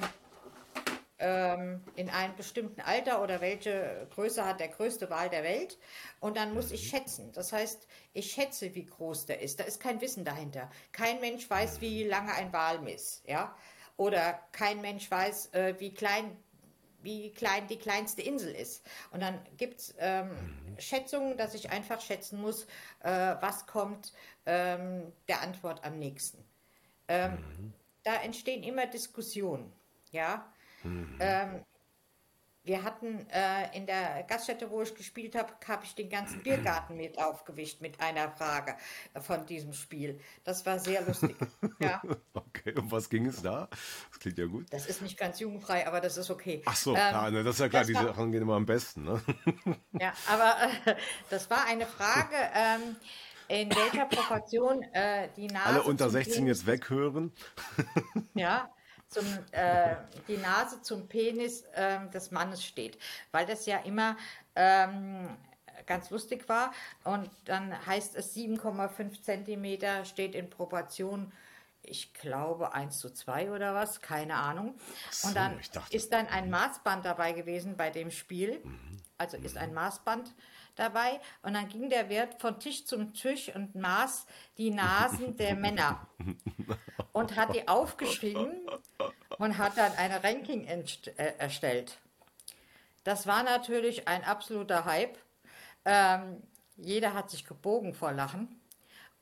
ähm, 1.19 1.83
in 1.97 2.11
einem 2.11 2.37
bestimmten 2.37 2.83
Alter 2.83 3.23
oder 3.23 3.41
welche 3.41 4.07
Größe 4.15 4.45
hat 4.45 4.61
der 4.61 4.69
größte 4.69 5.09
Wal 5.09 5.31
der 5.31 5.43
Welt? 5.43 5.79
Und 6.21 6.37
dann 6.37 6.53
muss 6.53 6.71
ich 6.71 6.87
schätzen. 6.87 7.33
Das 7.33 7.55
heißt, 7.55 7.87
ich 8.13 8.31
schätze, 8.31 8.75
wie 8.75 8.85
groß 8.85 9.25
der 9.25 9.41
ist. 9.41 9.59
Da 9.59 9.65
ist 9.65 9.81
kein 9.81 10.03
Wissen 10.03 10.27
dahinter. 10.27 10.71
Kein 10.93 11.21
Mensch 11.21 11.49
weiß, 11.49 11.81
wie 11.81 12.05
lange 12.05 12.35
ein 12.35 12.53
Wal 12.53 12.87
ist. 12.87 13.27
Ja? 13.27 13.57
Oder 13.97 14.39
kein 14.53 14.83
Mensch 14.83 15.11
weiß, 15.11 15.55
äh, 15.55 15.75
wie 15.79 15.95
klein 15.95 16.37
wie 17.03 17.33
klein 17.33 17.67
die 17.69 17.79
kleinste 17.79 18.23
Insel 18.23 18.55
ist. 18.55 18.85
Und 19.11 19.21
dann 19.21 19.39
gibt 19.57 19.81
es 19.81 19.95
ähm, 19.99 20.29
mhm. 20.29 20.81
Schätzungen, 20.81 21.37
dass 21.37 21.55
ich 21.55 21.71
einfach 21.71 22.01
schätzen 22.01 22.41
muss, 22.41 22.65
äh, 23.01 23.37
was 23.41 23.67
kommt 23.67 24.13
ähm, 24.47 25.13
der 25.29 25.43
Antwort 25.43 25.85
am 25.85 25.99
nächsten. 25.99 26.45
Ähm, 27.09 27.33
mhm. 27.33 27.73
Da 28.05 28.17
entstehen 28.23 28.63
immer 28.63 28.87
Diskussionen. 28.87 29.73
Ja. 30.11 30.53
Mhm. 30.83 31.19
Wir 32.65 32.85
hatten 32.85 33.27
äh, 33.31 33.77
in 33.77 33.87
der 33.87 34.23
Gaststätte, 34.29 34.71
wo 34.71 34.83
ich 34.83 34.95
gespielt 34.95 35.35
habe, 35.35 35.53
habe 35.67 35.85
ich 35.85 35.97
den 35.97 36.09
ganzen 36.09 36.43
Biergarten 36.45 36.97
mit 36.97 37.19
aufgewischt 37.19 37.81
mit 37.81 38.01
einer 38.01 38.31
Frage 38.31 38.77
von 39.21 39.45
diesem 39.47 39.73
Spiel. 39.73 40.21
Das 40.45 40.65
war 40.65 40.79
sehr 40.79 41.03
lustig. 41.03 41.35
ja. 41.81 42.01
Okay, 42.35 42.73
um 42.79 42.89
was 42.93 43.11
ging 43.11 43.27
es 43.27 43.43
da? 43.43 43.69
Das 44.11 44.21
klingt 44.21 44.39
ja 44.39 44.47
gut. 44.47 44.67
Das 44.71 44.87
ist 44.87 45.03
nicht 45.03 45.19
ganz 45.19 45.41
jugendfrei, 45.41 45.89
aber 45.89 46.01
das 46.01 46.17
ist 46.17 46.31
okay. 46.31 46.63
Ach 46.65 46.77
so, 46.77 46.93
ähm, 46.93 46.99
ja, 46.99 47.31
ne, 47.31 47.43
das 47.43 47.57
ist 47.57 47.61
ja 47.61 47.69
klar, 47.69 47.85
diese 47.85 48.05
Sachen 48.05 48.31
gehen 48.31 48.43
immer 48.43 48.55
am 48.55 48.67
besten. 48.67 49.03
Ne? 49.03 49.21
ja, 49.99 50.13
aber 50.29 50.55
äh, 50.87 50.95
das 51.31 51.51
war 51.51 51.67
eine 51.67 51.87
Frage. 51.87 52.37
Ähm, 52.55 52.97
in 53.49 53.69
welcher 53.75 54.07
Proportion 54.07 54.83
äh, 54.93 55.29
die 55.37 55.49
Nase. 55.49 55.67
Alle 55.67 55.83
unter 55.83 56.09
16 56.09 56.47
jetzt 56.47 56.67
weghören. 56.67 57.33
ja, 58.35 58.71
zum, 59.13 59.27
äh, 59.53 59.97
die 60.29 60.37
Nase 60.37 60.83
zum 60.83 61.07
Penis 61.07 61.63
äh, 61.75 62.09
des 62.13 62.31
Mannes 62.31 62.65
steht, 62.65 62.99
weil 63.31 63.47
das 63.47 63.67
ja 63.67 63.79
immer 63.79 64.17
ähm, 64.57 65.29
ganz 65.87 66.11
lustig 66.11 66.49
war. 66.49 66.73
Und 67.05 67.31
dann 67.45 67.75
heißt 67.87 68.17
es 68.17 68.35
7,5 68.35 69.23
Zentimeter 69.23 70.05
steht 70.05 70.35
in 70.35 70.51
Proportion, 70.51 71.33
ich 71.85 72.15
glaube 72.15 72.75
1 72.75 72.99
zu 72.99 73.11
2 73.11 73.51
oder 73.51 73.75
was, 73.75 74.01
keine 74.01 74.37
Ahnung. 74.37 74.75
So, 75.11 75.29
und 75.29 75.37
dann 75.37 75.59
ist 75.91 76.13
dann 76.13 76.29
ein 76.29 76.49
Maßband 76.49 77.05
dabei 77.05 77.33
gewesen 77.33 77.77
bei 77.77 77.91
dem 77.91 78.11
Spiel. 78.11 78.61
Mhm. 78.63 78.99
Also 79.19 79.37
ist 79.37 79.57
ein 79.57 79.75
Maßband 79.75 80.33
dabei 80.77 81.21
und 81.43 81.55
dann 81.55 81.69
ging 81.69 81.91
der 81.91 82.09
Wirt 82.09 82.41
von 82.41 82.59
Tisch 82.59 82.85
zum 82.85 83.13
Tisch 83.13 83.55
und 83.55 83.75
maß 83.75 84.27
die 84.59 84.71
Nasen 84.71 85.37
der 85.37 85.55
Männer 85.55 86.07
und 87.13 87.37
hat 87.37 87.55
die 87.55 87.69
aufgeschrieben 87.69 88.69
und 89.39 89.59
hat 89.59 89.77
dann 89.77 89.93
eine 89.93 90.23
Ranking 90.23 90.67
äh, 90.67 90.85
erstellt. 91.39 91.99
Das 93.05 93.27
war 93.27 93.43
natürlich 93.43 94.07
ein 94.09 94.25
absoluter 94.25 94.85
Hype. 94.85 95.19
Ähm, 95.85 96.43
jeder 96.77 97.15
hat 97.15 97.31
sich 97.31 97.45
gebogen 97.45 97.95
vor 97.95 98.13
Lachen. 98.13 98.61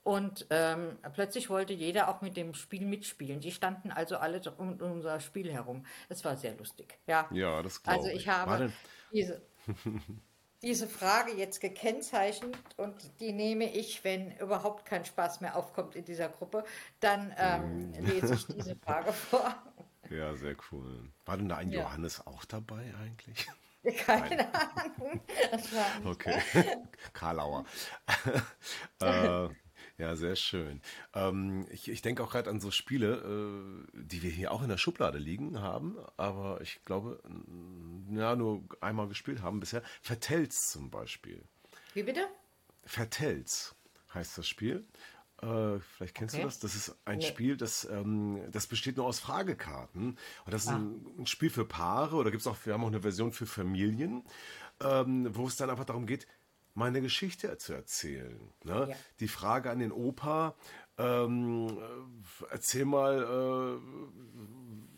Und 0.03 0.47
ähm, 0.49 0.99
plötzlich 1.13 1.51
wollte 1.51 1.75
jeder 1.75 2.09
auch 2.09 2.23
mit 2.23 2.37
dem 2.37 2.55
Spiel 2.55 2.87
mitspielen. 2.87 3.41
Die 3.41 3.53
standen 3.53 3.91
also 3.91 4.17
alle 4.17 4.41
um 4.57 4.81
unser 4.81 5.21
Spiel 5.21 5.53
herum. 5.53 5.85
Das 6.09 6.25
war 6.25 6.37
sehr 6.37 6.57
lustig. 6.57 6.99
Ja, 7.07 7.29
ja 7.33 7.63
das 7.63 7.83
glaube 7.83 7.99
Also 8.01 8.11
ich 8.11 8.27
habe 8.27 8.73
diese, 9.13 9.43
diese 10.63 10.87
Frage 10.87 11.33
jetzt 11.33 11.61
gekennzeichnet 11.61 12.57
und 12.77 12.95
die 13.21 13.33
nehme 13.33 13.73
ich, 13.73 14.05
wenn 14.05 14.37
überhaupt 14.39 14.85
kein 14.85 15.05
Spaß 15.05 15.41
mehr 15.41 15.57
aufkommt 15.57 15.97
in 15.97 16.05
dieser 16.05 16.29
Gruppe, 16.29 16.65
dann 17.01 17.35
ähm, 17.39 17.91
mm. 17.91 18.05
lese 18.05 18.35
ich 18.35 18.47
diese 18.47 18.77
Frage 18.85 19.13
vor. 19.13 19.55
Ja, 20.11 20.35
sehr 20.35 20.57
cool. 20.71 21.11
War 21.25 21.37
denn 21.37 21.49
da 21.49 21.57
ein 21.57 21.71
ja. 21.71 21.83
Johannes 21.83 22.27
auch 22.27 22.45
dabei 22.45 22.93
eigentlich? 23.03 23.49
Keine 24.05 24.47
Ahnung. 24.53 25.21
okay, 26.05 26.39
Karlauer. 27.15 27.65
äh, 29.01 29.49
ja, 30.01 30.17
sehr 30.17 30.35
schön. 30.35 30.81
Ähm, 31.13 31.67
ich, 31.71 31.91
ich 31.91 32.01
denke 32.01 32.25
auch 32.25 32.31
gerade 32.31 32.49
an 32.49 32.59
so 32.59 32.71
Spiele, 32.71 33.85
äh, 33.93 34.03
die 34.03 34.23
wir 34.23 34.31
hier 34.31 34.51
auch 34.51 34.63
in 34.63 34.71
der 34.71 34.79
Schublade 34.79 35.19
liegen 35.19 35.61
haben, 35.61 35.99
aber 36.17 36.61
ich 36.63 36.83
glaube, 36.85 37.21
ja, 38.11 38.35
nur 38.35 38.65
einmal 38.81 39.09
gespielt 39.09 39.43
haben 39.43 39.61
bisher. 39.61 39.83
Vertells 40.01 40.71
zum 40.71 40.91
Beispiel. 40.91 41.43
Wie 41.93 42.03
bitte? 42.03 42.27
Vertells 42.83 43.75
heißt 44.15 44.39
das 44.39 44.49
Spiel. 44.49 44.87
Äh, 45.43 45.81
vielleicht 45.81 46.15
kennst 46.15 46.35
okay. 46.35 46.45
du 46.45 46.49
das. 46.49 46.61
Das 46.61 46.75
ist 46.75 46.97
ein 47.05 47.19
nee. 47.19 47.27
Spiel, 47.27 47.59
das, 47.59 47.85
ähm, 47.85 48.41
das 48.51 48.67
besteht 48.67 48.97
nur 48.97 49.05
aus 49.05 49.21
Fragekarten. 49.21 50.17
Und 50.47 50.55
das 50.55 50.63
ist 50.63 50.69
ah. 50.69 50.77
ein, 50.77 51.05
ein, 51.19 51.27
Spiel 51.27 51.51
für 51.51 51.67
Paare 51.67 52.17
oder 52.17 52.31
gibt 52.31 52.41
es 52.41 52.47
auch, 52.47 52.57
wir 52.65 52.73
haben 52.73 52.85
auch 52.85 52.89
eine 52.89 53.03
Version 53.03 53.33
für 53.33 53.47
Familien, 53.47 54.25
ähm, 54.83 55.29
wo 55.35 55.47
es 55.47 55.57
dann 55.57 55.69
einfach 55.69 55.85
darum 55.85 56.07
geht, 56.07 56.27
meine 56.81 57.03
Geschichte 57.03 57.57
zu 57.59 57.75
erzählen. 57.75 58.41
Ne? 58.65 58.89
Ja. 58.91 58.97
Die 59.21 59.29
Frage 59.29 59.71
an 59.71 59.79
den 59.79 59.93
Opa, 59.93 60.57
ähm, 60.99 61.79
erzähl 62.51 62.87
mal, 62.87 63.23
äh, 63.23 63.81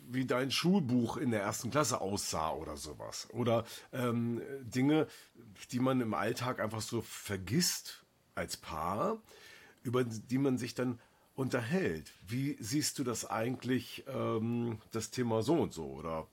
wie 0.07 0.25
dein 0.25 0.49
Schulbuch 0.49 1.17
in 1.17 1.31
der 1.31 1.41
ersten 1.41 1.71
Klasse 1.71 1.99
aussah 1.99 2.51
oder 2.51 2.77
sowas. 2.77 3.27
Oder 3.31 3.65
ähm, 3.91 4.41
Dinge, 4.61 5.07
die 5.71 5.79
man 5.79 5.99
im 6.01 6.13
Alltag 6.13 6.59
einfach 6.59 6.81
so 6.81 7.01
vergisst 7.01 8.05
als 8.33 8.55
Paar, 8.57 9.21
über 9.83 10.03
die 10.03 10.37
man 10.37 10.57
sich 10.57 10.75
dann 10.75 10.99
unterhält. 11.35 12.13
Wie 12.25 12.55
siehst 12.59 12.97
du 12.97 13.03
das 13.03 13.29
eigentlich, 13.29 14.05
ähm, 14.07 14.79
das 14.91 15.11
Thema 15.11 15.43
so 15.43 15.55
und 15.55 15.73
so? 15.73 15.85
Oder 15.85 16.27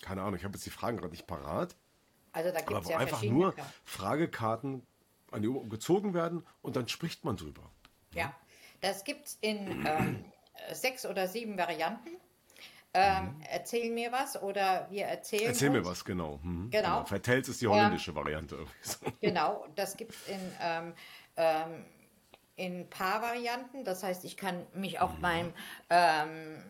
keine 0.00 0.22
Ahnung, 0.22 0.36
ich 0.36 0.44
habe 0.44 0.54
jetzt 0.54 0.64
die 0.64 0.70
Fragen 0.70 0.96
gerade 0.96 1.12
nicht 1.12 1.26
parat. 1.26 1.76
Also 2.32 2.50
da 2.50 2.58
gibt 2.58 2.70
Aber 2.70 2.80
es 2.80 2.86
wo 2.86 2.90
ja 2.92 2.98
einfach 2.98 3.22
nur 3.22 3.54
Karten. 3.54 3.72
Fragekarten 3.84 4.86
an 5.30 5.42
die 5.42 5.48
Ohren 5.48 5.68
gezogen 5.70 6.14
werden 6.14 6.46
und 6.62 6.76
dann 6.76 6.88
spricht 6.88 7.24
man 7.24 7.36
drüber. 7.36 7.62
Ja, 8.14 8.34
das 8.80 9.04
gibt 9.04 9.26
es 9.26 9.38
in 9.40 9.84
ähm, 9.86 10.24
sechs 10.72 11.06
oder 11.06 11.28
sieben 11.28 11.56
Varianten. 11.58 12.10
Ähm, 12.92 13.36
Erzähl 13.48 13.90
mir 13.92 14.10
was 14.10 14.40
oder 14.42 14.88
wir 14.90 15.04
erzählen 15.06 15.42
Mhm. 15.44 15.48
Erzähl 15.50 15.70
mir 15.70 15.78
uns. 15.78 15.88
was, 15.88 16.04
genau. 16.04 16.40
Mhm, 16.42 16.70
Genau. 16.70 17.04
Vertells 17.04 17.48
ist 17.48 17.60
die 17.60 17.68
holländische 17.68 18.14
Variante. 18.16 18.56
irgendwie 18.56 18.74
so. 18.82 18.96
Genau, 19.20 19.66
das 19.76 19.96
gibt 19.96 20.12
es 20.12 20.26
in, 20.28 20.52
ähm, 20.60 20.94
ähm, 21.36 21.84
in 22.56 22.90
Paarvarianten. 22.90 23.84
Das 23.84 24.02
heißt, 24.02 24.24
ich 24.24 24.36
kann 24.36 24.66
mich 24.74 24.98
auch 24.98 25.16
meinem 25.18 25.52
ähm, 25.88 26.60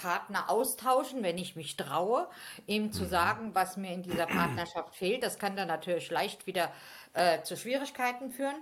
Partner 0.00 0.48
austauschen, 0.48 1.22
wenn 1.22 1.38
ich 1.38 1.56
mich 1.56 1.76
traue, 1.76 2.28
ihm 2.66 2.92
zu 2.92 3.04
sagen, 3.04 3.54
was 3.54 3.76
mir 3.76 3.92
in 3.92 4.02
dieser 4.02 4.26
Partnerschaft 4.26 4.94
fehlt. 4.94 5.22
Das 5.22 5.38
kann 5.38 5.56
dann 5.56 5.68
natürlich 5.68 6.10
leicht 6.10 6.46
wieder 6.46 6.72
äh, 7.12 7.42
zu 7.42 7.56
Schwierigkeiten 7.56 8.30
führen. 8.30 8.56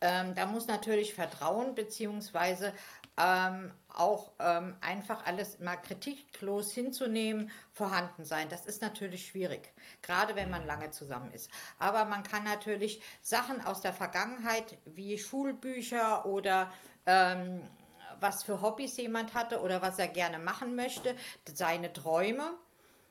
Ähm, 0.00 0.34
da 0.34 0.46
muss 0.46 0.66
natürlich 0.66 1.14
Vertrauen 1.14 1.74
beziehungsweise 1.74 2.72
ähm, 3.16 3.72
auch 3.88 4.32
ähm, 4.40 4.76
einfach 4.80 5.24
alles 5.24 5.60
mal 5.60 5.76
kritiklos 5.76 6.72
hinzunehmen 6.72 7.50
vorhanden 7.72 8.24
sein. 8.24 8.48
Das 8.48 8.66
ist 8.66 8.82
natürlich 8.82 9.28
schwierig, 9.28 9.72
gerade 10.02 10.34
wenn 10.34 10.50
man 10.50 10.66
lange 10.66 10.90
zusammen 10.90 11.32
ist. 11.32 11.50
Aber 11.78 12.04
man 12.04 12.22
kann 12.22 12.44
natürlich 12.44 13.00
Sachen 13.22 13.64
aus 13.64 13.80
der 13.80 13.92
Vergangenheit 13.92 14.78
wie 14.84 15.16
Schulbücher 15.16 16.26
oder 16.26 16.72
ähm, 17.06 17.62
was 18.24 18.42
für 18.42 18.62
Hobbys 18.62 18.96
jemand 18.96 19.34
hatte 19.34 19.60
oder 19.60 19.82
was 19.82 19.98
er 19.98 20.08
gerne 20.08 20.38
machen 20.38 20.74
möchte, 20.74 21.14
seine 21.52 21.92
Träume 21.92 22.54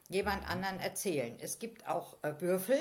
jemand 0.09 0.49
anderen 0.49 0.79
erzählen. 0.79 1.37
Es 1.39 1.59
gibt 1.59 1.87
auch 1.87 2.17
äh, 2.23 2.33
Würfel, 2.41 2.79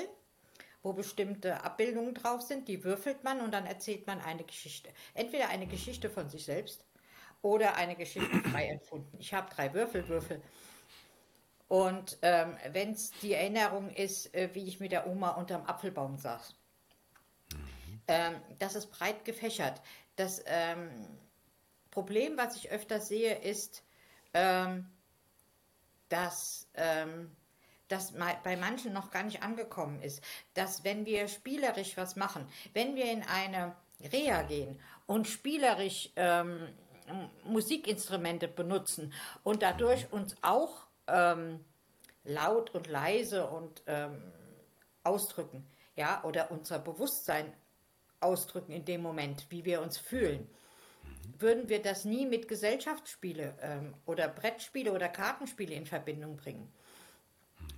wo 0.81 0.93
bestimmte 0.93 1.63
Abbildungen 1.63 2.15
drauf 2.15 2.41
sind, 2.41 2.67
die 2.67 2.83
würfelt 2.83 3.23
man 3.23 3.39
und 3.39 3.53
dann 3.53 3.67
erzählt 3.67 4.07
man 4.07 4.19
eine 4.19 4.43
Geschichte. 4.43 4.89
Entweder 5.13 5.49
eine 5.49 5.67
Geschichte 5.67 6.09
von 6.09 6.27
sich 6.27 6.43
selbst 6.45 6.83
oder 7.43 7.75
eine 7.75 7.95
Geschichte 7.95 8.35
frei 8.51 8.67
erfunden. 8.67 9.15
Ich 9.19 9.31
habe 9.35 9.53
drei 9.53 9.71
Würfelwürfel. 9.71 10.41
Und 11.67 12.17
ähm, 12.23 12.57
wenn 12.71 12.93
es 12.93 13.11
die 13.21 13.33
Erinnerung 13.33 13.91
ist, 13.91 14.33
äh, 14.33 14.49
wie 14.53 14.67
ich 14.67 14.79
mit 14.79 14.91
der 14.91 15.05
Oma 15.05 15.29
unterm 15.31 15.65
Apfelbaum 15.67 16.17
saß. 16.17 16.55
Ähm, 18.07 18.33
das 18.57 18.73
ist 18.73 18.87
breit 18.87 19.23
gefächert. 19.23 19.81
Das 20.15 20.43
ähm, 20.47 20.89
Problem, 21.93 22.37
was 22.37 22.55
ich 22.55 22.71
öfter 22.71 22.99
sehe, 22.99 23.35
ist, 23.35 23.83
ähm, 24.33 24.89
dass 26.09 26.67
ähm, 26.73 27.29
das 27.87 28.13
bei 28.43 28.57
manchen 28.57 28.93
noch 28.93 29.11
gar 29.11 29.21
nicht 29.21 29.43
angekommen 29.43 30.01
ist, 30.01 30.23
dass 30.55 30.83
wenn 30.83 31.05
wir 31.05 31.27
spielerisch 31.27 31.95
was 31.95 32.15
machen, 32.15 32.47
wenn 32.73 32.95
wir 32.95 33.11
in 33.11 33.21
eine 33.21 33.75
Reha 34.11 34.41
gehen 34.41 34.79
und 35.05 35.27
spielerisch 35.27 36.09
ähm, 36.15 36.67
Musikinstrumente 37.43 38.47
benutzen 38.47 39.13
und 39.43 39.61
dadurch 39.61 40.11
uns 40.11 40.35
auch 40.41 40.87
ähm, 41.05 41.63
laut 42.23 42.71
und 42.71 42.87
leise 42.87 43.45
und 43.45 43.83
ähm, 43.85 44.19
ausdrücken, 45.03 45.63
ja, 45.95 46.23
oder 46.23 46.49
unser 46.49 46.79
Bewusstsein 46.79 47.53
ausdrücken 48.19 48.71
in 48.71 48.83
dem 48.83 49.03
Moment, 49.03 49.45
wie 49.49 49.63
wir 49.63 49.83
uns 49.83 49.99
fühlen. 49.99 50.49
Würden 51.39 51.69
wir 51.69 51.81
das 51.81 52.05
nie 52.05 52.25
mit 52.25 52.47
Gesellschaftsspiele 52.47 53.55
ähm, 53.61 53.93
oder 54.05 54.27
Brettspiele 54.27 54.91
oder 54.93 55.09
Kartenspiele 55.09 55.73
in 55.73 55.85
Verbindung 55.85 56.37
bringen? 56.37 56.71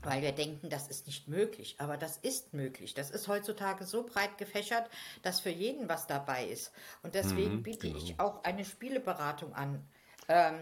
Weil 0.01 0.21
wir 0.21 0.31
denken, 0.33 0.69
das 0.69 0.87
ist 0.87 1.07
nicht 1.07 1.27
möglich. 1.27 1.75
Aber 1.79 1.97
das 1.97 2.17
ist 2.17 2.53
möglich. 2.53 2.93
Das 2.93 3.09
ist 3.09 3.27
heutzutage 3.27 3.85
so 3.85 4.03
breit 4.03 4.37
gefächert, 4.37 4.89
dass 5.23 5.39
für 5.39 5.49
jeden 5.49 5.89
was 5.89 6.05
dabei 6.05 6.45
ist. 6.45 6.71
Und 7.01 7.15
deswegen 7.15 7.63
biete 7.63 7.87
ich 7.87 8.19
auch 8.19 8.43
eine 8.43 8.65
Spieleberatung 8.65 9.53
an. 9.53 9.83
Ähm, 10.27 10.59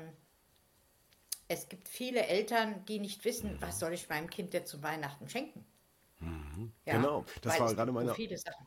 es 1.49 1.67
gibt 1.67 1.89
viele 1.89 2.25
Eltern, 2.25 2.85
die 2.85 2.99
nicht 2.99 3.25
wissen, 3.25 3.57
was 3.61 3.79
soll 3.79 3.93
ich 3.93 4.07
meinem 4.09 4.29
Kind 4.29 4.53
jetzt 4.53 4.69
zu 4.71 4.81
Weihnachten 4.81 5.27
schenken. 5.27 5.65
Ja, 6.85 6.95
Genau, 6.95 7.25
das 7.41 7.59
war 7.59 7.73
gerade 7.73 7.91
meine- 7.91 8.13
viele 8.15 8.37
Sachen. 8.37 8.65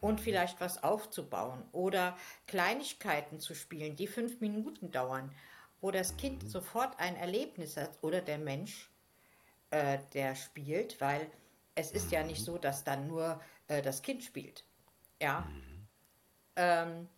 und 0.00 0.20
vielleicht 0.20 0.60
was 0.60 0.82
aufzubauen 0.82 1.64
oder 1.72 2.16
Kleinigkeiten 2.46 3.40
zu 3.40 3.54
spielen, 3.54 3.96
die 3.96 4.06
fünf 4.06 4.40
Minuten 4.40 4.90
dauern, 4.90 5.34
wo 5.80 5.90
das 5.90 6.16
Kind 6.16 6.48
sofort 6.50 6.98
ein 6.98 7.16
Erlebnis 7.16 7.76
hat 7.76 7.98
oder 8.02 8.20
der 8.20 8.38
Mensch, 8.38 8.90
äh, 9.70 9.98
der 10.14 10.34
spielt, 10.34 11.00
weil 11.00 11.30
es 11.74 11.92
ist 11.92 12.10
ja 12.10 12.24
nicht 12.24 12.44
so, 12.44 12.58
dass 12.58 12.84
dann 12.84 13.06
nur 13.06 13.40
äh, 13.68 13.82
das 13.82 14.02
Kind 14.02 14.24
spielt. 14.24 14.64
Ja. 15.20 15.46
Ähm, 16.56 17.08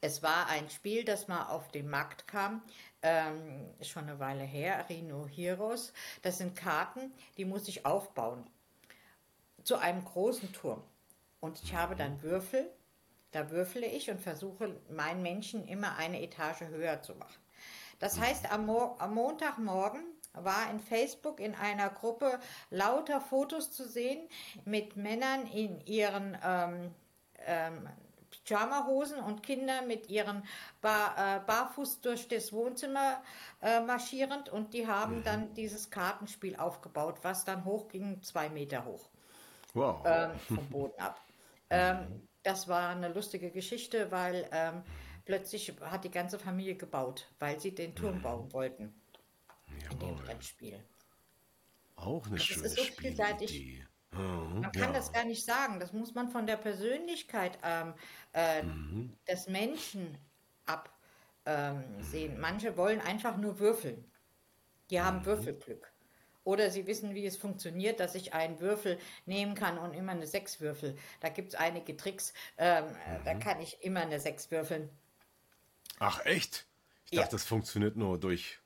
es 0.00 0.22
war 0.22 0.48
ein 0.48 0.68
Spiel, 0.68 1.04
das 1.04 1.28
mal 1.28 1.46
auf 1.46 1.68
den 1.68 1.88
Markt 1.88 2.26
kam, 2.26 2.62
ähm, 3.02 3.72
schon 3.82 4.04
eine 4.08 4.18
Weile 4.18 4.42
her, 4.42 4.84
Rhino 4.88 5.28
Heroes. 5.28 5.92
Das 6.22 6.38
sind 6.38 6.56
Karten, 6.56 7.12
die 7.36 7.44
muss 7.44 7.68
ich 7.68 7.86
aufbauen 7.86 8.44
zu 9.62 9.76
einem 9.76 10.04
großen 10.04 10.52
Turm. 10.52 10.82
Und 11.38 11.62
ich 11.62 11.74
habe 11.74 11.94
dann 11.94 12.20
Würfel, 12.22 12.68
da 13.32 13.50
würfele 13.50 13.86
ich 13.86 14.10
und 14.10 14.20
versuche, 14.20 14.76
meinen 14.90 15.22
Menschen 15.22 15.66
immer 15.66 15.96
eine 15.96 16.22
Etage 16.22 16.62
höher 16.70 17.02
zu 17.02 17.14
machen. 17.14 17.40
Das 17.98 18.18
heißt, 18.18 18.52
am, 18.52 18.66
Mo 18.66 18.96
am 18.98 19.14
Montagmorgen 19.14 20.02
war 20.34 20.70
in 20.70 20.80
Facebook 20.80 21.40
in 21.40 21.54
einer 21.54 21.88
Gruppe 21.90 22.40
lauter 22.70 23.20
Fotos 23.20 23.70
zu 23.70 23.86
sehen 23.86 24.28
mit 24.64 24.96
Männern 24.96 25.46
in 25.46 25.80
ihren 25.86 26.36
ähm, 26.44 26.94
ähm, 27.46 27.88
Pyjamahosen 28.44 29.20
und 29.20 29.42
Kinder 29.42 29.82
mit 29.82 30.08
ihren 30.08 30.42
Bar, 30.80 31.14
äh, 31.16 31.40
Barfuß 31.46 32.00
durch 32.00 32.28
das 32.28 32.52
Wohnzimmer 32.52 33.22
äh, 33.62 33.80
marschierend 33.80 34.48
und 34.48 34.74
die 34.74 34.86
haben 34.86 35.22
dann 35.22 35.54
dieses 35.54 35.90
Kartenspiel 35.90 36.56
aufgebaut, 36.56 37.18
was 37.22 37.44
dann 37.44 37.64
hochging, 37.64 38.22
zwei 38.22 38.48
Meter 38.48 38.84
hoch 38.84 39.08
Wow. 39.74 40.02
ähm, 40.04 40.38
vom 40.48 40.68
Boden 40.68 41.00
ab. 41.00 41.20
Ähm, 41.74 42.28
das 42.42 42.68
war 42.68 42.90
eine 42.90 43.08
lustige 43.12 43.50
Geschichte, 43.50 44.10
weil 44.10 44.48
ähm, 44.52 44.84
plötzlich 45.24 45.74
hat 45.80 46.04
die 46.04 46.10
ganze 46.10 46.38
Familie 46.38 46.76
gebaut, 46.76 47.30
weil 47.38 47.60
sie 47.60 47.74
den 47.74 47.94
Turm 47.94 48.20
bauen 48.22 48.52
wollten 48.52 48.94
in 49.90 49.98
dem 49.98 50.16
Jawohl. 50.16 50.16
Brettspiel. 50.16 50.84
Auch 51.96 52.26
eine 52.26 52.38
Das 52.38 52.44
schöne 52.44 52.66
ist 52.66 52.76
so. 52.76 52.84
Spielidee. 52.84 53.86
Mhm, 54.12 54.60
Man 54.60 54.72
kann 54.72 54.92
ja. 54.92 54.92
das 54.92 55.12
gar 55.12 55.24
nicht 55.24 55.44
sagen. 55.44 55.80
Das 55.80 55.92
muss 55.92 56.14
man 56.14 56.28
von 56.30 56.46
der 56.46 56.56
Persönlichkeit 56.56 57.58
ähm, 57.62 57.94
äh, 58.32 58.62
Mhm. 58.62 59.16
des 59.28 59.48
Menschen 59.48 60.18
absehen. 60.66 60.92
Ähm, 61.46 62.00
sehen. 62.00 62.38
Manche 62.40 62.76
wollen 62.76 63.00
einfach 63.00 63.36
nur 63.36 63.58
würfeln. 63.58 64.10
Die 64.90 65.00
haben 65.00 65.20
mhm. 65.20 65.26
Würfelglück. 65.26 65.91
Oder 66.44 66.70
sie 66.70 66.86
wissen, 66.86 67.14
wie 67.14 67.24
es 67.24 67.36
funktioniert, 67.36 68.00
dass 68.00 68.14
ich 68.14 68.34
einen 68.34 68.60
Würfel 68.60 68.98
nehmen 69.26 69.54
kann 69.54 69.78
und 69.78 69.94
immer 69.94 70.12
eine 70.12 70.26
6 70.26 70.60
würfel. 70.60 70.96
Da 71.20 71.28
gibt 71.28 71.50
es 71.50 71.54
einige 71.54 71.96
Tricks. 71.96 72.32
Ähm, 72.58 72.84
mhm. 72.86 73.24
Da 73.24 73.34
kann 73.34 73.60
ich 73.60 73.82
immer 73.82 74.00
eine 74.00 74.18
6 74.18 74.50
würfeln. 74.50 74.90
Ach 75.98 76.24
echt? 76.24 76.66
Ich 77.10 77.18
dachte, 77.18 77.28
ja. 77.28 77.30
das 77.30 77.44
funktioniert 77.44 77.96
nur 77.96 78.18
durch 78.18 78.58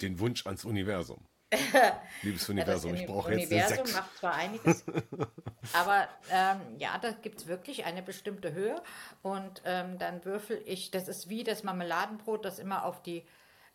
den 0.00 0.18
Wunsch 0.18 0.46
ans 0.46 0.64
Universum. 0.64 1.26
Liebes 2.22 2.48
Universum, 2.48 2.94
ja, 2.94 3.00
ich 3.00 3.06
brauche 3.06 3.32
jetzt 3.32 3.50
eine 3.50 3.68
6. 3.68 3.72
Universum 3.72 4.00
macht 4.00 4.18
zwar 4.18 4.34
einiges, 4.34 4.84
aber 5.72 6.06
ähm, 6.30 6.60
ja, 6.78 6.98
da 6.98 7.12
gibt 7.12 7.40
es 7.40 7.46
wirklich 7.46 7.86
eine 7.86 8.02
bestimmte 8.02 8.52
Höhe 8.52 8.82
und 9.22 9.62
ähm, 9.64 9.98
dann 9.98 10.26
würfel 10.26 10.62
ich, 10.66 10.90
das 10.90 11.08
ist 11.08 11.30
wie 11.30 11.44
das 11.44 11.62
Marmeladenbrot, 11.62 12.44
das 12.44 12.58
immer 12.58 12.84
auf 12.84 13.02
die 13.02 13.24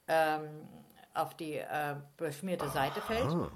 ähm, 0.08 0.68
auf 1.14 1.36
die 1.36 1.54
äh, 1.56 1.96
beschmierte 2.18 2.66
Aha. 2.66 2.72
Seite 2.74 3.02
fällt. 3.02 3.52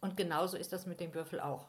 Und 0.00 0.16
genauso 0.16 0.56
ist 0.56 0.72
das 0.72 0.86
mit 0.86 1.00
dem 1.00 1.14
Würfel 1.14 1.40
auch. 1.40 1.68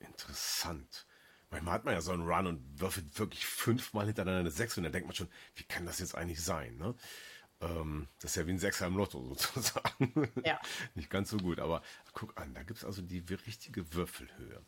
Interessant. 0.00 1.06
Manchmal 1.50 1.74
hat 1.74 1.84
man 1.84 1.94
ja 1.94 2.00
so 2.00 2.12
einen 2.12 2.26
Run 2.26 2.46
und 2.46 2.80
würfelt 2.80 3.18
wirklich 3.18 3.44
fünfmal 3.44 4.06
hintereinander 4.06 4.40
eine 4.40 4.50
Sechs 4.50 4.76
und 4.76 4.84
dann 4.84 4.92
denkt 4.92 5.08
man 5.08 5.16
schon, 5.16 5.28
wie 5.56 5.64
kann 5.64 5.84
das 5.84 5.98
jetzt 5.98 6.14
eigentlich 6.14 6.42
sein? 6.42 6.76
Ne? 6.76 6.94
Ähm, 7.60 8.08
das 8.20 8.32
ist 8.32 8.36
ja 8.36 8.46
wie 8.46 8.52
ein 8.52 8.58
Sechser 8.58 8.86
im 8.86 8.96
Lotto 8.96 9.22
sozusagen. 9.34 10.30
Ja. 10.44 10.60
Nicht 10.94 11.10
ganz 11.10 11.30
so 11.30 11.36
gut, 11.38 11.58
aber 11.58 11.82
guck 12.12 12.38
an, 12.40 12.54
da 12.54 12.62
gibt 12.62 12.78
es 12.78 12.84
also 12.84 13.02
die 13.02 13.18
richtige 13.18 13.92
Würfelhöhe. 13.92 14.62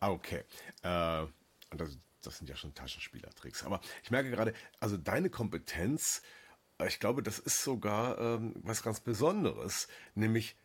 Ah, 0.00 0.10
okay. 0.10 0.44
Äh, 0.82 1.22
und 1.70 1.80
das, 1.80 1.98
das 2.22 2.38
sind 2.38 2.48
ja 2.48 2.56
schon 2.56 2.74
Taschenspielertricks. 2.74 3.64
Aber 3.64 3.80
ich 4.02 4.10
merke 4.10 4.30
gerade, 4.30 4.54
also 4.80 4.96
deine 4.96 5.30
Kompetenz 5.30 6.22
ich 6.86 7.00
glaube, 7.00 7.22
das 7.22 7.38
ist 7.38 7.62
sogar 7.62 8.18
ähm, 8.18 8.54
was 8.62 8.82
ganz 8.82 9.00
Besonderes, 9.00 9.88
nämlich 10.14 10.56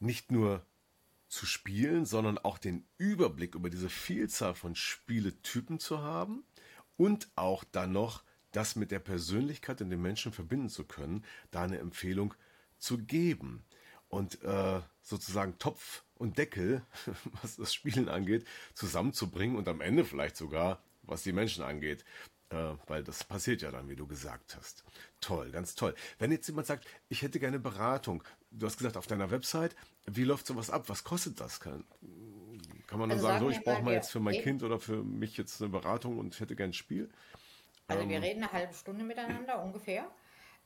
nicht 0.00 0.32
nur 0.32 0.64
zu 1.28 1.46
spielen, 1.46 2.06
sondern 2.06 2.38
auch 2.38 2.58
den 2.58 2.84
Überblick 2.98 3.54
über 3.54 3.70
diese 3.70 3.88
Vielzahl 3.88 4.54
von 4.54 4.74
Spieletypen 4.74 5.78
zu 5.78 6.02
haben 6.02 6.44
und 6.96 7.28
auch 7.36 7.64
dann 7.64 7.92
noch 7.92 8.22
das 8.52 8.76
mit 8.76 8.90
der 8.90 9.00
Persönlichkeit 9.00 9.80
und 9.80 9.90
den 9.90 10.02
Menschen 10.02 10.32
verbinden 10.32 10.68
zu 10.68 10.84
können, 10.84 11.24
da 11.50 11.62
eine 11.62 11.78
Empfehlung 11.78 12.34
zu 12.78 12.98
geben. 12.98 13.64
Und 14.08 14.42
äh, 14.42 14.80
sozusagen 15.02 15.58
Topf 15.58 16.04
und 16.14 16.38
Deckel, 16.38 16.82
was 17.42 17.56
das 17.56 17.74
Spielen 17.74 18.08
angeht, 18.08 18.46
zusammenzubringen 18.74 19.56
und 19.56 19.68
am 19.68 19.80
Ende 19.80 20.04
vielleicht 20.04 20.36
sogar, 20.36 20.82
was 21.02 21.24
die 21.24 21.32
Menschen 21.32 21.64
angeht, 21.64 22.04
weil 22.86 23.02
das 23.02 23.24
passiert 23.24 23.62
ja 23.62 23.70
dann, 23.70 23.88
wie 23.88 23.96
du 23.96 24.06
gesagt 24.06 24.56
hast. 24.56 24.84
Toll, 25.20 25.50
ganz 25.50 25.74
toll. 25.74 25.94
Wenn 26.18 26.32
jetzt 26.32 26.46
jemand 26.46 26.66
sagt, 26.66 26.86
ich 27.08 27.22
hätte 27.22 27.40
gerne 27.40 27.58
Beratung, 27.58 28.22
du 28.50 28.66
hast 28.66 28.78
gesagt, 28.78 28.96
auf 28.96 29.06
deiner 29.06 29.30
Website, 29.30 29.74
wie 30.06 30.24
läuft 30.24 30.46
sowas 30.46 30.70
ab? 30.70 30.84
Was 30.88 31.04
kostet 31.04 31.40
das? 31.40 31.60
Kann, 31.60 31.84
kann 32.86 32.98
man 32.98 33.08
dann 33.08 33.18
also 33.18 33.28
sagen, 33.28 33.44
so, 33.44 33.50
ich 33.50 33.62
brauche 33.62 33.82
mal 33.82 33.94
jetzt 33.94 34.10
für 34.10 34.20
mein 34.20 34.40
Kind 34.40 34.62
oder 34.62 34.78
für 34.78 35.02
mich 35.02 35.36
jetzt 35.36 35.60
eine 35.60 35.70
Beratung 35.70 36.18
und 36.18 36.34
ich 36.34 36.40
hätte 36.40 36.56
gerne 36.56 36.70
ein 36.70 36.74
Spiel? 36.74 37.10
Also 37.88 38.02
ähm, 38.02 38.08
wir 38.08 38.22
reden 38.22 38.42
eine 38.42 38.52
halbe 38.52 38.74
Stunde 38.74 39.04
miteinander 39.04 39.62
ungefähr. 39.62 40.10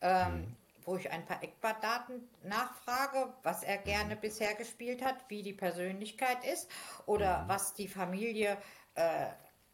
Ähm, 0.01 0.43
mhm. 0.43 0.57
wo 0.85 0.97
ich 0.97 1.11
ein 1.11 1.27
paar 1.27 1.43
Eckdaten 1.43 2.29
nachfrage, 2.45 3.33
was 3.43 3.65
er 3.65 3.79
gerne 3.79 4.15
mhm. 4.15 4.21
bisher 4.21 4.55
gespielt 4.55 5.05
hat, 5.05 5.17
wie 5.29 5.43
die 5.43 5.53
Persönlichkeit 5.53 6.45
ist 6.45 6.71
oder 7.05 7.43
mhm. 7.43 7.49
was 7.49 7.75
die 7.75 7.89
Familie 7.89 8.57
äh, 8.95 9.27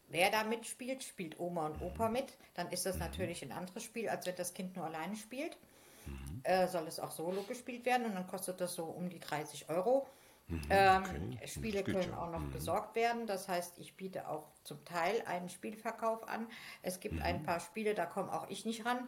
Wer 0.07 0.29
da 0.29 0.43
mitspielt, 0.43 1.03
spielt 1.03 1.39
Oma 1.39 1.67
und 1.67 1.81
Opa 1.81 2.09
mit. 2.09 2.37
Dann 2.53 2.69
ist 2.69 2.85
das 2.85 2.95
mhm. 2.95 3.01
natürlich 3.01 3.43
ein 3.43 3.51
anderes 3.51 3.83
Spiel, 3.83 4.09
als 4.09 4.25
wenn 4.25 4.35
das 4.35 4.53
Kind 4.53 4.75
nur 4.75 4.85
alleine 4.85 5.15
spielt. 5.15 5.57
Mhm. 6.05 6.41
Äh, 6.43 6.67
soll 6.67 6.87
es 6.87 6.99
auch 6.99 7.11
solo 7.11 7.41
gespielt 7.43 7.85
werden 7.85 8.05
und 8.05 8.15
dann 8.15 8.27
kostet 8.27 8.61
das 8.61 8.75
so 8.75 8.85
um 8.85 9.09
die 9.09 9.19
30 9.19 9.69
Euro. 9.69 10.07
Mhm, 10.47 10.61
ähm, 10.69 11.03
okay. 11.33 11.47
Spiele 11.47 11.83
können 11.83 12.13
auch 12.13 12.29
noch 12.29 12.39
mhm. 12.39 12.51
besorgt 12.51 12.95
werden. 12.95 13.25
Das 13.25 13.47
heißt, 13.47 13.79
ich 13.79 13.97
biete 13.97 14.27
auch 14.27 14.51
zum 14.63 14.83
Teil 14.85 15.23
einen 15.25 15.49
Spielverkauf 15.49 16.27
an. 16.27 16.47
Es 16.83 16.99
gibt 16.99 17.15
mhm. 17.15 17.23
ein 17.23 17.43
paar 17.43 17.59
Spiele, 17.59 17.95
da 17.95 18.05
komme 18.05 18.31
auch 18.31 18.47
ich 18.49 18.65
nicht 18.65 18.85
ran. 18.85 19.07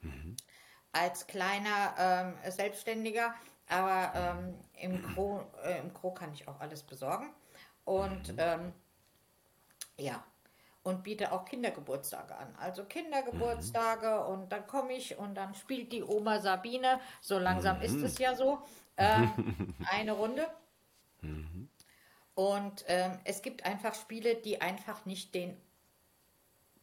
Mhm. 0.00 0.36
Als 0.92 1.26
kleiner 1.26 1.94
ähm, 1.98 2.50
Selbstständiger. 2.50 3.34
Aber 3.68 4.12
ähm, 4.14 4.54
im, 4.80 5.02
Gro, 5.02 5.42
äh, 5.62 5.78
im 5.78 5.92
Gro 5.92 6.12
kann 6.12 6.32
ich 6.32 6.48
auch 6.48 6.60
alles 6.60 6.82
besorgen. 6.82 7.30
Und 7.84 8.34
ähm, 8.38 8.72
ja. 10.02 10.24
Und 10.82 11.04
biete 11.04 11.30
auch 11.30 11.44
Kindergeburtstage 11.44 12.34
an. 12.36 12.52
Also 12.58 12.84
Kindergeburtstage 12.84 14.24
mhm. 14.24 14.32
und 14.32 14.52
dann 14.52 14.66
komme 14.66 14.94
ich 14.94 15.16
und 15.16 15.34
dann 15.36 15.54
spielt 15.54 15.92
die 15.92 16.02
Oma 16.02 16.40
Sabine, 16.40 17.00
so 17.20 17.38
langsam 17.38 17.76
mhm. 17.76 17.84
ist 17.84 18.02
es 18.02 18.18
ja 18.18 18.34
so, 18.34 18.58
äh, 18.96 19.26
eine 19.90 20.12
Runde. 20.12 20.46
Mhm. 21.20 21.68
Und 22.34 22.84
ähm, 22.88 23.18
es 23.24 23.42
gibt 23.42 23.64
einfach 23.64 23.94
Spiele, 23.94 24.34
die 24.34 24.60
einfach 24.60 25.04
nicht 25.04 25.34
den, 25.34 25.56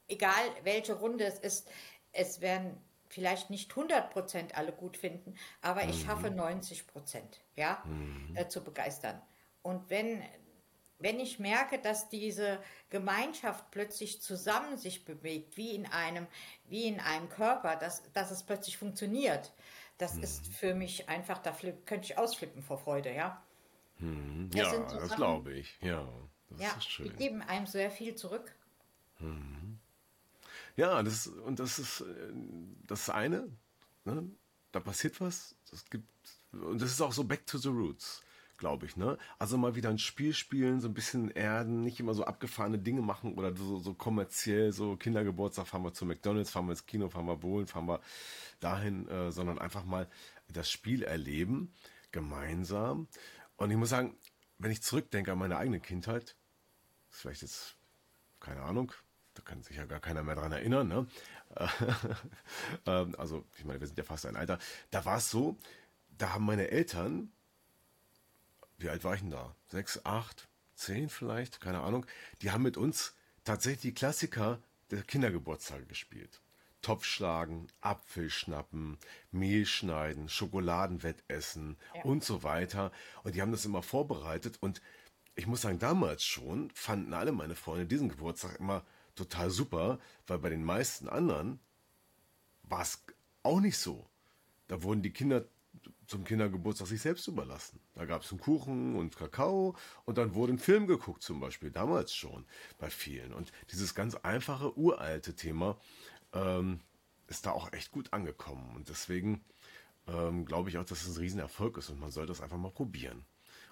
egal 0.07 0.43
welche 0.63 0.93
Runde 0.93 1.25
es 1.25 1.39
ist, 1.39 1.69
es 2.13 2.39
werden 2.39 2.77
vielleicht 3.09 3.49
nicht 3.49 3.71
100% 3.71 4.53
alle 4.53 4.71
gut 4.71 4.95
finden, 4.95 5.35
aber 5.61 5.83
ich 5.85 6.03
schaffe 6.03 6.27
90% 6.27 6.83
mhm. 6.85 7.21
ja, 7.55 7.83
mhm. 7.85 8.35
äh, 8.35 8.47
zu 8.47 8.63
begeistern. 8.63 9.21
Und 9.61 9.89
wenn 9.89 10.23
wenn 10.99 11.19
ich 11.19 11.39
merke, 11.39 11.79
dass 11.79 12.09
diese 12.09 12.61
Gemeinschaft 12.89 13.71
plötzlich 13.71 14.21
zusammen 14.21 14.77
sich 14.77 15.05
bewegt, 15.05 15.55
wie 15.57 15.73
in 15.73 15.85
einem, 15.85 16.27
wie 16.67 16.85
in 16.85 16.99
einem 16.99 17.29
Körper, 17.29 17.75
dass, 17.77 18.03
dass 18.11 18.31
es 18.31 18.43
plötzlich 18.43 18.77
funktioniert, 18.77 19.53
das 19.97 20.15
mhm. 20.15 20.23
ist 20.23 20.47
für 20.47 20.75
mich 20.75 21.09
einfach, 21.09 21.39
da 21.39 21.53
flip, 21.53 21.85
könnte 21.85 22.05
ich 22.05 22.17
ausflippen 22.17 22.61
vor 22.61 22.77
Freude, 22.77 23.13
ja. 23.13 23.41
Mhm. 23.99 24.49
Das 24.51 24.71
ja, 24.71 24.79
das 24.79 25.15
glaube 25.15 25.53
ich, 25.53 25.77
ja. 25.81 26.07
Das 26.49 26.61
ja, 26.61 26.71
ist 26.77 26.89
schön. 26.89 27.05
Die 27.05 27.15
geben 27.15 27.41
einem 27.41 27.67
sehr 27.67 27.91
viel 27.91 28.15
zurück. 28.15 28.55
Mhm. 29.19 29.79
Ja, 30.75 31.03
das 31.03 31.27
und 31.27 31.59
das 31.59 31.79
ist 31.79 32.01
äh, 32.01 32.05
das 32.87 33.09
eine, 33.09 33.49
ne? 34.05 34.29
da 34.71 34.79
passiert 34.79 35.19
was, 35.19 35.55
das 35.69 35.85
gibt 35.89 36.09
und 36.53 36.81
das 36.81 36.91
ist 36.91 37.01
auch 37.01 37.11
so 37.11 37.23
back 37.23 37.45
to 37.45 37.57
the 37.57 37.67
roots 37.67 38.21
glaube 38.59 38.85
ich, 38.85 38.95
ne? 38.95 39.17
Also 39.39 39.57
mal 39.57 39.75
wieder 39.75 39.89
ein 39.89 39.97
Spiel 39.97 40.33
spielen, 40.33 40.81
so 40.81 40.87
ein 40.87 40.93
bisschen 40.93 41.31
erden, 41.31 41.81
nicht 41.81 41.99
immer 41.99 42.13
so 42.13 42.25
abgefahrene 42.25 42.77
Dinge 42.77 43.01
machen 43.01 43.33
oder 43.33 43.55
so, 43.55 43.79
so 43.79 43.93
kommerziell, 43.95 44.71
so 44.71 44.95
Kindergeburtstag 44.97 45.67
fahren 45.67 45.83
wir 45.83 45.93
zu 45.93 46.05
McDonalds, 46.05 46.51
fahren 46.51 46.67
wir 46.67 46.71
ins 46.73 46.85
Kino, 46.85 47.09
fahren 47.09 47.25
wir 47.25 47.37
bowlen, 47.37 47.65
fahren 47.65 47.87
wir 47.87 48.01
dahin, 48.59 49.07
äh, 49.07 49.31
sondern 49.31 49.57
einfach 49.57 49.85
mal 49.85 50.07
das 50.47 50.69
Spiel 50.69 51.03
erleben, 51.03 51.73
gemeinsam. 52.11 53.07
Und 53.55 53.71
ich 53.71 53.77
muss 53.77 53.89
sagen, 53.89 54.15
wenn 54.59 54.71
ich 54.71 54.83
zurückdenke 54.83 55.31
an 55.31 55.39
meine 55.39 55.57
eigene 55.57 55.79
Kindheit, 55.79 56.35
ist 57.09 57.21
vielleicht 57.21 57.41
jetzt, 57.41 57.77
keine 58.39 58.61
Ahnung, 58.61 58.91
da 59.33 59.41
kann 59.41 59.63
sich 59.63 59.77
ja 59.77 59.85
gar 59.85 60.01
keiner 60.01 60.21
mehr 60.21 60.35
dran 60.35 60.51
erinnern, 60.51 60.87
ne? 60.87 61.07
Ähm, 62.85 63.15
also, 63.17 63.45
ich 63.57 63.65
meine, 63.65 63.79
wir 63.79 63.87
sind 63.87 63.97
ja 63.97 64.03
fast 64.03 64.25
ein 64.25 64.35
Alter. 64.35 64.59
Da 64.91 65.03
war 65.03 65.17
es 65.17 65.31
so, 65.31 65.57
da 66.17 66.33
haben 66.33 66.45
meine 66.45 66.69
Eltern 66.69 67.31
wie 68.79 68.89
alt 68.89 69.03
war 69.03 69.13
ich 69.13 69.21
denn 69.21 69.31
da? 69.31 69.55
Sechs, 69.67 70.03
acht, 70.05 70.49
zehn 70.75 71.09
vielleicht, 71.09 71.61
keine 71.61 71.81
Ahnung. 71.81 72.05
Die 72.41 72.51
haben 72.51 72.63
mit 72.63 72.77
uns 72.77 73.15
tatsächlich 73.43 73.81
die 73.81 73.93
Klassiker 73.93 74.61
der 74.91 75.03
Kindergeburtstage 75.03 75.85
gespielt. 75.85 76.41
Topf 76.81 77.03
schlagen, 77.03 77.67
Apfel 77.81 78.29
schnappen, 78.29 78.97
Mehl 79.31 79.65
schneiden, 79.65 80.29
Schokoladenwettessen 80.29 81.77
ja. 81.93 82.03
und 82.03 82.23
so 82.23 82.43
weiter. 82.43 82.91
Und 83.23 83.35
die 83.35 83.41
haben 83.41 83.51
das 83.51 83.65
immer 83.65 83.83
vorbereitet. 83.83 84.57
Und 84.61 84.81
ich 85.35 85.45
muss 85.45 85.61
sagen, 85.61 85.79
damals 85.79 86.23
schon 86.23 86.71
fanden 86.71 87.13
alle 87.13 87.33
meine 87.33 87.55
Freunde 87.55 87.85
diesen 87.85 88.09
Geburtstag 88.09 88.59
immer 88.59 88.85
total 89.15 89.49
super, 89.49 89.99
weil 90.27 90.39
bei 90.39 90.49
den 90.49 90.63
meisten 90.63 91.09
anderen 91.09 91.59
war 92.63 92.81
es 92.81 93.03
auch 93.43 93.59
nicht 93.59 93.77
so. 93.77 94.07
Da 94.67 94.83
wurden 94.83 95.01
die 95.01 95.11
Kinder 95.11 95.45
zum 96.09 96.23
Kindergeburtstag 96.23 96.87
sich 96.87 97.01
selbst 97.01 97.27
überlassen. 97.27 97.79
Da 97.93 98.05
gab 98.05 98.23
es 98.23 98.31
einen 98.31 98.39
Kuchen 98.39 98.95
und 98.95 99.15
Kakao 99.15 99.75
und 100.05 100.17
dann 100.17 100.33
wurde 100.33 100.53
ein 100.53 100.59
Film 100.59 100.87
geguckt 100.87 101.21
zum 101.21 101.39
Beispiel, 101.39 101.69
damals 101.69 102.13
schon 102.15 102.45
bei 102.79 102.89
vielen. 102.89 103.33
Und 103.33 103.51
dieses 103.71 103.93
ganz 103.93 104.15
einfache, 104.15 104.77
uralte 104.77 105.35
Thema 105.35 105.77
ähm, 106.33 106.79
ist 107.27 107.45
da 107.45 107.51
auch 107.51 107.71
echt 107.73 107.91
gut 107.91 108.11
angekommen. 108.11 108.75
Und 108.75 108.89
deswegen 108.89 109.43
ähm, 110.07 110.45
glaube 110.45 110.69
ich 110.69 110.77
auch, 110.79 110.85
dass 110.85 111.05
es 111.05 111.15
ein 111.15 111.19
Riesenerfolg 111.19 111.77
ist 111.77 111.89
und 111.89 111.99
man 111.99 112.11
soll 112.11 112.25
das 112.25 112.41
einfach 112.41 112.57
mal 112.57 112.71
probieren. 112.71 113.23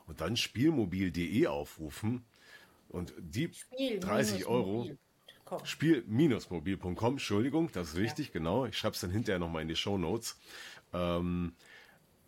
Und 0.05 0.21
dann 0.21 0.38
spielmobil.de 0.38 1.47
aufrufen 1.47 2.23
und 2.89 3.13
die 3.17 3.51
Spiel 3.51 3.99
30 3.99 4.45
Euro. 4.45 4.89
Spiel-mobil.com, 5.63 7.13
Entschuldigung, 7.13 7.71
das 7.71 7.89
ist 7.89 7.95
richtig, 7.95 8.27
ja. 8.27 8.33
genau. 8.33 8.65
Ich 8.65 8.77
schreibe 8.77 8.95
es 8.95 9.01
dann 9.01 9.11
hinterher 9.11 9.39
nochmal 9.39 9.61
in 9.61 9.69
die 9.69 9.77
Show 9.77 9.97
Notes. 9.97 10.38
Ähm, 10.93 11.53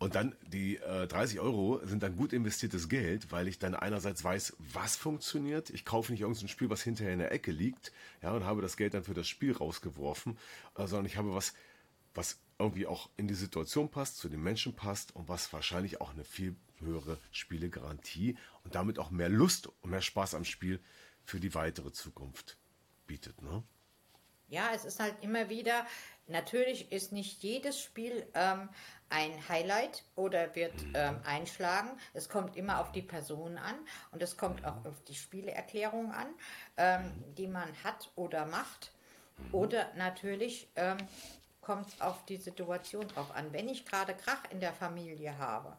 und 0.00 0.14
dann 0.14 0.34
die 0.46 0.78
äh, 0.78 1.06
30 1.06 1.40
Euro 1.40 1.78
sind 1.84 2.02
dann 2.02 2.16
gut 2.16 2.32
investiertes 2.32 2.88
Geld, 2.88 3.30
weil 3.32 3.46
ich 3.48 3.58
dann 3.58 3.74
einerseits 3.74 4.24
weiß, 4.24 4.56
was 4.58 4.96
funktioniert. 4.96 5.68
Ich 5.68 5.84
kaufe 5.84 6.10
nicht 6.10 6.22
irgendein 6.22 6.48
Spiel, 6.48 6.70
was 6.70 6.82
hinterher 6.82 7.12
in 7.12 7.18
der 7.18 7.32
Ecke 7.32 7.52
liegt, 7.52 7.92
ja, 8.22 8.32
und 8.32 8.44
habe 8.44 8.62
das 8.62 8.78
Geld 8.78 8.94
dann 8.94 9.04
für 9.04 9.12
das 9.12 9.28
Spiel 9.28 9.52
rausgeworfen, 9.52 10.38
äh, 10.76 10.86
sondern 10.86 11.04
ich 11.04 11.18
habe 11.18 11.34
was, 11.34 11.52
was 12.14 12.38
irgendwie 12.58 12.86
auch 12.86 13.10
in 13.18 13.28
die 13.28 13.34
Situation 13.34 13.90
passt, 13.90 14.16
zu 14.16 14.30
den 14.30 14.42
Menschen 14.42 14.74
passt 14.74 15.14
und 15.14 15.28
was 15.28 15.52
wahrscheinlich 15.52 16.00
auch 16.00 16.12
eine 16.12 16.24
viel 16.24 16.56
höhere 16.78 17.18
Spielegarantie 17.30 18.38
und 18.64 18.74
damit 18.74 18.98
auch 18.98 19.10
mehr 19.10 19.28
Lust 19.28 19.68
und 19.82 19.90
mehr 19.90 20.00
Spaß 20.00 20.34
am 20.34 20.46
Spiel 20.46 20.80
für 21.24 21.40
die 21.40 21.54
weitere 21.54 21.92
Zukunft 21.92 22.56
bietet. 23.06 23.42
Ne? 23.42 23.62
Ja, 24.48 24.70
es 24.74 24.86
ist 24.86 24.98
halt 24.98 25.14
immer 25.20 25.50
wieder, 25.50 25.86
natürlich 26.26 26.90
ist 26.90 27.12
nicht 27.12 27.42
jedes 27.42 27.78
Spiel 27.78 28.26
ähm, 28.34 28.70
ein 29.10 29.32
Highlight 29.48 30.04
oder 30.16 30.54
wird 30.54 30.74
mhm. 30.82 30.92
ähm, 30.94 31.20
einschlagen. 31.24 31.90
Es 32.14 32.28
kommt 32.28 32.56
immer 32.56 32.80
auf 32.80 32.92
die 32.92 33.02
Person 33.02 33.58
an 33.58 33.74
und 34.12 34.22
es 34.22 34.36
kommt 34.36 34.64
auch 34.64 34.84
auf 34.86 35.02
die 35.04 35.14
Spieleerklärung 35.14 36.12
an, 36.12 36.28
ähm, 36.76 37.02
mhm. 37.02 37.34
die 37.34 37.48
man 37.48 37.68
hat 37.84 38.10
oder 38.16 38.46
macht. 38.46 38.92
Mhm. 39.36 39.54
Oder 39.54 39.90
natürlich 39.96 40.68
ähm, 40.76 40.96
kommt 41.60 41.88
es 41.88 42.00
auf 42.00 42.24
die 42.24 42.36
Situation 42.36 43.06
drauf 43.08 43.30
an. 43.34 43.52
Wenn 43.52 43.68
ich 43.68 43.84
gerade 43.84 44.14
Krach 44.14 44.44
in 44.50 44.60
der 44.60 44.72
Familie 44.72 45.36
habe, 45.38 45.76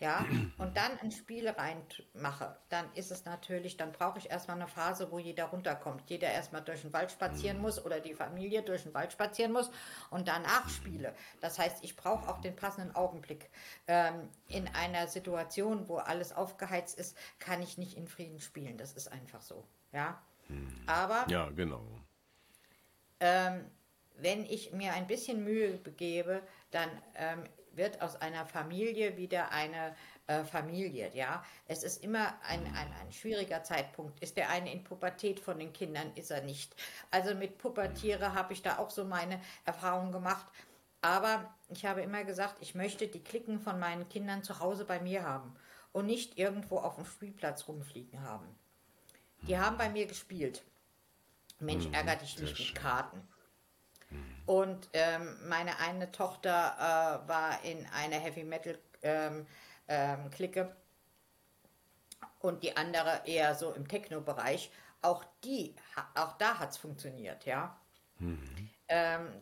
ja, 0.00 0.26
und 0.58 0.76
dann 0.76 0.98
ein 0.98 1.12
Spiel 1.12 1.48
reinmache, 1.48 2.56
dann 2.68 2.92
ist 2.94 3.12
es 3.12 3.24
natürlich, 3.24 3.76
dann 3.76 3.92
brauche 3.92 4.18
ich 4.18 4.28
erstmal 4.28 4.56
eine 4.56 4.66
Phase, 4.66 5.10
wo 5.12 5.18
jeder 5.18 5.46
runterkommt. 5.46 6.10
Jeder 6.10 6.30
erstmal 6.30 6.62
durch 6.62 6.82
den 6.82 6.92
Wald 6.92 7.12
spazieren 7.12 7.60
muss 7.60 7.82
oder 7.84 8.00
die 8.00 8.14
Familie 8.14 8.62
durch 8.62 8.82
den 8.82 8.92
Wald 8.92 9.12
spazieren 9.12 9.52
muss 9.52 9.70
und 10.10 10.26
danach 10.26 10.68
spiele. 10.68 11.14
Das 11.40 11.58
heißt, 11.58 11.84
ich 11.84 11.96
brauche 11.96 12.28
auch 12.28 12.40
den 12.40 12.56
passenden 12.56 12.94
Augenblick. 12.96 13.50
Ähm, 13.86 14.28
in 14.48 14.66
einer 14.68 15.06
Situation, 15.06 15.88
wo 15.88 15.96
alles 15.96 16.32
aufgeheizt 16.32 16.98
ist, 16.98 17.16
kann 17.38 17.62
ich 17.62 17.78
nicht 17.78 17.96
in 17.96 18.08
Frieden 18.08 18.40
spielen. 18.40 18.76
Das 18.76 18.92
ist 18.92 19.08
einfach 19.08 19.42
so. 19.42 19.64
Ja. 19.92 20.20
Aber. 20.86 21.24
Ja, 21.30 21.50
genau. 21.50 21.82
Ähm, 23.20 23.64
wenn 24.16 24.44
ich 24.44 24.72
mir 24.72 24.92
ein 24.92 25.06
bisschen 25.06 25.44
Mühe 25.44 25.78
begebe, 25.78 26.42
dann 26.70 26.90
ähm, 27.16 27.44
wird 27.76 28.02
aus 28.02 28.16
einer 28.16 28.46
Familie 28.46 29.16
wieder 29.16 29.52
eine 29.52 29.94
äh, 30.26 30.44
Familie. 30.44 31.10
Ja, 31.14 31.44
es 31.66 31.82
ist 31.82 32.02
immer 32.02 32.34
ein, 32.48 32.64
ein, 32.74 32.92
ein 33.00 33.12
schwieriger 33.12 33.62
Zeitpunkt. 33.62 34.20
Ist 34.20 34.36
der 34.36 34.50
eine 34.50 34.72
in 34.72 34.84
Pubertät 34.84 35.40
von 35.40 35.58
den 35.58 35.72
Kindern? 35.72 36.12
Ist 36.14 36.30
er 36.30 36.42
nicht? 36.42 36.74
Also 37.10 37.34
mit 37.34 37.58
Pubertiere 37.58 38.34
habe 38.34 38.52
ich 38.52 38.62
da 38.62 38.78
auch 38.78 38.90
so 38.90 39.04
meine 39.04 39.40
Erfahrungen 39.64 40.12
gemacht. 40.12 40.46
Aber 41.00 41.54
ich 41.68 41.84
habe 41.84 42.00
immer 42.00 42.24
gesagt, 42.24 42.56
ich 42.60 42.74
möchte 42.74 43.06
die 43.08 43.22
Klicken 43.22 43.60
von 43.60 43.78
meinen 43.78 44.08
Kindern 44.08 44.42
zu 44.42 44.60
Hause 44.60 44.86
bei 44.86 45.00
mir 45.00 45.24
haben 45.24 45.54
und 45.92 46.06
nicht 46.06 46.38
irgendwo 46.38 46.78
auf 46.78 46.96
dem 46.96 47.04
Spielplatz 47.04 47.68
rumfliegen 47.68 48.22
haben. 48.22 48.46
Die 49.42 49.58
haben 49.58 49.76
bei 49.76 49.90
mir 49.90 50.06
gespielt. 50.06 50.62
Mensch, 51.60 51.86
mhm, 51.86 51.94
ärger 51.94 52.16
dich 52.16 52.38
nicht 52.38 52.58
mit 52.58 52.74
Karten. 52.74 53.20
Und 54.46 54.88
ähm, 54.92 55.36
meine 55.48 55.78
eine 55.80 56.12
Tochter 56.12 56.74
äh, 57.24 57.28
war 57.28 57.64
in 57.64 57.86
einer 57.86 58.16
Heavy 58.16 58.44
Metal 58.44 58.78
ähm, 59.02 59.46
ähm, 59.88 60.30
Clique 60.30 60.74
und 62.40 62.62
die 62.62 62.76
andere 62.76 63.22
eher 63.24 63.54
so 63.54 63.72
im 63.72 63.88
Techno-Bereich. 63.88 64.70
Auch 65.00 65.24
die, 65.44 65.74
auch 66.14 66.36
da 66.38 66.58
hat 66.58 66.70
es 66.70 66.76
funktioniert, 66.76 67.44
ja. 67.46 67.78
Mhm. 68.18 68.70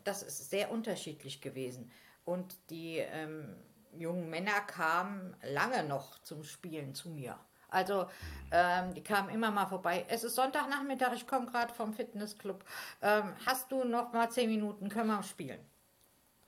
das 0.05 0.23
ist 0.23 0.51
sehr 0.51 0.71
unterschiedlich 0.71 1.41
gewesen. 1.41 1.91
Und 2.25 2.57
die 2.71 2.99
ähm, 2.99 3.57
jungen 3.93 4.31
Männer 4.31 4.61
kamen 4.61 5.37
lange 5.43 5.85
noch 5.85 6.23
zum 6.23 6.45
Spielen 6.45 6.95
zu 6.95 7.11
mir. 7.11 7.39
Also 7.73 8.07
ähm, 8.51 8.95
die 8.95 9.03
kamen 9.03 9.31
immer 9.31 9.51
mal 9.51 9.67
vorbei. 9.67 10.05
Es 10.09 10.25
ist 10.25 10.35
Sonntagnachmittag, 10.35 11.15
ich 11.15 11.27
komme 11.27 11.47
gerade 11.47 11.73
vom 11.73 11.95
Fitnessclub. 11.95 12.65
Ähm, 13.01 13.33
hast 13.47 13.73
du 13.73 13.85
noch 13.85 14.13
mal 14.13 14.31
zehn 14.31 14.51
Minuten, 14.51 14.89
können 14.89 15.09
wir 15.09 15.23
spielen? 15.23 15.61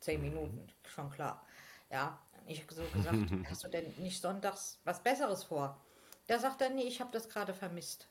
Zehn 0.00 0.20
Minuten, 0.20 0.68
schon 0.86 1.10
klar. 1.10 1.44
Ja, 1.90 2.18
ich 2.46 2.62
habe 2.62 2.74
so 2.74 2.82
gesagt, 2.92 3.16
hast 3.50 3.64
du 3.64 3.68
denn 3.68 3.92
nicht 3.98 4.20
sonntags 4.20 4.78
was 4.84 5.02
Besseres 5.02 5.44
vor? 5.44 5.80
Da 6.26 6.38
sagt 6.38 6.60
er, 6.60 6.70
nee, 6.70 6.82
ich 6.82 7.00
habe 7.00 7.10
das 7.12 7.28
gerade 7.28 7.54
vermisst. 7.54 8.06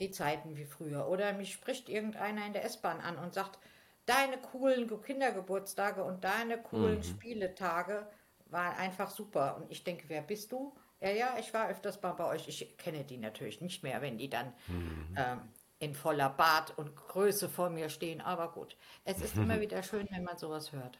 Die 0.00 0.10
Zeiten 0.10 0.56
wie 0.56 0.64
früher. 0.64 1.08
Oder 1.08 1.32
mich 1.32 1.52
spricht 1.52 1.88
irgendeiner 1.88 2.44
in 2.46 2.52
der 2.52 2.64
S-Bahn 2.64 3.00
an 3.00 3.16
und 3.16 3.32
sagt, 3.32 3.58
deine 4.06 4.38
coolen 4.38 4.90
Kindergeburtstage 5.02 6.02
und 6.02 6.24
deine 6.24 6.58
coolen 6.58 6.98
mhm. 6.98 7.02
Spieletage 7.04 8.06
waren 8.46 8.76
einfach 8.76 9.10
super. 9.10 9.56
Und 9.56 9.70
ich 9.70 9.84
denke, 9.84 10.04
wer 10.08 10.22
bist 10.22 10.52
du? 10.52 10.74
Ja, 11.04 11.10
ja, 11.10 11.36
ich 11.38 11.52
war 11.52 11.68
öfters 11.68 12.00
mal 12.00 12.12
bei 12.12 12.24
euch. 12.24 12.48
Ich 12.48 12.78
kenne 12.78 13.04
die 13.04 13.18
natürlich 13.18 13.60
nicht 13.60 13.82
mehr, 13.82 14.00
wenn 14.00 14.16
die 14.16 14.30
dann 14.30 14.54
mhm. 14.68 15.14
ähm, 15.16 15.40
in 15.78 15.94
voller 15.94 16.30
Bart 16.30 16.78
und 16.78 16.96
Größe 16.96 17.50
vor 17.50 17.68
mir 17.68 17.90
stehen. 17.90 18.22
Aber 18.22 18.50
gut, 18.50 18.78
es 19.04 19.20
ist 19.20 19.36
immer 19.36 19.60
wieder 19.60 19.82
schön, 19.82 20.08
wenn 20.10 20.24
man 20.24 20.38
sowas 20.38 20.72
hört. 20.72 20.98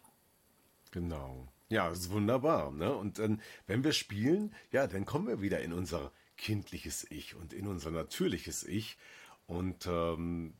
Genau. 0.90 1.48
Ja, 1.70 1.88
ist 1.88 2.10
wunderbar. 2.10 2.70
Ne? 2.70 2.94
Und 2.94 3.18
dann, 3.18 3.40
wenn 3.66 3.82
wir 3.82 3.92
spielen, 3.92 4.54
ja, 4.70 4.86
dann 4.86 5.06
kommen 5.06 5.26
wir 5.26 5.40
wieder 5.40 5.60
in 5.60 5.72
unser 5.72 6.12
kindliches 6.36 7.10
Ich 7.10 7.34
und 7.34 7.54
in 7.54 7.66
unser 7.66 7.90
natürliches 7.90 8.62
Ich 8.62 8.98
und 9.46 9.86
ähm, 9.86 10.52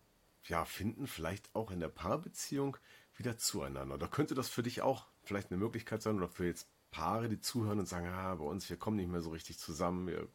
ja, 0.45 0.65
finden 0.65 1.07
vielleicht 1.07 1.55
auch 1.55 1.71
in 1.71 1.81
der 1.81 1.89
Paarbeziehung 1.89 2.79
wieder 3.15 3.37
zueinander. 3.37 3.99
Da 3.99 4.07
könnte 4.07 4.35
das 4.35 4.49
für 4.49 4.63
dich 4.63 4.81
auch 4.81 5.07
vielleicht 5.23 5.51
eine 5.51 5.59
Möglichkeit 5.59 6.01
sein 6.01 6.17
oder 6.17 6.29
für 6.29 6.47
jetzt 6.47 6.67
Paare, 6.95 7.29
die 7.29 7.41
zuhören 7.41 7.81
und 7.81 7.89
sagen, 7.89 8.07
ah, 8.07 8.37
bei 8.37 8.45
uns, 8.45 8.71
wir 8.71 8.77
kommen 8.77 8.97
nicht 8.97 9.11
mehr 9.11 9.21
so 9.21 9.31
richtig 9.31 9.59
zusammen, 9.59 10.07
wir 10.07 10.29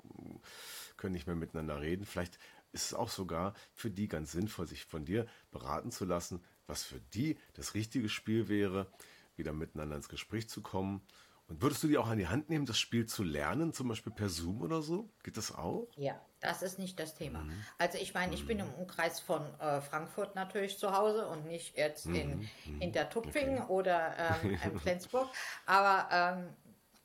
können 0.97 1.13
nicht 1.13 1.25
mehr 1.25 1.37
miteinander 1.37 1.79
reden. 1.79 2.05
Vielleicht 2.05 2.37
ist 2.73 2.87
es 2.87 2.93
auch 2.93 3.07
sogar 3.07 3.53
für 3.73 3.89
die 3.89 4.09
ganz 4.09 4.33
sinnvoll, 4.33 4.67
sich 4.67 4.83
von 4.83 5.05
dir 5.05 5.25
beraten 5.51 5.89
zu 5.89 6.03
lassen, 6.03 6.43
was 6.67 6.83
für 6.83 6.99
die 7.13 7.37
das 7.53 7.75
richtige 7.75 8.09
Spiel 8.09 8.49
wäre, 8.49 8.91
wieder 9.37 9.53
miteinander 9.53 9.95
ins 9.95 10.09
Gespräch 10.09 10.49
zu 10.49 10.61
kommen. 10.61 11.01
Und 11.47 11.61
würdest 11.61 11.81
du 11.81 11.87
die 11.87 11.97
auch 11.97 12.07
an 12.07 12.17
die 12.17 12.27
Hand 12.27 12.49
nehmen, 12.49 12.65
das 12.65 12.77
Spiel 12.77 13.05
zu 13.05 13.23
lernen, 13.23 13.71
zum 13.71 13.87
Beispiel 13.87 14.11
per 14.11 14.27
Zoom 14.27 14.61
oder 14.61 14.81
so? 14.81 15.09
Geht 15.23 15.37
das 15.37 15.55
auch? 15.55 15.87
Ja, 15.95 16.21
das 16.39 16.61
ist 16.61 16.79
nicht 16.79 16.99
das 16.99 17.15
Thema. 17.15 17.39
Mhm. 17.39 17.63
Also 17.77 17.97
ich 17.97 18.13
meine, 18.13 18.33
ich 18.33 18.43
mhm. 18.43 18.47
bin 18.47 18.59
im 18.59 18.73
Umkreis 18.75 19.19
von 19.19 19.41
äh, 19.59 19.81
Frankfurt 19.81 20.35
natürlich 20.35 20.77
zu 20.77 20.95
Hause 20.95 21.27
und 21.27 21.45
nicht 21.45 21.77
jetzt 21.77 22.05
mhm. 22.05 22.15
in 22.15 22.37
mhm. 22.37 22.79
Hintertupfingen 22.79 23.63
okay. 23.63 23.71
oder 23.71 24.13
ähm, 24.17 24.59
in 24.63 24.79
Flensburg. 24.79 25.29
Aber 25.65 26.07
ähm, 26.11 26.49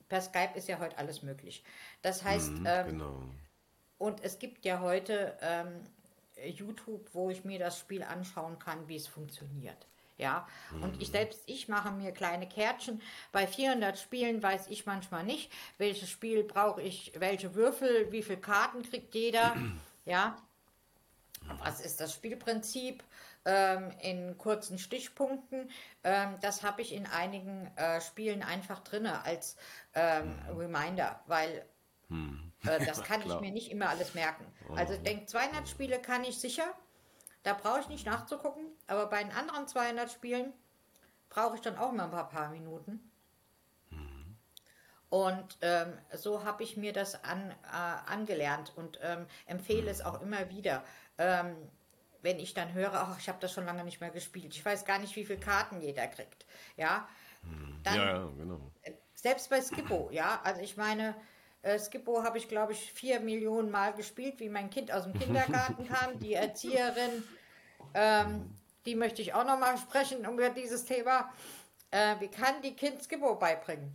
per 0.09 0.21
Skype 0.21 0.53
ist 0.55 0.69
ja 0.69 0.79
heute 0.79 0.99
alles 0.99 1.23
möglich. 1.23 1.65
Das 2.03 2.23
heißt, 2.23 2.53
mhm, 2.53 2.67
ähm, 2.67 2.87
genau. 2.87 3.23
und 3.99 4.23
es 4.23 4.39
gibt 4.39 4.65
ja 4.65 4.81
heute 4.81 5.37
ähm, 5.41 5.81
YouTube, 6.45 7.09
wo 7.13 7.31
ich 7.31 7.45
mir 7.45 7.59
das 7.59 7.79
Spiel 7.79 8.03
anschauen 8.03 8.59
kann, 8.59 8.89
wie 8.89 8.97
es 8.97 9.07
funktioniert. 9.07 9.87
Ja, 10.17 10.47
und 10.81 11.03
ich 11.03 11.09
mhm. 11.09 11.13
selbst, 11.13 11.43
ich 11.47 11.69
mache 11.69 11.91
mir 11.91 12.13
kleine 12.13 12.49
Kärtchen. 12.49 13.03
Bei 13.33 13.49
400 13.49 13.99
Spielen 13.99 14.43
weiß 14.43 14.69
ich 14.69 14.87
manchmal 14.87 15.25
nicht, 15.25 15.51
welches 15.77 16.09
Spiel 16.09 16.45
brauche 16.45 16.83
ich, 16.83 17.13
welche 17.17 17.55
Würfel, 17.57 18.13
wie 18.13 18.23
viele 18.23 18.41
Karten 18.41 18.83
kriegt 18.83 19.15
jeder. 19.15 19.57
Ja, 20.07 20.37
was 21.59 21.81
ist 21.81 22.01
das 22.01 22.13
Spielprinzip 22.13 23.03
ähm, 23.45 23.91
in 24.01 24.37
kurzen 24.39 24.79
Stichpunkten? 24.79 25.71
Ähm, 26.03 26.37
das 26.41 26.63
habe 26.63 26.83
ich 26.83 26.93
in 26.93 27.07
einigen 27.07 27.71
äh, 27.77 28.01
Spielen 28.01 28.43
einfach 28.43 28.81
drin 28.81 29.07
als 29.07 29.57
ähm, 29.95 30.37
mhm. 30.51 30.59
Reminder, 30.59 31.21
weil 31.27 31.65
äh, 32.11 32.85
das 32.85 33.03
kann 33.05 33.23
ich 33.23 33.41
mir 33.41 33.51
nicht 33.51 33.71
immer 33.71 33.89
alles 33.89 34.15
merken. 34.15 34.45
Also 34.75 34.95
ich 34.95 35.03
denke, 35.03 35.27
200 35.27 35.69
Spiele 35.69 35.99
kann 36.01 36.25
ich 36.25 36.39
sicher. 36.39 36.75
Da 37.45 37.53
brauche 37.53 37.81
ich 37.81 37.89
nicht 37.89 38.07
nachzugucken, 38.07 38.65
aber 38.87 39.07
bei 39.07 39.23
den 39.23 39.31
anderen 39.33 39.69
200 39.69 40.11
Spielen 40.11 40.53
brauche 41.29 41.57
ich 41.57 41.61
dann 41.61 41.77
auch 41.77 41.93
mal 41.93 42.05
ein 42.05 42.11
paar, 42.11 42.29
paar 42.29 42.49
Minuten. 42.49 43.11
Mhm. 43.91 44.37
Und 45.11 45.59
ähm, 45.61 45.93
so 46.15 46.43
habe 46.43 46.63
ich 46.63 46.77
mir 46.79 46.95
das 46.95 47.23
an, 47.23 47.51
äh, 47.51 48.11
angelernt 48.11 48.73
und 48.77 48.99
ähm, 49.03 49.27
empfehle 49.47 49.83
mhm. 49.83 49.89
es 49.89 50.01
auch 50.01 50.23
immer 50.23 50.49
wieder. 50.49 50.83
Ähm, 51.19 51.55
wenn 52.23 52.39
ich 52.39 52.55
dann 52.55 52.73
höre, 52.73 52.95
ach, 52.95 53.19
ich 53.19 53.29
habe 53.29 53.39
das 53.41 53.53
schon 53.53 53.67
lange 53.67 53.85
nicht 53.85 54.01
mehr 54.01 54.11
gespielt. 54.11 54.55
Ich 54.55 54.65
weiß 54.65 54.87
gar 54.87 54.99
nicht, 54.99 55.15
wie 55.15 55.27
viele 55.27 55.39
Karten 55.39 55.83
jeder 55.83 56.07
kriegt. 56.07 56.47
Ja, 56.79 57.07
mhm. 57.43 57.79
dann, 57.83 57.95
ja, 57.95 58.07
ja 58.07 58.31
genau. 58.39 58.73
Selbst 59.13 59.51
bei 59.51 59.61
Skippo, 59.61 60.09
ja, 60.11 60.41
also 60.43 60.63
ich 60.63 60.79
meine, 60.79 61.15
äh, 61.65 61.79
Skippo 61.79 62.23
habe 62.23 62.39
ich, 62.39 62.49
glaube 62.49 62.73
ich, 62.73 62.93
vier 62.93 63.21
Millionen 63.21 63.71
Mal 63.71 63.95
gespielt, 63.95 64.39
wie 64.39 64.49
mein 64.49 64.71
Kind 64.71 64.93
aus 64.93 65.05
dem 65.05 65.19
Kindergarten 65.19 65.89
kam. 65.89 66.19
Die 66.19 66.35
Erzieherin, 66.35 67.25
ähm, 67.95 68.55
die 68.85 68.95
möchte 68.95 69.23
ich 69.23 69.35
auch 69.35 69.45
noch 69.45 69.59
mal 69.59 69.77
sprechen 69.79 70.25
über 70.25 70.51
dieses 70.51 70.85
Thema. 70.85 71.33
Äh, 71.91 72.17
wie 72.21 72.29
kann 72.29 72.61
die 72.63 72.77
Kind 72.77 73.03
Skippo 73.03 73.35
beibringen? 73.37 73.95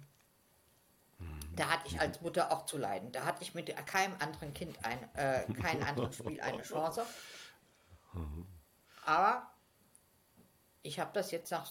Da 1.55 1.69
hatte 1.69 1.87
ich 1.87 1.99
als 1.99 2.21
Mutter 2.21 2.51
auch 2.51 2.65
zu 2.65 2.77
leiden. 2.77 3.11
Da 3.11 3.25
hatte 3.25 3.43
ich 3.43 3.53
mit 3.53 3.75
keinem 3.85 4.15
anderen 4.19 4.53
Kind 4.53 4.77
ein, 4.83 4.97
äh, 5.15 5.43
kein 5.61 5.83
anderes 5.83 6.15
Spiel 6.15 6.39
eine 6.41 6.63
Chance. 6.63 7.05
Aber 9.05 9.51
ich 10.81 10.99
habe 10.99 11.11
das 11.13 11.31
jetzt 11.31 11.51
nach 11.51 11.69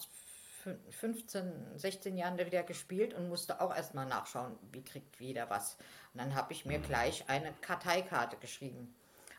15, 0.90 1.78
16 1.78 2.16
Jahren 2.16 2.38
wieder 2.38 2.62
gespielt 2.62 3.14
und 3.14 3.28
musste 3.28 3.60
auch 3.60 3.74
erstmal 3.74 4.06
nachschauen, 4.06 4.58
wie 4.72 4.82
kriegt 4.82 5.20
jeder 5.20 5.50
was. 5.50 5.76
Und 6.14 6.20
dann 6.20 6.34
habe 6.34 6.52
ich 6.52 6.64
mir 6.64 6.78
gleich 6.78 7.28
eine 7.28 7.52
Karteikarte 7.60 8.36
geschrieben, 8.36 8.94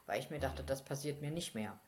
weil 0.05 0.19
ich 0.19 0.29
mir 0.29 0.39
dachte, 0.39 0.63
das 0.63 0.83
passiert 0.83 1.21
mir 1.21 1.31
nicht 1.31 1.55
mehr. 1.55 1.79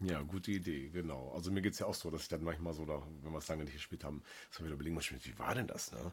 Ja, 0.00 0.20
gute 0.22 0.50
Idee, 0.50 0.90
genau. 0.90 1.32
Also 1.32 1.50
mir 1.50 1.62
geht 1.62 1.74
es 1.74 1.78
ja 1.78 1.86
auch 1.86 1.94
so, 1.94 2.10
dass 2.10 2.22
ich 2.22 2.28
dann 2.28 2.42
manchmal 2.42 2.74
so, 2.74 2.84
da, 2.84 3.02
wenn 3.22 3.32
wir 3.32 3.38
es 3.38 3.48
lange 3.48 3.64
nicht 3.64 3.74
gespielt 3.74 4.04
haben, 4.04 4.22
so 4.50 4.64
wieder 4.64 4.74
überlegen 4.74 4.98
wie 4.98 5.38
war 5.38 5.54
denn 5.54 5.68
das, 5.68 5.92
ne? 5.92 6.12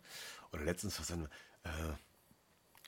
Oder 0.53 0.63
letztens 0.63 0.99
was 0.99 1.07
dann, 1.07 1.25
äh, 1.63 1.93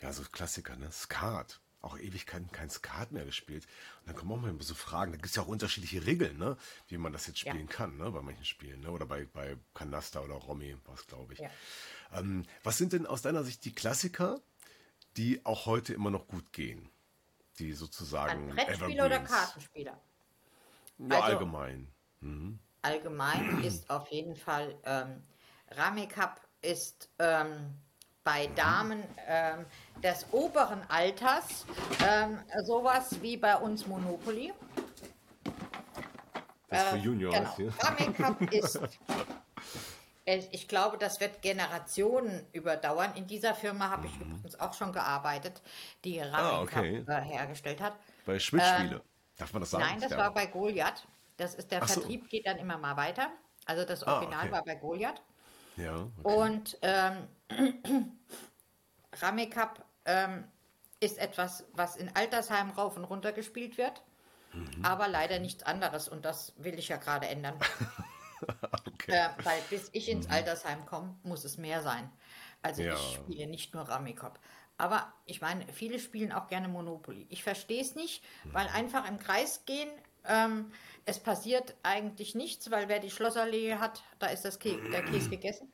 ja, 0.01 0.13
so 0.13 0.23
Klassiker, 0.23 0.75
ne? 0.75 0.91
Skat. 0.91 1.59
Auch 1.83 1.99
Ewigkeiten 1.99 2.51
kein 2.51 2.69
Skat 2.69 3.11
mehr 3.11 3.25
gespielt. 3.25 3.67
Und 3.99 4.07
dann 4.07 4.15
kommen 4.15 4.31
auch 4.31 4.37
mal 4.37 4.55
so 4.61 4.73
Fragen. 4.73 5.11
Da 5.11 5.17
gibt 5.17 5.29
es 5.29 5.35
ja 5.35 5.43
auch 5.43 5.47
unterschiedliche 5.47 6.05
Regeln, 6.05 6.37
ne? 6.37 6.57
Wie 6.87 6.97
man 6.97 7.13
das 7.13 7.27
jetzt 7.27 7.39
spielen 7.39 7.67
ja. 7.67 7.73
kann, 7.73 7.97
ne? 7.97 8.09
Bei 8.09 8.21
manchen 8.21 8.45
Spielen, 8.45 8.79
ne? 8.81 8.89
Oder 8.89 9.05
bei, 9.05 9.25
bei 9.25 9.57
Kanasta 9.75 10.21
oder 10.21 10.35
Romy, 10.35 10.75
was 10.85 11.05
glaube 11.05 11.33
ich. 11.33 11.39
Ja. 11.39 11.49
Ähm, 12.13 12.45
was 12.63 12.77
sind 12.77 12.93
denn 12.93 13.05
aus 13.05 13.21
deiner 13.21 13.43
Sicht 13.43 13.65
die 13.65 13.75
Klassiker, 13.75 14.39
die 15.17 15.45
auch 15.45 15.65
heute 15.65 15.93
immer 15.93 16.09
noch 16.09 16.27
gut 16.27 16.51
gehen? 16.53 16.89
Die 17.59 17.73
sozusagen. 17.73 18.49
Brettspieler 18.49 19.05
oder 19.05 19.19
Kartenspieler? 19.19 20.01
Ja, 20.97 21.07
also, 21.09 21.23
allgemein. 21.23 21.91
Mhm. 22.21 22.59
Allgemein 22.81 23.63
ist 23.63 23.89
auf 23.89 24.07
jeden 24.09 24.35
Fall 24.35 24.75
ähm, 24.85 25.21
Rame 25.69 26.07
Cup 26.07 26.41
ist 26.61 27.09
ähm, 27.19 27.75
bei 28.23 28.47
mhm. 28.47 28.55
Damen 28.55 29.03
ähm, 29.27 29.65
des 30.01 30.25
oberen 30.31 30.81
Alters 30.89 31.65
ähm, 32.05 32.39
sowas 32.63 33.21
wie 33.21 33.37
bei 33.37 33.55
uns 33.55 33.87
Monopoly. 33.87 34.53
Das 36.69 36.83
für 36.89 36.95
ähm, 36.97 37.03
Juniors. 37.03 37.55
Genau. 37.55 37.71
Cup 38.13 38.41
ist 38.53 38.79
ich 40.25 40.67
glaube, 40.67 40.97
das 40.97 41.19
wird 41.19 41.41
Generationen 41.41 42.45
überdauern. 42.53 43.11
In 43.15 43.27
dieser 43.27 43.53
Firma 43.53 43.89
habe 43.89 44.07
ich 44.07 44.15
mhm. 44.15 44.31
übrigens 44.31 44.59
auch 44.59 44.73
schon 44.73 44.93
gearbeitet, 44.93 45.61
die 46.03 46.19
Rame 46.19 46.37
ah, 46.37 46.61
okay. 46.61 47.03
Äh, 47.07 47.21
hergestellt 47.21 47.81
hat. 47.81 47.93
Bei 48.25 48.39
Schmidt-Spiele. 48.39 48.95
Ähm, 48.95 49.01
Darf 49.37 49.51
man 49.51 49.61
das 49.61 49.71
sagen? 49.71 49.83
Nein, 49.83 49.99
das 49.99 50.11
ja. 50.11 50.17
war 50.17 50.33
bei 50.33 50.45
Goliath. 50.45 51.05
Das 51.37 51.55
ist 51.55 51.71
der 51.71 51.83
Ach 51.83 51.89
Vertrieb 51.89 52.21
so. 52.23 52.27
geht 52.29 52.47
dann 52.47 52.57
immer 52.57 52.77
mal 52.77 52.95
weiter. 52.95 53.31
Also 53.65 53.83
das 53.83 54.03
ah, 54.03 54.17
Original 54.17 54.39
ah, 54.39 54.43
okay. 54.43 54.51
war 54.51 54.63
bei 54.63 54.75
Goliath. 54.75 55.21
Ja. 55.75 56.07
Okay. 56.23 56.35
Und 56.35 56.77
ähm, 56.83 57.27
Rame 59.13 59.49
Cup 59.49 59.85
ähm, 60.05 60.45
ist 60.99 61.17
etwas, 61.17 61.65
was 61.73 61.95
in 61.95 62.13
Altersheim 62.15 62.71
rauf 62.71 62.97
und 62.97 63.03
runter 63.03 63.31
gespielt 63.31 63.77
wird, 63.77 64.01
mhm. 64.53 64.83
aber 64.83 65.07
leider 65.07 65.39
nichts 65.39 65.63
anderes. 65.63 66.07
Und 66.07 66.25
das 66.25 66.53
will 66.57 66.77
ich 66.79 66.89
ja 66.89 66.97
gerade 66.97 67.27
ändern. 67.27 67.55
okay. 68.87 69.11
äh, 69.11 69.29
weil 69.43 69.59
bis 69.69 69.89
ich 69.93 70.09
ins 70.09 70.27
mhm. 70.27 70.33
Altersheim 70.33 70.85
komme, 70.85 71.15
muss 71.23 71.43
es 71.43 71.57
mehr 71.57 71.81
sein. 71.81 72.09
Also 72.61 72.81
ja. 72.81 72.93
ich 72.93 73.15
spiele 73.15 73.47
nicht 73.47 73.73
nur 73.73 73.83
Rame 73.83 74.13
Cup. 74.15 74.39
Aber 74.77 75.13
ich 75.25 75.41
meine, 75.41 75.67
viele 75.71 75.99
spielen 75.99 76.31
auch 76.31 76.47
gerne 76.47 76.67
Monopoly. 76.67 77.27
Ich 77.29 77.43
verstehe 77.43 77.81
es 77.81 77.95
nicht, 77.95 78.23
weil 78.45 78.67
mhm. 78.69 78.75
einfach 78.75 79.07
im 79.07 79.19
Kreis 79.19 79.65
gehen, 79.65 79.89
ähm, 80.25 80.71
es 81.05 81.19
passiert 81.19 81.75
eigentlich 81.83 82.33
nichts, 82.33 82.71
weil 82.71 82.87
wer 82.87 82.99
die 82.99 83.11
Schlossallee 83.11 83.75
hat, 83.75 84.03
da 84.19 84.27
ist 84.27 84.45
das 84.45 84.59
Kä 84.59 84.77
der 84.91 85.03
Käse 85.03 85.29
gegessen. 85.29 85.71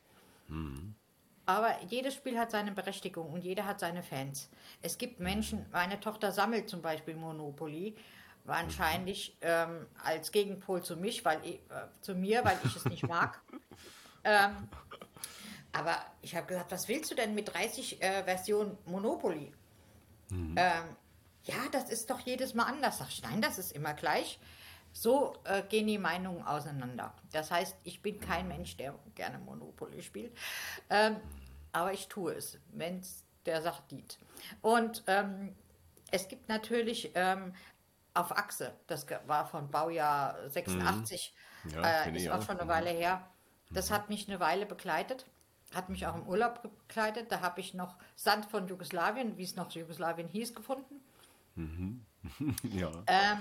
Aber 1.50 1.82
jedes 1.88 2.14
Spiel 2.14 2.38
hat 2.38 2.52
seine 2.52 2.70
Berechtigung 2.70 3.32
und 3.32 3.42
jeder 3.42 3.66
hat 3.66 3.80
seine 3.80 4.04
Fans. 4.04 4.48
Es 4.82 4.98
gibt 4.98 5.18
Menschen, 5.18 5.66
meine 5.72 5.98
Tochter 5.98 6.30
sammelt 6.30 6.68
zum 6.68 6.80
Beispiel 6.80 7.16
Monopoly, 7.16 7.96
wahrscheinlich 8.44 9.36
ähm, 9.40 9.86
als 10.04 10.30
Gegenpol 10.30 10.84
zu 10.84 10.96
mich, 10.96 11.24
weil 11.24 11.44
ich, 11.44 11.54
äh, 11.54 11.88
zu 12.02 12.14
mir, 12.14 12.44
weil 12.44 12.56
ich 12.62 12.76
es 12.76 12.84
nicht 12.84 13.02
mag. 13.02 13.40
ähm, 14.24 14.68
aber 15.72 15.96
ich 16.22 16.36
habe 16.36 16.46
gesagt, 16.46 16.70
was 16.70 16.86
willst 16.86 17.10
du 17.10 17.16
denn 17.16 17.34
mit 17.34 17.52
30 17.52 18.00
äh, 18.00 18.22
Versionen 18.22 18.78
Monopoly? 18.86 19.52
Mhm. 20.30 20.54
Ähm, 20.56 20.84
ja, 21.42 21.56
das 21.72 21.90
ist 21.90 22.10
doch 22.10 22.20
jedes 22.20 22.54
Mal 22.54 22.66
anders. 22.66 22.98
Sag 22.98 23.08
ich, 23.08 23.24
nein, 23.24 23.42
das 23.42 23.58
ist 23.58 23.72
immer 23.72 23.94
gleich. 23.94 24.38
So 24.92 25.34
äh, 25.42 25.62
gehen 25.62 25.88
die 25.88 25.98
Meinungen 25.98 26.44
auseinander. 26.44 27.12
Das 27.32 27.50
heißt, 27.50 27.76
ich 27.82 28.02
bin 28.02 28.20
kein 28.20 28.46
Mensch, 28.46 28.76
der 28.76 28.94
gerne 29.16 29.40
Monopoly 29.40 30.00
spielt. 30.00 30.36
Ähm, 30.88 31.16
aber 31.72 31.92
ich 31.92 32.08
tue 32.08 32.34
es, 32.34 32.58
wenn 32.72 33.00
es 33.00 33.24
der 33.46 33.62
Sache 33.62 33.82
dient. 33.90 34.18
Und 34.62 35.02
ähm, 35.06 35.54
es 36.10 36.28
gibt 36.28 36.48
natürlich 36.48 37.12
ähm, 37.14 37.54
auf 38.14 38.36
Achse, 38.36 38.74
das 38.86 39.06
war 39.26 39.46
von 39.46 39.70
Baujahr 39.70 40.48
86, 40.48 41.34
mhm. 41.64 41.70
ja, 41.70 42.04
äh, 42.04 42.16
ist 42.16 42.28
auch, 42.28 42.42
schon 42.42 42.58
eine 42.58 42.68
Weile 42.68 42.90
her. 42.90 43.26
Das 43.70 43.90
mhm. 43.90 43.94
hat 43.94 44.08
mich 44.08 44.28
eine 44.28 44.40
Weile 44.40 44.66
begleitet 44.66 45.26
hat 45.74 45.88
mich 45.88 46.06
auch 46.06 46.16
im 46.16 46.26
Urlaub 46.26 46.62
begleitet. 46.62 47.30
Da 47.30 47.40
habe 47.40 47.60
ich 47.60 47.74
noch 47.74 47.96
Sand 48.16 48.46
von 48.46 48.66
Jugoslawien, 48.66 49.36
wie 49.36 49.44
es 49.44 49.56
noch 49.56 49.70
Jugoslawien 49.70 50.28
hieß, 50.28 50.54
gefunden. 50.54 51.00
Mhm. 51.54 52.04
ja. 52.62 52.90
Ähm, 53.06 53.38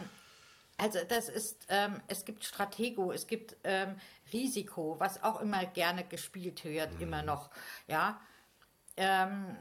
also 0.80 1.00
das 1.08 1.30
ist, 1.30 1.66
ähm, 1.70 2.02
es 2.08 2.26
gibt 2.26 2.44
Stratego, 2.44 3.12
es 3.12 3.28
gibt 3.28 3.58
ähm, 3.64 3.96
Risiko, 4.32 4.96
was 5.00 5.22
auch 5.24 5.42
immer 5.42 5.66
gerne 5.66 6.06
gespielt 6.06 6.64
wird, 6.64 6.94
mhm. 6.96 7.02
immer 7.02 7.22
noch. 7.22 7.50
Ja. 7.88 8.22
Ähm, 8.96 9.58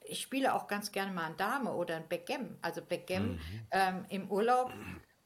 ich 0.00 0.22
spiele 0.22 0.54
auch 0.54 0.66
ganz 0.66 0.90
gerne 0.90 1.12
mal 1.12 1.26
ein 1.26 1.36
Dame 1.36 1.72
oder 1.72 1.96
ein 1.96 2.08
Backgammon. 2.08 2.58
Also 2.62 2.82
Backgammon 2.82 3.32
mhm. 3.32 3.66
Ähm, 3.70 4.04
im 4.08 4.30
Urlaub, 4.30 4.72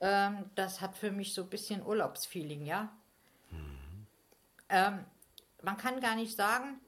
ähm, 0.00 0.50
das 0.54 0.80
hat 0.80 0.96
für 0.96 1.11
mich 1.11 1.34
so 1.34 1.42
ein 1.42 1.50
bisschen 1.50 1.84
Urlaubsfeeling, 1.84 2.64
ja. 2.66 2.92
Mhm. 3.50 4.06
Ähm, 4.68 5.04
man 5.62 5.76
kann 5.76 6.00
gar 6.00 6.16
nicht 6.16 6.36
sagen, 6.36 6.80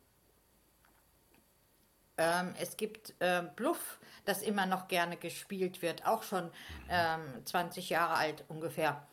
ähm, 2.21 2.55
es 2.61 2.77
gibt 2.77 3.15
äh, 3.21 3.43
Bluff, 3.57 3.99
das 4.27 4.43
immer 4.43 4.67
noch 4.67 4.89
gerne 4.89 5.17
gespielt 5.17 5.81
wird, 5.81 6.07
auch 6.07 6.23
schon 6.23 6.51
ähm, 6.91 7.23
20 7.47 7.89
Jahre 7.89 8.15
alt 8.15 8.45
ungefähr 8.49 9.07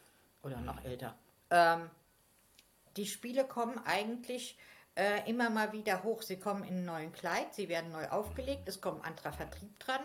oder 0.43 0.59
noch 0.59 0.83
älter. 0.83 1.15
Ähm, 1.49 1.89
die 2.97 3.05
Spiele 3.05 3.45
kommen 3.45 3.79
eigentlich 3.85 4.57
äh, 4.95 5.29
immer 5.29 5.49
mal 5.49 5.71
wieder 5.71 6.03
hoch. 6.03 6.21
Sie 6.21 6.37
kommen 6.37 6.65
in 6.65 6.75
einen 6.75 6.85
neuen 6.85 7.13
Kleid, 7.13 7.53
sie 7.53 7.69
werden 7.69 7.93
neu 7.93 8.09
aufgelegt, 8.09 8.67
es 8.67 8.81
kommt 8.81 9.03
ein 9.03 9.05
anderer 9.05 9.31
Vertrieb 9.31 9.79
dran, 9.79 10.01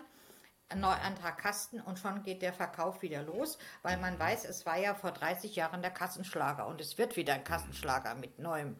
ein 0.68 0.78
neuer 0.78 1.00
anderer 1.00 1.32
Kasten 1.32 1.80
und 1.80 1.98
schon 1.98 2.22
geht 2.22 2.40
der 2.40 2.52
Verkauf 2.52 3.02
wieder 3.02 3.24
los, 3.24 3.58
weil 3.82 3.96
man 3.96 4.16
weiß, 4.16 4.44
es 4.44 4.64
war 4.64 4.78
ja 4.78 4.94
vor 4.94 5.10
30 5.10 5.56
Jahren 5.56 5.82
der 5.82 5.90
Kassenschlager 5.90 6.68
und 6.68 6.80
es 6.80 6.98
wird 6.98 7.16
wieder 7.16 7.34
ein 7.34 7.42
Kassenschlager 7.42 8.14
mit 8.14 8.38
neuem 8.38 8.76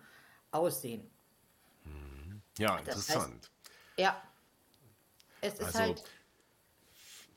aussehen. 0.53 1.11
Ja, 2.59 2.77
interessant. 2.77 3.35
heißt, 3.35 3.52
ja, 3.97 4.21
es 5.41 5.55
ist 5.55 5.63
also, 5.63 5.79
halt. 5.79 6.05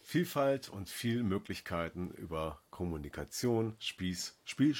Vielfalt 0.01 0.69
und 0.69 0.87
viel 0.87 1.23
Möglichkeiten 1.23 2.11
über 2.11 2.61
Kommunikation, 2.69 3.75
Spieß, 3.79 4.37
Spiel, 4.45 4.75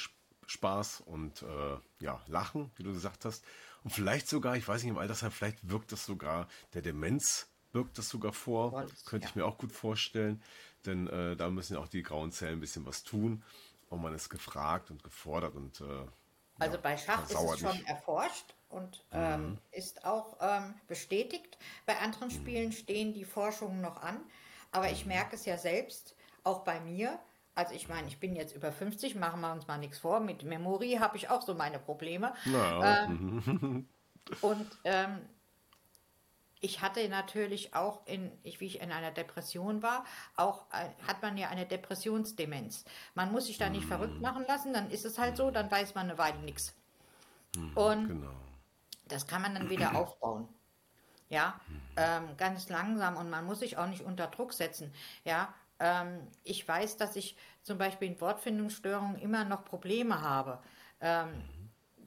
Spaß 0.46 1.00
und 1.00 1.42
äh, 1.42 1.76
ja, 1.98 2.22
Lachen, 2.28 2.70
wie 2.76 2.84
du 2.84 2.92
gesagt 2.92 3.24
hast. 3.24 3.44
Und 3.82 3.90
vielleicht 3.90 4.28
sogar, 4.28 4.56
ich 4.56 4.66
weiß 4.66 4.82
nicht, 4.82 4.90
im 4.90 4.98
Altersheim, 4.98 5.32
vielleicht 5.32 5.68
wirkt 5.68 5.90
das 5.90 6.06
sogar, 6.06 6.48
der 6.74 6.82
Demenz 6.82 7.48
wirkt 7.72 7.98
das 7.98 8.08
sogar 8.08 8.32
vor. 8.32 8.70
Voll, 8.70 8.88
Könnte 9.04 9.24
ja. 9.24 9.30
ich 9.30 9.36
mir 9.36 9.44
auch 9.44 9.58
gut 9.58 9.72
vorstellen. 9.72 10.42
Denn 10.86 11.08
äh, 11.08 11.36
da 11.36 11.50
müssen 11.50 11.74
ja 11.74 11.80
auch 11.80 11.88
die 11.88 12.02
grauen 12.02 12.30
Zellen 12.30 12.58
ein 12.58 12.60
bisschen 12.60 12.86
was 12.86 13.02
tun. 13.02 13.42
Und 13.88 14.02
man 14.02 14.14
ist 14.14 14.28
gefragt 14.28 14.90
und 14.90 15.02
gefordert 15.02 15.54
und 15.54 15.80
äh, 15.80 16.06
also 16.58 16.76
ja, 16.76 16.80
bei 16.80 16.96
Schach 16.96 17.22
ist 17.24 17.34
es 17.34 17.60
schon 17.60 17.72
nicht. 17.72 17.86
erforscht 17.86 18.54
und 18.68 19.04
mhm. 19.12 19.18
ähm, 19.18 19.58
ist 19.72 20.04
auch 20.04 20.36
ähm, 20.40 20.74
bestätigt. 20.88 21.58
Bei 21.86 21.98
anderen 21.98 22.28
mhm. 22.28 22.32
Spielen 22.32 22.72
stehen 22.72 23.12
die 23.12 23.24
Forschungen 23.24 23.80
noch 23.80 24.02
an. 24.02 24.20
Aber 24.72 24.90
ich 24.90 25.04
mhm. 25.04 25.12
merke 25.12 25.36
es 25.36 25.44
ja 25.44 25.58
selbst, 25.58 26.14
auch 26.44 26.60
bei 26.60 26.80
mir. 26.80 27.18
Also 27.54 27.74
ich 27.74 27.88
meine, 27.88 28.08
ich 28.08 28.20
bin 28.20 28.36
jetzt 28.36 28.54
über 28.54 28.70
50, 28.70 29.14
machen 29.14 29.40
wir 29.40 29.52
uns 29.52 29.66
mal 29.66 29.78
nichts 29.78 29.98
vor. 29.98 30.20
Mit 30.20 30.42
Memory 30.44 30.98
habe 31.00 31.16
ich 31.16 31.30
auch 31.30 31.42
so 31.42 31.54
meine 31.54 31.78
Probleme. 31.78 32.34
Ja. 32.44 33.04
Ähm, 33.04 33.88
und 34.42 34.66
ähm, 34.84 35.20
ich 36.60 36.82
hatte 36.82 37.08
natürlich 37.08 37.74
auch, 37.74 38.00
in, 38.06 38.32
ich, 38.42 38.60
wie 38.60 38.66
ich 38.66 38.80
in 38.80 38.90
einer 38.90 39.10
Depression 39.10 39.82
war, 39.82 40.04
auch 40.36 40.64
äh, 40.72 40.88
hat 41.06 41.22
man 41.22 41.36
ja 41.36 41.48
eine 41.48 41.66
Depressionsdemenz. 41.66 42.84
Man 43.14 43.30
muss 43.30 43.46
sich 43.46 43.58
da 43.58 43.68
nicht 43.70 43.86
verrückt 43.86 44.20
machen 44.20 44.44
lassen, 44.48 44.72
dann 44.72 44.90
ist 44.90 45.04
es 45.04 45.18
halt 45.18 45.36
so, 45.36 45.50
dann 45.50 45.70
weiß 45.70 45.94
man 45.94 46.08
eine 46.08 46.18
Weile 46.18 46.38
nichts. 46.40 46.74
Und 47.74 48.08
genau. 48.08 48.32
Das 49.08 49.26
kann 49.26 49.42
man 49.42 49.54
dann 49.54 49.70
wieder 49.70 49.94
aufbauen. 49.94 50.48
Ja, 51.28 51.58
ähm, 51.96 52.36
ganz 52.36 52.68
langsam 52.68 53.16
und 53.16 53.30
man 53.30 53.44
muss 53.44 53.58
sich 53.58 53.76
auch 53.78 53.88
nicht 53.88 54.02
unter 54.02 54.28
Druck 54.28 54.52
setzen. 54.52 54.92
Ja, 55.24 55.52
ähm, 55.80 56.20
ich 56.44 56.66
weiß, 56.66 56.96
dass 56.98 57.16
ich 57.16 57.36
zum 57.62 57.78
Beispiel 57.78 58.08
in 58.08 58.20
Wortfindungsstörungen 58.20 59.18
immer 59.18 59.44
noch 59.44 59.64
Probleme 59.64 60.20
habe. 60.20 60.60
Ähm, 61.00 61.42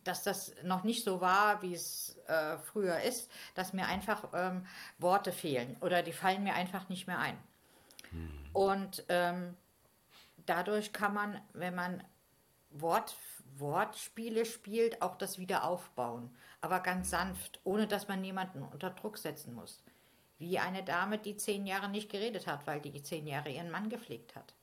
dass 0.04 0.24
das 0.24 0.54
noch 0.64 0.84
nicht 0.84 1.04
so 1.04 1.22
war, 1.22 1.62
wie 1.62 1.74
es 1.74 2.18
äh, 2.28 2.58
früher 2.58 3.02
ist, 3.02 3.30
dass 3.54 3.74
mir 3.74 3.86
einfach 3.86 4.30
ähm, 4.34 4.66
Worte 4.97 5.32
fehlen 5.32 5.78
oder 5.82 6.02
die 6.02 6.14
fallen 6.14 6.43
mir 6.43 6.54
einfach 6.54 6.89
nicht 6.89 7.06
mehr 7.06 7.20
ein. 7.20 7.38
Hm. 8.12 8.30
Und 8.54 9.04
ähm, 9.10 9.56
dadurch 10.45 10.93
kann 10.93 11.14
man, 11.14 11.39
wenn 11.54 11.76
man 11.76 12.04
Wort, 12.72 13.16
Wortspiele 13.60 14.45
spielt, 14.45 15.01
auch 15.01 15.16
das 15.16 15.38
wieder 15.38 15.64
aufbauen. 15.64 16.36
Aber 16.62 16.80
ganz 16.80 17.10
sanft, 17.10 17.60
ohne 17.64 17.88
dass 17.88 18.07
man 18.07 18.24
jemanden 18.24 18.64
unter 18.64 18.89
Druck 18.89 19.18
setzen 19.18 19.53
muss. 19.53 19.84
Wie 20.38 20.60
eine 20.60 20.84
Dame, 20.84 21.18
die 21.18 21.36
zehn 21.38 21.66
Jahre 21.66 21.89
nicht 21.89 22.10
geredet 22.10 22.47
hat, 22.47 22.66
weil 22.66 22.80
die 22.82 23.01
zehn 23.03 23.28
Jahre 23.28 23.49
ihren 23.49 23.72
Mann 23.72 23.89
gepflegt 23.89 24.36
hat. 24.36 24.53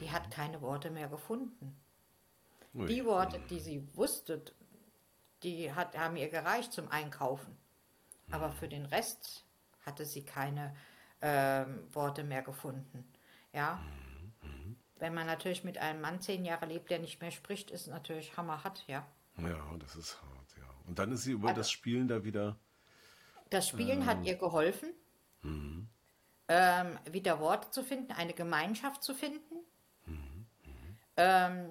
Die 0.00 0.10
hat 0.10 0.30
keine 0.30 0.60
Worte 0.60 0.90
mehr 0.90 1.08
gefunden. 1.08 1.76
Ui. 2.74 2.86
Die 2.86 3.04
Worte, 3.04 3.40
die 3.50 3.60
sie 3.60 3.86
wusste, 3.94 4.42
die 5.42 5.72
hat, 5.72 5.96
haben 5.96 6.16
ihr 6.16 6.28
gereicht 6.28 6.72
zum 6.72 6.88
Einkaufen. 6.90 7.56
Aber 8.30 8.50
für 8.50 8.68
den 8.68 8.86
Rest 8.86 9.44
hatte 9.84 10.04
sie 10.04 10.24
keine 10.24 10.74
ähm, 11.20 11.86
Worte 11.92 12.24
mehr 12.24 12.42
gefunden. 12.42 13.04
Ja. 13.52 13.80
Wenn 15.04 15.12
man 15.12 15.26
natürlich 15.26 15.64
mit 15.64 15.76
einem 15.76 16.00
Mann 16.00 16.22
zehn 16.22 16.46
Jahre 16.46 16.64
lebt, 16.64 16.88
der 16.88 16.98
nicht 16.98 17.20
mehr 17.20 17.30
spricht, 17.30 17.70
ist 17.70 17.88
natürlich 17.88 18.38
hammerhart, 18.38 18.84
ja. 18.86 19.06
Ja, 19.36 19.76
das 19.78 19.96
ist 19.96 20.16
hart, 20.22 20.56
ja. 20.56 20.64
Und 20.86 20.98
dann 20.98 21.12
ist 21.12 21.24
sie 21.24 21.32
über 21.32 21.52
das 21.52 21.70
Spielen 21.70 22.08
da 22.08 22.24
wieder. 22.24 22.56
Das 23.50 23.68
Spielen 23.68 24.06
hat 24.06 24.24
ihr 24.24 24.36
geholfen, 24.36 24.94
ähm, 25.42 26.98
wieder 27.10 27.38
Worte 27.38 27.70
zu 27.70 27.82
finden, 27.82 28.12
eine 28.12 28.32
Gemeinschaft 28.32 29.02
zu 29.02 29.12
finden. 29.12 29.56
Ähm, 31.18 31.66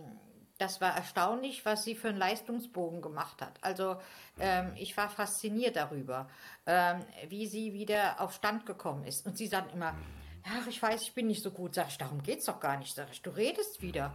das 0.59 0.79
war 0.79 0.95
erstaunlich, 0.95 1.65
was 1.65 1.85
sie 1.85 1.95
für 1.95 2.09
einen 2.09 2.19
Leistungsbogen 2.19 3.01
gemacht 3.01 3.41
hat. 3.41 3.57
Also 3.63 3.99
ähm, 4.39 4.73
ich 4.75 4.95
war 4.95 5.09
fasziniert 5.09 5.75
darüber, 5.75 6.29
ähm, 6.67 6.99
wie 7.29 7.47
sie 7.47 7.73
wieder 7.73 8.21
auf 8.21 8.35
Stand 8.35 8.67
gekommen 8.67 9.05
ist. 9.05 9.25
Und 9.25 9.39
sie 9.39 9.47
sagt 9.47 9.73
immer, 9.73 9.95
ach, 10.45 10.67
ich 10.67 10.81
weiß, 10.81 11.01
ich 11.01 11.13
bin 11.13 11.27
nicht 11.27 11.43
so 11.43 11.51
gut. 11.51 11.75
Sag 11.75 11.89
ich, 11.89 11.97
darum 11.97 12.21
geht's 12.23 12.45
doch 12.45 12.59
gar 12.59 12.77
nicht. 12.77 12.95
Sag 12.95 13.11
ich, 13.11 13.21
du 13.21 13.29
redest 13.29 13.81
wieder. 13.81 14.13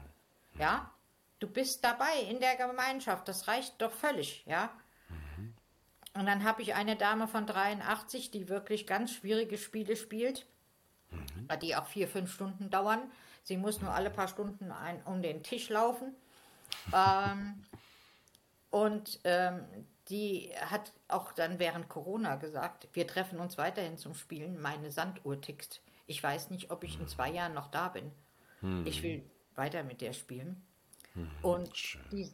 Ja, 0.58 0.90
du 1.40 1.48
bist 1.48 1.84
dabei 1.84 2.20
in 2.28 2.40
der 2.40 2.56
Gemeinschaft. 2.56 3.28
Das 3.28 3.48
reicht 3.48 3.80
doch 3.80 3.92
völlig, 3.92 4.44
ja. 4.46 4.70
Und 6.14 6.26
dann 6.26 6.42
habe 6.42 6.62
ich 6.62 6.74
eine 6.74 6.96
Dame 6.96 7.28
von 7.28 7.46
83, 7.46 8.30
die 8.30 8.48
wirklich 8.48 8.86
ganz 8.86 9.12
schwierige 9.12 9.56
Spiele 9.56 9.94
spielt, 9.94 10.46
die 11.62 11.76
auch 11.76 11.86
vier, 11.86 12.08
fünf 12.08 12.32
Stunden 12.32 12.70
dauern. 12.70 13.10
Sie 13.44 13.56
muss 13.56 13.80
nur 13.80 13.92
alle 13.92 14.10
paar 14.10 14.28
Stunden 14.28 14.72
ein, 14.72 15.00
um 15.04 15.22
den 15.22 15.42
Tisch 15.42 15.68
laufen. 15.68 16.14
ähm, 16.92 17.64
und 18.70 19.20
ähm, 19.24 19.64
die 20.10 20.52
hat 20.60 20.92
auch 21.06 21.32
dann 21.32 21.58
während 21.58 21.88
Corona 21.88 22.36
gesagt, 22.36 22.88
wir 22.92 23.06
treffen 23.06 23.38
uns 23.38 23.56
weiterhin 23.56 23.96
zum 23.96 24.14
Spielen. 24.14 24.60
Meine 24.60 24.90
Sanduhr 24.90 25.40
tickt. 25.40 25.80
Ich 26.08 26.20
weiß 26.20 26.50
nicht, 26.50 26.72
ob 26.72 26.82
ich 26.82 26.98
in 26.98 27.06
zwei 27.06 27.30
Jahren 27.30 27.54
noch 27.54 27.68
da 27.68 27.88
bin. 27.88 28.10
Ich 28.84 29.04
will 29.04 29.22
weiter 29.54 29.84
mit 29.84 30.00
der 30.00 30.12
spielen. 30.12 30.66
Und 31.42 31.98
die, 32.10 32.32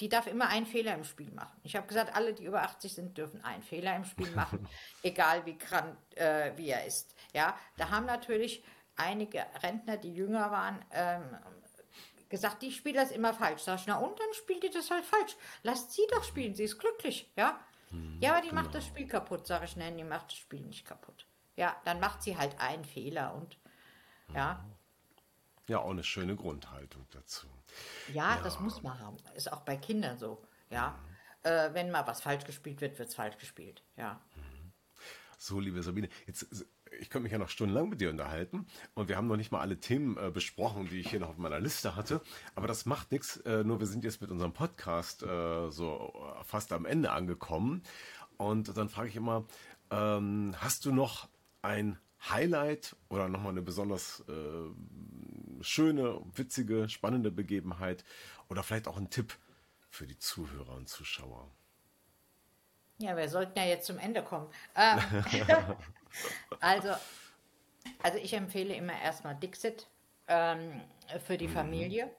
die 0.00 0.08
darf 0.08 0.26
immer 0.26 0.48
einen 0.48 0.66
Fehler 0.66 0.94
im 0.94 1.04
Spiel 1.04 1.30
machen. 1.30 1.60
Ich 1.62 1.76
habe 1.76 1.86
gesagt, 1.86 2.14
alle, 2.14 2.34
die 2.34 2.44
über 2.44 2.62
80 2.62 2.92
sind, 2.92 3.18
dürfen 3.18 3.44
einen 3.44 3.62
Fehler 3.62 3.94
im 3.96 4.04
Spiel 4.04 4.30
machen, 4.32 4.66
egal 5.02 5.44
wie 5.46 5.56
krank 5.56 5.96
äh, 6.16 6.52
wie 6.56 6.68
er 6.70 6.84
ist. 6.84 7.14
Ja, 7.32 7.56
da 7.76 7.90
haben 7.90 8.06
natürlich 8.06 8.62
einige 8.96 9.44
Rentner, 9.62 9.96
die 9.96 10.12
jünger 10.12 10.50
waren, 10.50 10.84
ähm, 10.92 11.22
gesagt, 12.28 12.62
die 12.62 12.72
spielt 12.72 12.96
das 12.96 13.10
immer 13.10 13.34
falsch. 13.34 13.62
Sag 13.62 13.80
ich, 13.80 13.86
na 13.86 13.98
und 13.98 14.18
dann 14.18 14.32
spielt 14.34 14.62
die 14.62 14.70
das 14.70 14.90
halt 14.90 15.04
falsch. 15.04 15.36
Lasst 15.62 15.92
sie 15.92 16.06
doch 16.10 16.24
spielen, 16.24 16.54
sie 16.54 16.64
ist 16.64 16.78
glücklich, 16.78 17.30
ja. 17.36 17.60
ja, 18.20 18.32
aber 18.32 18.46
die 18.46 18.54
macht 18.54 18.74
das 18.74 18.86
Spiel 18.86 19.06
kaputt, 19.06 19.46
sage 19.46 19.66
ich, 19.66 19.76
nein, 19.76 19.96
die 19.96 20.04
macht 20.04 20.26
das 20.26 20.38
Spiel 20.38 20.60
nicht 20.60 20.84
kaputt. 20.86 21.26
Ja, 21.56 21.76
dann 21.84 22.00
macht 22.00 22.22
sie 22.22 22.36
halt 22.36 22.58
einen 22.60 22.84
Fehler 22.84 23.34
und 23.34 23.58
ja, 24.34 24.64
Ja, 25.68 25.78
auch 25.80 25.90
eine 25.90 26.04
schöne 26.04 26.34
Grundhaltung 26.36 27.06
dazu. 27.10 27.46
ja, 28.12 28.38
das 28.42 28.58
muss 28.60 28.82
man 28.82 28.98
haben. 28.98 29.16
Ist 29.34 29.52
auch 29.52 29.60
bei 29.60 29.76
Kindern 29.76 30.18
so, 30.18 30.42
ja. 30.70 30.98
Äh, 31.42 31.74
wenn 31.74 31.90
mal 31.90 32.06
was 32.06 32.20
falsch 32.20 32.44
gespielt 32.44 32.80
wird, 32.80 32.98
wird 32.98 33.08
es 33.08 33.14
falsch 33.14 33.36
gespielt, 33.38 33.82
ja. 33.96 34.20
So, 35.38 35.58
liebe 35.58 35.82
Sabine, 35.82 36.08
jetzt, 36.26 36.46
ich 37.00 37.10
könnte 37.10 37.24
mich 37.24 37.32
ja 37.32 37.38
noch 37.38 37.48
stundenlang 37.48 37.88
mit 37.88 38.00
dir 38.00 38.10
unterhalten 38.10 38.66
und 38.94 39.08
wir 39.08 39.16
haben 39.16 39.26
noch 39.26 39.36
nicht 39.36 39.50
mal 39.50 39.60
alle 39.60 39.80
Themen 39.80 40.16
äh, 40.16 40.30
besprochen, 40.30 40.88
die 40.88 41.00
ich 41.00 41.10
hier 41.10 41.18
noch 41.18 41.30
auf 41.30 41.38
meiner 41.38 41.58
Liste 41.58 41.96
hatte. 41.96 42.20
Aber 42.54 42.68
das 42.68 42.86
macht 42.86 43.10
nichts, 43.10 43.38
äh, 43.38 43.64
nur 43.64 43.80
wir 43.80 43.86
sind 43.88 44.04
jetzt 44.04 44.20
mit 44.20 44.30
unserem 44.30 44.52
Podcast 44.52 45.22
äh, 45.24 45.68
so 45.70 46.12
äh, 46.40 46.44
fast 46.44 46.72
am 46.72 46.86
Ende 46.86 47.10
angekommen. 47.10 47.82
Und 48.36 48.76
dann 48.76 48.88
frage 48.88 49.08
ich 49.08 49.16
immer, 49.16 49.44
ähm, 49.90 50.54
hast 50.58 50.84
du 50.84 50.92
noch 50.92 51.28
ein 51.62 51.98
Highlight 52.28 52.96
oder 53.08 53.28
nochmal 53.28 53.52
eine 53.52 53.62
besonders 53.62 54.24
äh, 54.28 55.62
schöne, 55.62 56.20
witzige, 56.34 56.88
spannende 56.88 57.30
Begebenheit 57.30 58.04
oder 58.48 58.62
vielleicht 58.62 58.88
auch 58.88 58.96
einen 58.96 59.10
Tipp 59.10 59.36
für 59.90 60.06
die 60.06 60.18
Zuhörer 60.18 60.74
und 60.74 60.88
Zuschauer? 60.88 61.50
Ja, 62.98 63.16
wir 63.16 63.28
sollten 63.28 63.58
ja 63.58 63.64
jetzt 63.64 63.86
zum 63.86 63.98
Ende 63.98 64.22
kommen. 64.22 64.48
Ähm, 64.76 65.00
also, 66.60 66.94
also 68.02 68.18
ich 68.18 68.32
empfehle 68.34 68.74
immer 68.74 69.00
erstmal 69.00 69.34
Dixit 69.34 69.88
ähm, 70.28 70.80
für 71.26 71.36
die 71.36 71.48
Familie, 71.48 72.10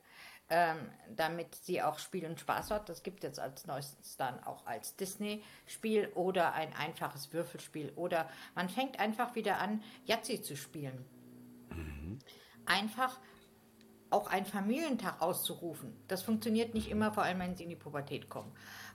ähm, 0.55 0.77
damit 1.15 1.55
sie 1.55 1.81
auch 1.81 1.97
Spiel 1.97 2.27
und 2.27 2.39
Spaß 2.39 2.69
hat. 2.69 2.87
Das 2.87 3.01
gibt 3.01 3.23
jetzt 3.23 3.39
als 3.39 3.65
neuestes 3.65 4.17
dann 4.17 4.43
auch 4.43 4.67
als 4.67 4.95
Disney-Spiel 4.95 6.09
oder 6.13 6.53
ein 6.53 6.71
einfaches 6.75 7.33
Würfelspiel. 7.33 7.91
Oder 7.95 8.29
man 8.53 8.69
fängt 8.69 8.99
einfach 8.99 9.33
wieder 9.33 9.57
an, 9.57 9.81
Yahtzee 10.05 10.43
zu 10.43 10.55
spielen. 10.55 11.05
Einfach 12.67 13.19
auch 14.11 14.27
einen 14.27 14.45
Familientag 14.45 15.23
auszurufen. 15.23 15.97
Das 16.07 16.21
funktioniert 16.21 16.75
nicht 16.75 16.91
immer, 16.91 17.11
vor 17.11 17.23
allem 17.23 17.39
wenn 17.39 17.55
sie 17.55 17.63
in 17.63 17.69
die 17.69 17.75
Pubertät 17.75 18.29
kommen. 18.29 18.51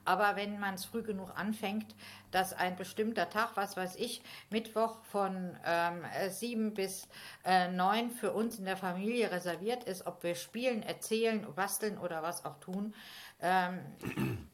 Aber 0.09 0.37
wenn 0.37 0.59
man 0.59 0.73
es 0.73 0.87
früh 0.87 1.03
genug 1.03 1.39
anfängt, 1.39 1.95
dass 2.31 2.55
ein 2.55 2.77
bestimmter 2.77 3.29
Tag, 3.29 3.51
was 3.57 3.77
weiß 3.77 3.97
ich, 3.97 4.23
Mittwoch 4.49 5.03
von 5.05 5.55
ähm, 5.67 6.03
äh, 6.19 6.31
7 6.31 6.73
bis 6.73 7.07
äh, 7.45 7.69
9 7.69 8.11
für 8.11 8.33
uns 8.33 8.59
in 8.59 8.65
der 8.65 8.79
Familie 8.79 9.31
reserviert 9.31 9.85
ist, 9.85 10.07
ob 10.07 10.23
wir 10.23 10.35
spielen, 10.35 10.83
erzählen, 10.83 11.47
basteln 11.55 11.99
oder 11.99 12.23
was 12.23 12.47
auch 12.47 12.59
tun, 12.59 12.95
ähm, 13.43 13.81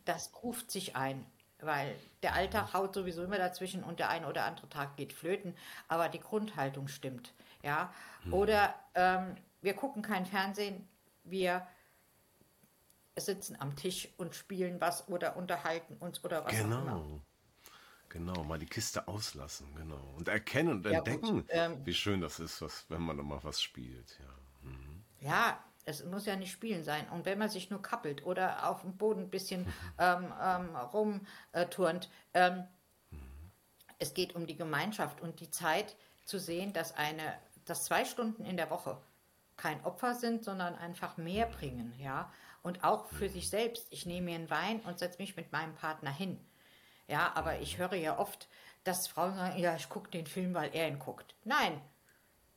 das 0.05 0.32
ruft 0.42 0.72
sich 0.72 0.96
ein. 0.96 1.24
Weil 1.61 1.94
der 2.24 2.34
Alltag 2.34 2.74
haut 2.74 2.92
sowieso 2.92 3.22
immer 3.22 3.38
dazwischen 3.38 3.84
und 3.84 4.00
der 4.00 4.09
eine 4.09 4.26
oder 4.26 4.46
andere 4.46 4.68
Tag 4.68 4.96
geht 4.96 5.12
flöten, 5.12 5.55
aber 5.86 6.09
die 6.09 6.18
Grundhaltung 6.18 6.88
stimmt. 6.88 7.32
Ja? 7.62 7.94
Oder 8.32 8.74
ähm, 8.96 9.36
wir 9.62 9.74
gucken 9.74 10.02
kein 10.02 10.26
Fernsehen, 10.26 10.88
wir 11.22 11.64
sitzen 13.16 13.56
am 13.60 13.76
Tisch 13.76 14.08
und 14.16 14.34
spielen 14.34 14.80
was 14.80 15.08
oder 15.08 15.36
unterhalten 15.36 15.96
uns 15.98 16.22
oder 16.24 16.44
was 16.44 16.54
auch 16.54 16.58
immer. 16.60 16.80
Genau. 16.80 17.20
Genau, 18.08 18.44
mal 18.44 18.60
die 18.60 18.66
Kiste 18.66 19.08
auslassen, 19.08 19.74
genau. 19.74 20.14
Und 20.16 20.28
erkennen 20.28 20.70
und 20.70 20.84
Ja, 20.86 20.98
entdecken, 20.98 21.44
ähm, 21.48 21.84
wie 21.84 21.94
schön 21.94 22.20
das 22.20 22.38
ist, 22.38 22.62
was, 22.62 22.86
wenn 22.88 23.02
man 23.02 23.16
mal 23.16 23.42
was 23.42 23.60
spielt. 23.60 24.20
Ja. 24.20 24.34
Ja, 25.20 25.64
es 25.84 26.04
muss 26.04 26.26
ja 26.26 26.36
nicht 26.36 26.52
spielen 26.52 26.84
sein. 26.84 27.08
Und 27.08 27.24
wenn 27.24 27.38
man 27.38 27.48
sich 27.48 27.70
nur 27.70 27.82
kappelt 27.82 28.24
oder 28.24 28.68
auf 28.68 28.82
dem 28.82 28.96
Boden 28.96 29.22
ein 29.22 29.30
bisschen 29.30 29.66
ähm, 29.98 30.32
ähm, 30.40 30.76
rumturnt, 30.76 32.10
ähm, 32.34 32.64
es 33.98 34.14
geht 34.14 34.34
um 34.34 34.46
die 34.46 34.56
Gemeinschaft 34.56 35.20
und 35.20 35.40
die 35.40 35.50
Zeit 35.50 35.96
zu 36.24 36.38
sehen, 36.38 36.72
dass 36.72 36.94
eine, 36.94 37.34
dass 37.64 37.84
zwei 37.84 38.04
Stunden 38.04 38.44
in 38.44 38.56
der 38.56 38.70
Woche 38.70 39.00
kein 39.56 39.84
Opfer 39.84 40.14
sind, 40.14 40.44
sondern 40.44 40.74
einfach 40.74 41.16
mehr 41.16 41.46
bringen, 41.46 41.94
ja. 41.98 42.30
Und 42.64 42.82
auch 42.82 43.06
für 43.10 43.28
sich 43.28 43.48
selbst. 43.50 43.86
Ich 43.90 44.06
nehme 44.06 44.26
mir 44.26 44.34
einen 44.36 44.50
Wein 44.50 44.80
und 44.80 44.98
setze 44.98 45.18
mich 45.22 45.36
mit 45.36 45.52
meinem 45.52 45.76
Partner 45.76 46.10
hin. 46.10 46.40
Ja, 47.06 47.32
aber 47.36 47.60
ich 47.60 47.78
höre 47.78 47.94
ja 47.94 48.18
oft, 48.18 48.48
dass 48.84 49.06
Frauen 49.06 49.36
sagen, 49.36 49.58
ja, 49.60 49.76
ich 49.76 49.88
gucke 49.88 50.10
den 50.10 50.26
Film, 50.26 50.54
weil 50.54 50.74
er 50.74 50.88
ihn 50.88 50.98
guckt. 50.98 51.36
Nein, 51.44 51.80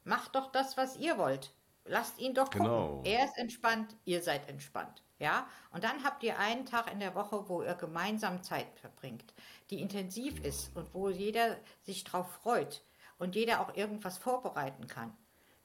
macht 0.06 0.36
doch 0.36 0.52
das, 0.52 0.78
was 0.78 0.98
ihr 0.98 1.18
wollt. 1.20 1.54
Lasst 1.86 2.20
ihn 2.20 2.34
doch 2.34 2.50
Genau. 2.50 2.98
gucken. 2.98 3.06
Er 3.06 3.26
ist 3.26 3.38
entspannt, 3.38 3.96
ihr 4.06 4.24
seid 4.24 4.50
entspannt. 4.50 5.04
Ja, 5.20 5.48
und 5.72 5.84
dann 5.84 6.04
habt 6.04 6.24
ihr 6.24 6.40
einen 6.40 6.66
Tag 6.66 6.92
in 6.92 7.00
der 7.00 7.16
Woche, 7.16 7.50
wo 7.50 7.64
ihr 7.64 7.76
gemeinsam 7.76 8.44
Zeit 8.44 8.68
verbringt, 8.80 9.34
die 9.70 9.82
intensiv 9.82 10.40
ist 10.44 10.76
und 10.76 10.94
wo 10.94 11.10
jeder 11.10 11.58
sich 11.84 12.04
drauf 12.04 12.32
freut 12.44 12.84
und 13.20 13.36
jeder 13.36 13.62
auch 13.62 13.76
irgendwas 13.76 14.18
vorbereiten 14.18 14.88
kann. 14.88 15.16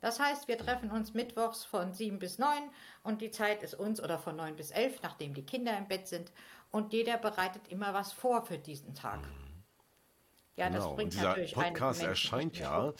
Das 0.02 0.18
heißt, 0.20 0.48
wir 0.48 0.58
treffen 0.58 0.90
uns 0.90 1.14
mittwochs 1.14 1.64
von 1.64 1.94
7 1.94 2.18
bis 2.18 2.38
9 2.38 2.50
und 3.04 3.22
die 3.22 3.30
Zeit 3.30 3.62
ist 3.62 3.74
uns 3.74 4.02
oder 4.02 4.18
von 4.18 4.36
9 4.36 4.56
bis 4.56 4.72
11, 4.72 5.00
nachdem 5.02 5.32
die 5.32 5.46
Kinder 5.46 5.78
im 5.78 5.86
Bett 5.86 6.08
sind 6.08 6.32
und 6.72 6.92
jeder 6.92 7.18
bereitet 7.18 7.68
immer 7.68 7.94
was 7.94 8.12
vor 8.12 8.44
für 8.44 8.58
diesen 8.58 8.94
Tag. 8.94 9.20
Ja, 10.56 10.68
das 10.68 10.80
Genau. 10.80 10.90
Und 10.90 10.96
bringt 10.96 11.12
dieser 11.14 11.28
natürlich 11.28 11.56
einen 11.56 11.74
Podcast 11.74 12.02
erscheint 12.02 12.58
ja 12.58 12.92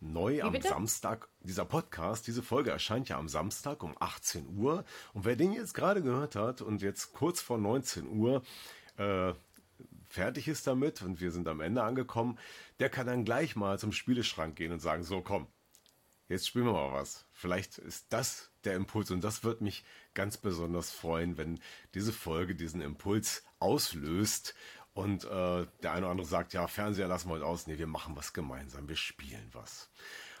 neu 0.00 0.42
am 0.42 0.52
bitte? 0.52 0.68
Samstag. 0.68 1.28
Dieser 1.40 1.66
Podcast, 1.66 2.26
diese 2.26 2.42
Folge 2.42 2.70
erscheint 2.70 3.08
ja 3.10 3.18
am 3.18 3.28
Samstag 3.28 3.82
um 3.82 3.94
18 4.00 4.56
Uhr. 4.56 4.84
Und 5.12 5.26
wer 5.26 5.36
den 5.36 5.52
jetzt 5.52 5.74
gerade 5.74 6.02
gehört 6.02 6.36
hat 6.36 6.62
und 6.62 6.80
jetzt 6.80 7.12
kurz 7.12 7.40
vor 7.40 7.58
19 7.58 8.08
Uhr 8.08 8.42
äh, 8.96 9.34
fertig 10.08 10.48
ist 10.48 10.66
damit 10.66 11.02
und 11.02 11.20
wir 11.20 11.30
sind 11.30 11.48
am 11.48 11.60
Ende 11.60 11.82
angekommen, 11.82 12.38
der 12.80 12.88
kann 12.88 13.06
dann 13.06 13.24
gleich 13.24 13.56
mal 13.56 13.78
zum 13.78 13.92
Spieleschrank 13.92 14.56
gehen 14.56 14.72
und 14.72 14.80
sagen, 14.80 15.02
so 15.02 15.20
komm, 15.20 15.46
jetzt 16.28 16.48
spielen 16.48 16.66
wir 16.66 16.72
mal 16.72 16.92
was. 16.92 17.24
Vielleicht 17.32 17.78
ist 17.78 18.06
das 18.10 18.50
der 18.64 18.74
Impuls 18.74 19.10
und 19.10 19.22
das 19.22 19.44
wird 19.44 19.60
mich 19.60 19.84
ganz 20.14 20.36
besonders 20.36 20.90
freuen, 20.90 21.36
wenn 21.36 21.60
diese 21.94 22.12
Folge 22.12 22.54
diesen 22.54 22.80
Impuls 22.80 23.44
auslöst 23.58 24.54
und 24.94 25.24
äh, 25.24 25.66
der 25.82 25.92
eine 25.92 26.06
oder 26.06 26.10
andere 26.10 26.26
sagt, 26.26 26.54
ja, 26.54 26.66
Fernseher 26.66 27.06
lassen 27.06 27.28
wir 27.28 27.34
heute 27.34 27.46
aus. 27.46 27.66
Nee, 27.66 27.78
wir 27.78 27.86
machen 27.86 28.16
was 28.16 28.32
gemeinsam, 28.32 28.88
wir 28.88 28.96
spielen 28.96 29.48
was. 29.52 29.90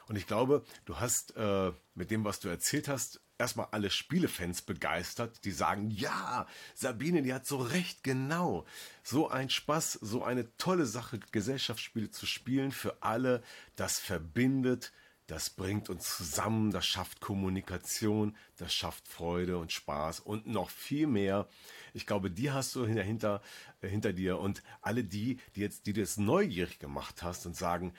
Und 0.08 0.16
ich 0.16 0.26
glaube, 0.26 0.64
du 0.84 0.98
hast 0.98 1.36
äh, 1.36 1.72
mit 1.94 2.10
dem, 2.10 2.24
was 2.24 2.40
du 2.40 2.48
erzählt 2.48 2.88
hast, 2.88 3.20
erstmal 3.38 3.68
alle 3.72 3.90
Spielefans 3.90 4.62
begeistert, 4.62 5.44
die 5.44 5.50
sagen, 5.50 5.90
ja, 5.90 6.46
Sabine, 6.74 7.22
die 7.22 7.34
hat 7.34 7.46
so 7.46 7.58
recht, 7.58 8.02
genau. 8.02 8.64
So 9.02 9.28
ein 9.28 9.50
Spaß, 9.50 9.94
so 9.94 10.22
eine 10.22 10.56
tolle 10.56 10.86
Sache, 10.86 11.18
Gesellschaftsspiele 11.32 12.10
zu 12.10 12.24
spielen 12.24 12.72
für 12.72 13.02
alle, 13.02 13.42
das 13.74 13.98
verbindet, 13.98 14.92
das 15.26 15.50
bringt 15.50 15.90
uns 15.90 16.16
zusammen, 16.16 16.70
das 16.70 16.86
schafft 16.86 17.20
Kommunikation, 17.20 18.36
das 18.58 18.72
schafft 18.72 19.08
Freude 19.08 19.58
und 19.58 19.72
Spaß 19.72 20.20
und 20.20 20.46
noch 20.46 20.70
viel 20.70 21.06
mehr. 21.06 21.48
Ich 21.94 22.06
glaube, 22.06 22.30
die 22.30 22.52
hast 22.52 22.76
du 22.76 22.86
hinter, 22.86 23.42
äh, 23.80 23.88
hinter 23.88 24.12
dir 24.12 24.38
und 24.38 24.62
alle 24.82 25.02
die, 25.02 25.38
die 25.56 25.60
jetzt, 25.60 25.86
die 25.86 25.92
du 25.92 26.00
jetzt 26.00 26.18
neugierig 26.18 26.78
gemacht 26.78 27.22
hast 27.22 27.44
und 27.46 27.56
sagen, 27.56 27.92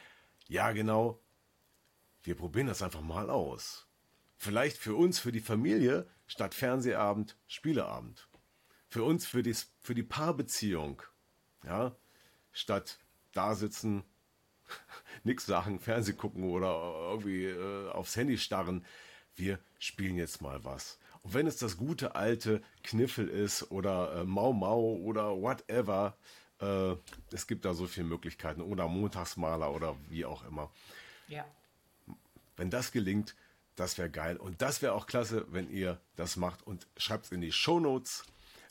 ja 0.47 0.71
genau, 0.71 1.19
wir 2.23 2.35
probieren 2.35 2.67
das 2.67 2.81
einfach 2.81 3.01
mal 3.01 3.29
aus. 3.29 3.87
Vielleicht 4.37 4.77
für 4.77 4.95
uns, 4.95 5.19
für 5.19 5.31
die 5.31 5.41
Familie, 5.41 6.07
statt 6.27 6.53
Fernsehabend, 6.53 7.37
Spieleabend. 7.47 8.29
Für 8.87 9.03
uns, 9.03 9.25
für 9.25 9.43
die, 9.43 9.55
für 9.81 9.95
die 9.95 10.03
Paarbeziehung. 10.03 11.01
Ja, 11.65 11.95
statt 12.53 12.99
da 13.33 13.55
sitzen, 13.55 14.05
nichts 15.23 15.45
sagen, 15.45 15.79
Fernseh 15.79 16.13
gucken 16.13 16.43
oder 16.43 16.69
irgendwie 17.11 17.45
äh, 17.45 17.89
aufs 17.91 18.15
Handy 18.15 18.37
starren. 18.37 18.85
Wir 19.35 19.59
spielen 19.79 20.17
jetzt 20.17 20.41
mal 20.41 20.63
was. 20.63 20.97
Und 21.21 21.33
wenn 21.33 21.47
es 21.47 21.57
das 21.57 21.77
gute 21.77 22.15
alte 22.15 22.61
Kniffel 22.83 23.27
ist 23.27 23.71
oder 23.71 24.21
äh, 24.21 24.23
Mau 24.23 24.53
Mau 24.53 24.95
oder 24.95 25.41
whatever, 25.41 26.15
äh, 26.59 26.95
es 27.31 27.47
gibt 27.47 27.65
da 27.65 27.73
so 27.73 27.85
viele 27.85 28.07
Möglichkeiten 28.07 28.61
oder 28.61 28.87
Montagsmaler 28.87 29.73
oder 29.73 29.95
wie 30.09 30.25
auch 30.25 30.43
immer. 30.45 30.71
Ja. 31.27 31.45
Wenn 32.55 32.69
das 32.69 32.91
gelingt, 32.91 33.35
das 33.75 33.97
wäre 33.97 34.09
geil. 34.09 34.37
Und 34.37 34.61
das 34.61 34.81
wäre 34.81 34.93
auch 34.93 35.05
klasse, 35.05 35.45
wenn 35.49 35.69
ihr 35.69 35.99
das 36.15 36.35
macht. 36.35 36.65
Und 36.65 36.87
schreibt 36.97 37.25
es 37.25 37.31
in 37.31 37.41
die 37.41 37.51
Shownotes, 37.51 38.23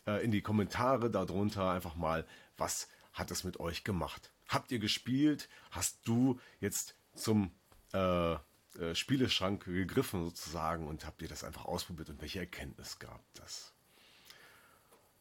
äh, 0.07 0.25
in 0.25 0.31
die 0.31 0.43
Kommentare 0.43 1.11
darunter 1.11 1.71
einfach 1.71 1.95
mal, 1.95 2.27
was 2.57 2.89
hat 3.13 3.31
es 3.31 3.45
mit 3.45 3.61
euch 3.61 3.85
gemacht? 3.85 4.31
Habt 4.49 4.73
ihr 4.73 4.79
gespielt? 4.79 5.49
Hast 5.71 6.07
du 6.07 6.41
jetzt 6.61 6.95
zum 7.15 7.51
äh, 7.93 8.35
äh, 8.79 8.95
Spieleschrank 8.95 9.65
gegriffen 9.65 10.25
sozusagen 10.25 10.87
und 10.87 11.07
habt 11.07 11.23
ihr 11.23 11.29
das 11.29 11.45
einfach 11.45 11.65
ausprobiert 11.65 12.11
und 12.11 12.21
welche 12.21 12.41
Erkenntnis 12.41 12.99
gab 12.99 13.23
das? 13.35 13.73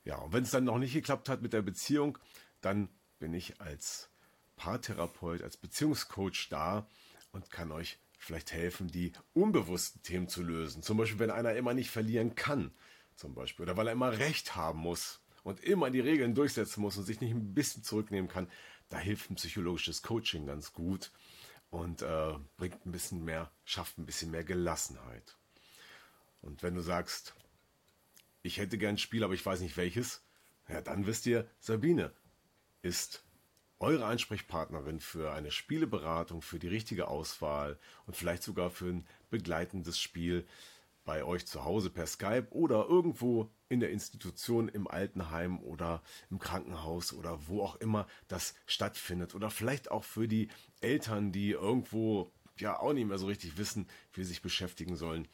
Ja, 0.04 0.18
und 0.18 0.34
wenn 0.34 0.44
es 0.44 0.52
dann 0.52 0.66
noch 0.66 0.78
nicht 0.78 0.94
geklappt 0.94 1.30
hat 1.30 1.42
mit 1.42 1.54
der 1.54 1.62
Beziehung, 1.62 2.18
dann 2.62 2.90
bin 3.20 3.34
ich 3.34 3.60
als 3.62 4.10
Paartherapeut, 4.56 5.42
als 5.42 5.58
Beziehungscoach 5.58 6.48
da 6.50 6.88
und 7.32 7.50
kann 7.50 7.72
euch 7.72 7.98
vielleicht 8.18 8.52
helfen, 8.52 8.88
die 8.88 9.14
unbewussten 9.34 10.02
Themen 10.04 10.28
zu 10.28 10.44
lösen. 10.44 10.82
Zum 10.82 10.98
Beispiel, 10.98 11.20
wenn 11.20 11.32
einer 11.32 11.54
immer 11.54 11.74
nicht 11.74 11.90
verlieren 11.90 12.36
kann, 12.36 12.72
zum 13.16 13.34
Beispiel, 13.34 13.64
oder 13.64 13.78
weil 13.78 13.88
er 13.88 13.94
immer 13.94 14.18
Recht 14.18 14.56
haben 14.56 14.80
muss 14.80 15.22
und 15.44 15.60
immer 15.62 15.90
die 15.90 16.00
Regeln 16.00 16.36
durchsetzen 16.36 16.82
muss 16.82 16.98
und 16.98 17.06
sich 17.06 17.22
nicht 17.22 17.32
ein 17.32 17.54
bisschen 17.54 17.84
zurücknehmen 17.84 18.30
kann, 18.30 18.50
da 18.96 19.02
hilft 19.02 19.30
ein 19.30 19.36
psychologisches 19.36 20.04
Coaching 20.04 20.48
ganz 20.48 20.72
gut 20.72 21.12
und 21.70 22.02
äh, 22.02 22.34
bringt 22.56 22.86
ein 22.86 22.93
bisschen 22.93 23.26
mehr, 23.26 23.52
schafft 23.66 23.98
ein 23.98 24.06
bisschen 24.06 24.32
mehr 24.32 24.46
Gelassenheit. 24.46 25.36
Und 26.41 26.64
wenn 26.64 26.76
du 26.76 26.82
sagst, 26.82 27.36
ich 28.41 28.58
hätte 28.58 28.78
gern 28.78 28.96
ein 28.96 28.98
Spiel, 28.98 29.26
aber 29.26 29.34
ich 29.34 29.46
weiß 29.46 29.60
nicht 29.60 29.76
welches, 29.76 30.22
ja, 30.70 30.80
dann 30.80 31.06
wisst 31.08 31.26
ihr, 31.26 31.46
Sabine 31.60 32.14
ist 32.84 33.26
eure 33.80 34.06
Ansprechpartnerin 34.06 35.02
für 35.02 35.34
eine 35.34 35.52
Spieleberatung, 35.52 36.41
für 36.41 36.58
die 36.58 36.70
richtige 36.70 37.10
Auswahl 37.10 37.78
und 38.06 38.16
vielleicht 38.16 38.43
sogar 38.43 38.70
für 38.70 38.86
ein 38.86 39.08
begleitendes 39.30 40.00
Spiel 40.00 40.48
bei 41.06 41.24
euch 41.24 41.45
zu 41.45 41.64
Hause 41.64 41.89
per 41.89 42.08
Skype 42.08 42.47
oder 42.49 42.88
irgendwo 42.88 43.51
in 43.70 43.80
der 43.80 43.91
Institution, 43.91 44.68
im 44.68 44.88
Altenheim 44.88 45.60
oder 45.60 46.01
im 46.30 46.39
Krankenhaus 46.39 47.14
oder 47.14 47.47
wo 47.47 47.62
auch 47.62 47.76
immer 47.78 48.08
das 48.28 48.56
stattfindet. 48.66 49.36
Oder 49.36 49.49
vielleicht 49.49 49.91
auch 49.91 50.03
für 50.03 50.28
die 50.28 50.49
Eltern, 50.82 51.32
die 51.32 51.51
irgendwo 51.51 52.32
ja 52.58 52.80
auch 52.80 52.93
nicht 52.93 53.08
mehr 53.08 53.18
so 53.18 53.28
richtig 53.28 53.58
wissen, 53.58 53.88
wie 54.14 54.24
sie 54.24 54.30
sich 54.30 54.41
beschäftigen 54.41 54.95
sollen. 54.95 55.28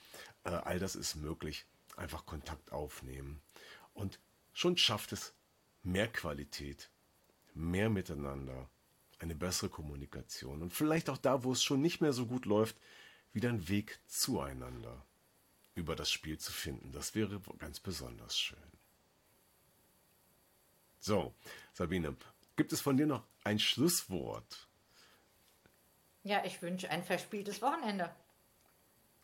Äh, 0.44 0.50
all 0.50 0.80
das 0.80 0.96
ist 0.96 1.16
möglich. 1.16 1.66
Einfach 1.96 2.26
Kontakt 2.26 2.72
aufnehmen. 2.72 3.42
Und 3.94 4.20
schon 4.54 4.78
schafft 4.78 5.12
es 5.14 5.34
mehr 5.84 6.08
Qualität 6.08 6.92
mehr 7.54 7.90
Miteinander, 7.90 8.70
eine 9.20 9.36
bessere 9.36 9.70
Kommunikation 9.70 10.62
und 10.62 10.74
vielleicht 10.74 11.10
auch 11.10 11.18
da, 11.18 11.44
wo 11.44 11.52
es 11.52 11.64
schon 11.64 11.82
nicht 11.82 12.02
mehr 12.02 12.14
so 12.14 12.26
gut 12.26 12.46
läuft, 12.46 12.76
wieder 13.34 13.50
einen 13.50 13.70
Weg 13.70 14.00
zueinander 14.08 15.06
über 15.76 15.96
das 15.96 16.12
Spiel 16.12 16.38
zu 16.38 16.52
finden. 16.52 16.92
Das 16.92 17.16
wäre 17.16 17.40
ganz 17.58 17.80
besonders 17.80 18.38
schön. 18.38 18.58
So, 21.00 21.34
Sabine, 21.74 22.16
gibt 22.56 22.74
es 22.74 22.82
von 22.82 22.98
dir 22.98 23.08
noch 23.08 23.24
ein 23.44 23.58
Schlusswort? 23.58 24.68
Ja, 26.24 26.46
ich 26.46 26.62
wünsche 26.62 26.90
ein 26.90 27.04
verspieltes 27.04 27.62
Wochenende. 27.62 28.14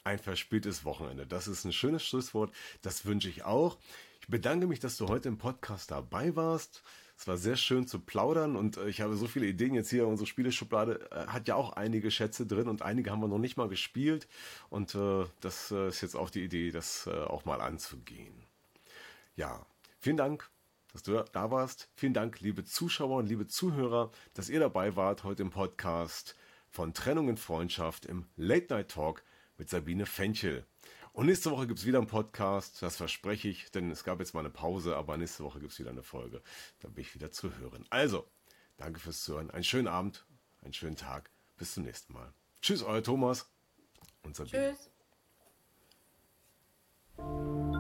Ein 0.04 0.18
verspieltes 0.18 0.86
Wochenende. 0.86 1.28
Das 1.28 1.48
ist 1.48 1.66
ein 1.66 1.74
schönes 1.74 2.04
Schlusswort. 2.04 2.56
Das 2.82 3.06
wünsche 3.06 3.30
ich 3.30 3.44
auch. 3.44 3.78
Ich 4.22 4.28
bedanke 4.28 4.66
mich, 4.66 4.80
dass 4.80 4.98
du 4.98 5.08
heute 5.08 5.28
im 5.28 5.38
Podcast 5.38 5.92
dabei 5.92 6.36
warst. 6.36 6.82
Es 7.18 7.28
war 7.28 7.38
sehr 7.38 7.56
schön 7.56 7.88
zu 7.88 8.00
plaudern 8.00 8.56
und 8.56 8.78
äh, 8.78 8.88
ich 8.88 9.02
habe 9.02 9.16
so 9.16 9.28
viele 9.28 9.48
Ideen 9.48 9.74
jetzt 9.74 9.90
hier. 9.90 10.08
Unsere 10.08 10.28
Spieleschublade 10.28 11.10
äh, 11.12 11.26
hat 11.28 11.48
ja 11.48 11.56
auch 11.56 11.74
einige 11.74 12.12
Schätze 12.12 12.46
drin 12.46 12.68
und 12.68 12.84
einige 12.84 13.10
haben 13.10 13.22
wir 13.22 13.28
noch 13.28 13.40
nicht 13.40 13.58
mal 13.58 13.68
gespielt. 13.68 14.28
Und 14.70 14.94
äh, 14.94 15.26
das 15.42 15.72
äh, 15.72 15.88
ist 15.88 16.02
jetzt 16.02 16.16
auch 16.16 16.30
die 16.30 16.44
Idee, 16.44 16.70
das 16.72 17.08
äh, 17.08 17.24
auch 17.24 17.44
mal 17.44 17.60
anzugehen. 17.60 18.36
Ja, 19.36 19.66
vielen 20.00 20.18
Dank, 20.18 20.48
dass 20.94 21.02
du 21.04 21.24
da 21.32 21.50
warst. 21.50 21.90
Vielen 21.96 22.14
Dank, 22.14 22.40
liebe 22.40 22.64
Zuschauer 22.64 23.18
und 23.18 23.28
liebe 23.28 23.48
Zuhörer, 23.48 24.12
dass 24.36 24.50
ihr 24.50 24.60
dabei 24.60 24.96
wart 24.96 25.24
heute 25.24 25.42
im 25.42 25.50
Podcast 25.50 26.36
von 26.70 26.94
Trennung 26.94 27.30
in 27.30 27.38
Freundschaft 27.38 28.06
im 28.06 28.28
Late 28.36 28.68
Night 28.70 28.90
Talk 28.90 29.24
mit 29.58 29.70
Sabine 29.70 30.06
Fenchel. 30.06 30.66
Und 31.18 31.26
nächste 31.26 31.50
Woche 31.50 31.66
gibt 31.66 31.80
es 31.80 31.86
wieder 31.88 31.98
einen 31.98 32.06
Podcast, 32.06 32.84
das 32.84 32.98
verspreche 32.98 33.48
ich, 33.48 33.72
denn 33.72 33.90
es 33.90 34.04
gab 34.04 34.20
jetzt 34.20 34.36
mal 34.36 34.42
eine 34.42 34.52
Pause, 34.52 34.96
aber 34.96 35.18
nächste 35.18 35.44
Woche 35.44 35.60
gibt 35.60 35.72
es 35.72 35.80
wieder 35.80 35.90
eine 35.90 36.04
Folge. 36.04 36.44
Da 36.80 36.90
bin 36.90 37.02
ich 37.02 37.16
wieder 37.16 37.32
zu 37.32 37.58
hören. 37.58 37.86
Also, 37.90 38.30
danke 38.78 39.00
fürs 39.00 39.24
Zuhören. 39.24 39.50
Einen 39.50 39.64
schönen 39.64 39.88
Abend, 39.88 40.28
einen 40.62 40.74
schönen 40.74 40.96
Tag. 40.96 41.32
Bis 41.56 41.74
zum 41.74 41.86
nächsten 41.86 42.14
Mal. 42.14 42.32
Tschüss, 42.62 42.84
euer 42.84 43.02
Thomas 43.02 43.50
und 44.22 44.36
Sabine. 44.36 44.78
Tschüss. 47.18 47.77